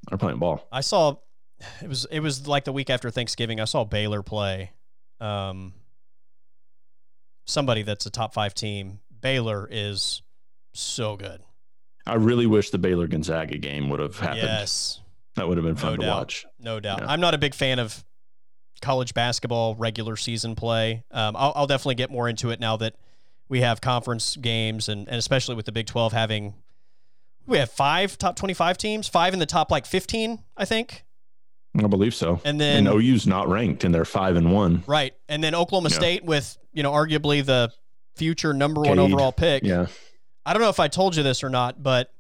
[0.10, 0.68] They're playing ball.
[0.72, 1.16] I saw
[1.82, 3.60] it was it was like the week after Thanksgiving.
[3.62, 4.72] I saw Baylor play.
[5.22, 5.74] Um,
[7.46, 9.00] somebody that's a top five team.
[9.22, 10.22] Baylor is
[10.74, 11.42] so good.
[12.06, 14.42] I really wish the Baylor Gonzaga game would have happened.
[14.44, 15.00] Yes,
[15.36, 16.18] That would have been fun No to doubt.
[16.18, 16.46] watch.
[16.60, 17.00] no doubt.
[17.02, 17.08] Yeah.
[17.08, 18.04] I'm not a big fan of
[18.82, 21.04] college basketball regular season play.
[21.12, 22.96] Um, I'll, I'll definitely get more into it now that
[23.48, 26.54] we have conference games and, and especially with the Big 12 having
[27.48, 31.04] we have five top 25 teams, five in the top like 15, I think.
[31.78, 32.42] I believe so.
[32.44, 34.84] And then and OU's not ranked, and they're five and one.
[34.88, 35.14] Right.
[35.28, 35.96] And then Oklahoma Yeah.
[35.96, 37.72] State with, you know, arguably the
[38.16, 39.64] future number one overall pick.
[39.64, 39.88] Yeah,
[40.46, 42.14] I don't know if I told you this or not, but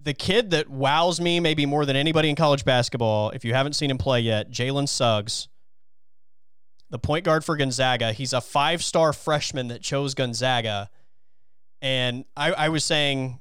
[0.00, 3.72] the kid that wows me maybe more than anybody in college basketball, if you haven't
[3.72, 5.48] seen him play yet, Jalen Suggs,
[6.94, 8.12] the point guard for Gonzaga.
[8.12, 10.88] He's a five star freshman that chose Gonzaga.
[11.82, 13.40] And I, I was saying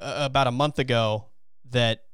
[0.00, 1.26] uh, about a month ago
[1.72, 2.04] that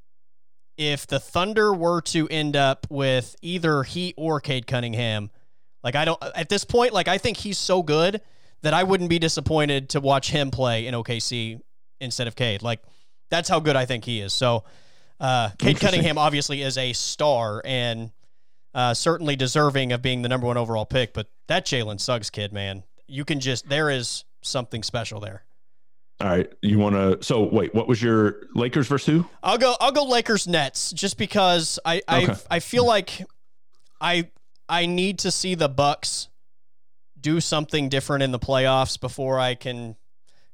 [0.76, 5.30] if the Thunder were to end up with either he or Cade Cunningham,
[5.84, 8.22] like I don't at this point, like I think he's so good
[8.62, 11.60] that I wouldn't be disappointed to watch him play in OKC
[12.00, 12.60] instead of Cade.
[12.60, 12.80] Like
[13.30, 14.32] that's how good I think he is.
[14.32, 14.64] So
[15.20, 18.10] uh, Cade Cunningham obviously is a star and
[18.74, 21.12] uh, certainly deserving of being the number one overall pick.
[21.12, 25.44] But that Jalen Suggs kid, man, you can just there is something special there.
[26.20, 26.52] All right.
[26.62, 27.22] You want to?
[27.24, 29.26] So wait, what was your Lakers versus who?
[29.42, 29.74] I'll go.
[29.80, 32.34] I'll go Lakers Nets just because I I Okay.
[32.50, 33.22] I feel like
[34.00, 34.28] I
[34.68, 36.28] I need to see the Bucks
[37.20, 39.96] do something different in the playoffs before I can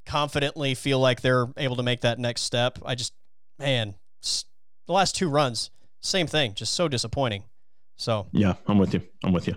[0.04, 2.78] confidently feel like they're able to make that next step.
[2.84, 3.12] I just
[3.58, 3.94] man,
[4.86, 5.70] the last two runs,
[6.00, 7.44] same thing, just so disappointing.
[7.98, 9.02] So Yeah, I'm with you.
[9.24, 9.56] I'm with you.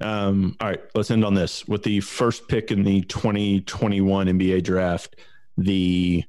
[0.00, 4.64] Um, all right, let's end on this with the first pick in the 2021 NBA
[4.64, 5.16] draft.
[5.56, 6.24] The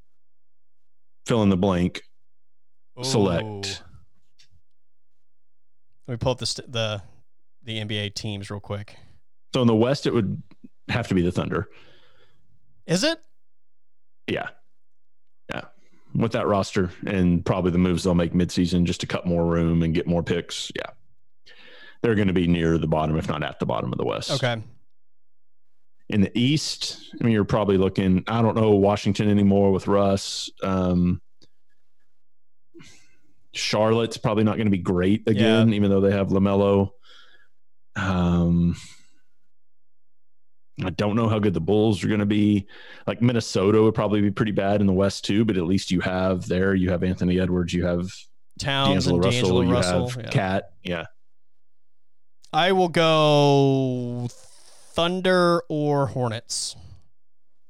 [1.26, 2.04] fill in the blank
[3.02, 3.44] select.
[3.44, 3.84] Ooh.
[6.08, 7.02] Let me pull up the st- the
[7.64, 8.96] the NBA teams real quick.
[9.54, 10.42] So in the West, it would
[10.90, 11.68] have to be the Thunder.
[12.86, 13.20] Is it?
[14.28, 14.50] Yeah,
[15.50, 15.66] yeah.
[16.14, 19.82] With that roster and probably the moves they'll make midseason just to cut more room
[19.84, 20.72] and get more picks.
[20.76, 20.92] Yeah,
[22.08, 24.32] they're going to be near the bottom, if not at the bottom of the West.
[24.32, 24.64] Okay.
[26.08, 28.24] in the East, I mean, you're probably looking.
[28.30, 30.50] I don't know Washington anymore with Russ.
[30.64, 31.22] Um,
[33.54, 36.92] Charlotte's probably not going to be great again, even though they have LaMelo.
[37.98, 38.78] Um,
[40.82, 42.68] I don't know how good the Bulls are going to be.
[43.06, 46.00] Like Minnesota would probably be pretty bad in the West too, but at least you
[46.00, 46.74] have there.
[46.74, 47.74] You have Anthony Edwards.
[47.74, 48.10] You have
[48.60, 49.42] Towns D'Angelo and Russell.
[49.42, 50.08] D'Angelo you Russell.
[50.10, 50.30] have yeah.
[50.30, 50.70] Cat.
[50.84, 51.06] Yeah,
[52.54, 54.28] I will go
[54.94, 56.76] Thunder or Hornets.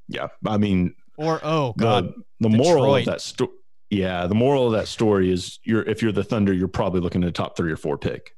[0.08, 0.28] yeah.
[0.46, 3.50] I mean, Or oh the god, the moral of that story
[3.90, 7.22] yeah the moral of that story is you're if you're the thunder you're probably looking
[7.22, 8.36] at a top three or four pick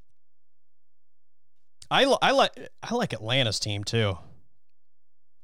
[1.91, 2.53] I I like
[2.83, 4.17] I like Atlanta's team too.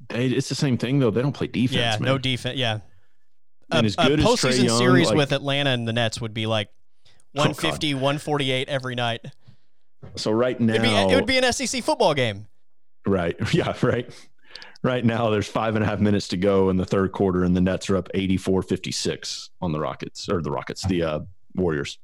[0.09, 2.03] They- it's the same thing though they don't play defense yeah, man.
[2.03, 2.57] no defense.
[2.57, 2.79] Yeah,
[3.73, 6.21] And a, as good a as postseason Young, series like- with Atlanta and the Nets
[6.21, 6.69] would be like
[7.35, 9.27] Oh, 150, 148 every night.
[10.15, 12.47] So right now be it would be an SEC football game.
[13.07, 14.09] right yeah right
[14.83, 17.57] right now there's five and a half minutes to go in the third quarter and
[17.57, 21.21] the nets are up 84-56 on the rockets or the rockets the uh,
[21.55, 21.99] warriors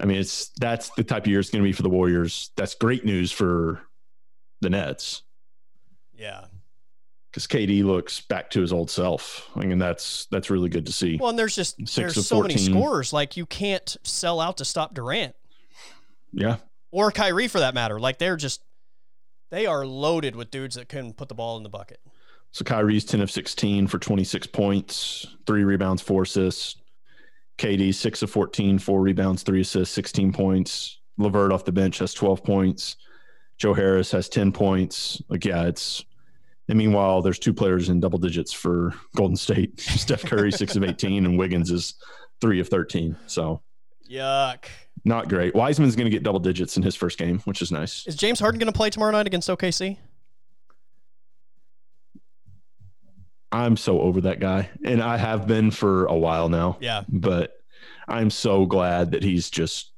[0.00, 2.50] i mean it's that's the type of year it's going to be for the warriors
[2.56, 3.80] that's great news for
[4.60, 5.22] the nets
[6.16, 6.44] Yeah.
[7.30, 9.50] because KD looks back to his old self.
[9.54, 11.18] I mean, that's that's really good to see.
[11.18, 13.12] Well, and there's just Six there's so many scorers.
[13.12, 15.34] Like you can't sell out to stop Durant
[16.32, 16.56] Yeah,
[16.90, 17.98] or Kyrie for that matter.
[17.98, 18.62] Like they're just
[19.50, 22.00] they are loaded with dudes that can put the ball in the bucket.
[22.50, 26.76] so Kyrie's ten of sixteen for twenty six points, three rebounds, four assists.
[27.58, 30.98] KD six of 14, four rebounds, three assists, sixteen points.
[31.16, 32.96] LeVert off the bench has twelve points.
[33.56, 35.22] Joe Harris has ten points.
[35.30, 36.04] Like, yeah, it's.
[36.68, 39.80] And meanwhile, there's two players in double digits for Golden State.
[39.80, 41.94] Steph Curry six of eighteen, and Wiggins is
[42.42, 43.16] three of thirteen.
[43.26, 43.62] So
[44.10, 44.66] Yuck.
[45.06, 45.54] Not great.
[45.54, 48.04] Wiseman's going to get double digits in his first game, which is nice.
[48.08, 49.98] Is James Harden going to play tomorrow night against OKC?
[53.52, 56.76] I'm so over that guy, and I have been for a while now.
[56.80, 57.04] Yeah.
[57.08, 57.52] But
[58.08, 59.92] I'm so glad that he's just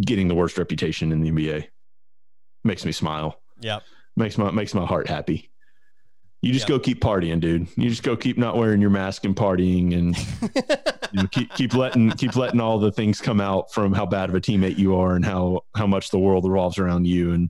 [0.00, 1.66] getting the worst reputation in the NBA.
[2.64, 3.38] Makes me smile.
[3.60, 3.80] Yeah.
[4.16, 5.51] Makes my makes my heart happy.
[6.42, 6.76] You just Yeah.
[6.76, 7.68] go keep partying, dude.
[7.76, 10.18] You just go keep not wearing your mask and partying, and
[11.12, 14.28] you know, keep keep letting keep letting all the things come out from how bad
[14.28, 17.32] of a teammate you are and how how much the world revolves around you.
[17.32, 17.48] And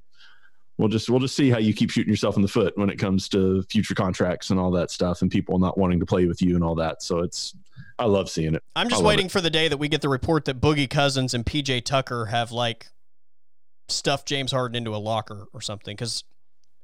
[0.77, 2.99] we'll just we'll just see how you keep shooting yourself in the foot when it
[2.99, 6.43] comes to future contracts and all that stuff, and people not wanting to play with
[6.43, 7.03] you and all that.
[7.03, 7.55] So it's
[7.99, 8.63] I love seeing it.
[8.77, 11.47] I'm just waiting for the day that we get the report that Boogie Cousins and
[11.47, 12.89] PJ Tucker have like
[13.89, 16.25] stuffed James Harden into a locker or something because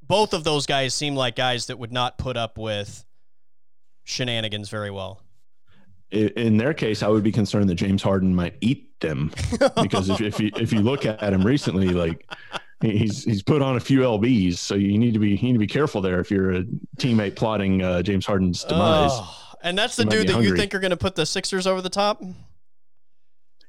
[0.09, 3.05] both of those guys seem like guys that would not put up with
[4.05, 5.22] shenanigans very well.
[6.10, 9.30] In their case, I would be concerned that James Harden might eat them
[9.82, 12.26] because if, if you if you look at him recently, like
[12.80, 15.59] he's he's put on a few lbs, so you need to be you need to
[15.59, 16.62] be careful there if you're a
[16.97, 19.10] teammate plotting uh, James Harden's demise.
[19.12, 21.82] Oh, and that's the dude that you think are going to put the Sixers over
[21.82, 22.22] the top?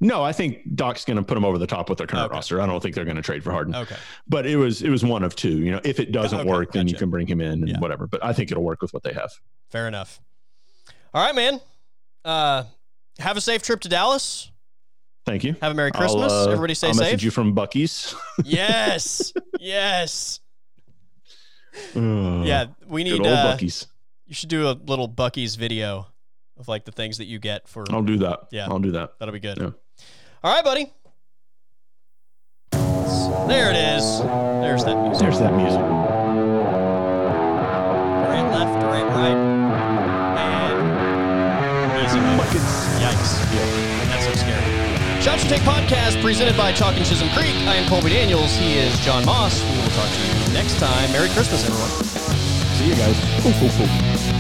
[0.02, 2.36] No, I think Doc's going to put them over the top with their current Okay.
[2.36, 2.62] roster.
[2.62, 3.76] I don't think they're going to trade for Harden.
[3.76, 3.98] Okay.
[4.28, 5.60] But it was it was one of two.
[5.60, 7.80] You know, if it doesn't Okay, work, then you can bring him in and Yeah.
[7.80, 8.08] whatever.
[8.08, 9.32] But I think it'll work with what they have.
[9.70, 10.22] Fair enough.
[11.14, 11.60] All right, man.
[12.24, 12.64] Uh,
[13.20, 14.52] have a safe trip to Dallas.
[15.26, 15.56] Thank you.
[15.62, 16.32] Have a Merry Christmas.
[16.32, 17.02] uh, Everybody stay I'll safe.
[17.08, 18.16] message you from Buc-ee's.
[18.46, 19.34] yes.
[19.60, 20.40] yes.
[21.96, 23.14] Uh, Yeah, we need.
[23.20, 23.88] old Uh, Buc-ee's.
[24.26, 26.08] you should do a little Buc-ee's video
[26.58, 27.86] of like the things that you get for.
[27.92, 28.48] I'll do that.
[28.52, 28.68] Yeah.
[28.70, 29.20] I'll do that.
[29.20, 29.58] That'll be good.
[29.60, 29.70] Yeah.
[30.41, 30.90] All right, buddy.
[32.72, 34.22] There it is.
[34.64, 35.20] There's that music.
[35.20, 35.82] There's that music.
[38.30, 39.36] Right, left, right, right.
[40.40, 42.40] And easy mode.
[43.03, 43.36] Yikes.
[44.07, 45.22] That's so scary.
[45.22, 47.56] Shots You Take podcast presented by Chalk and Chisholm Creek.
[47.68, 48.56] I am Colby Daniels.
[48.56, 49.61] He is John Moss.
[49.61, 51.11] We will talk to you next time.
[51.11, 51.90] Merry Christmas, everyone.
[52.80, 54.39] See you guys.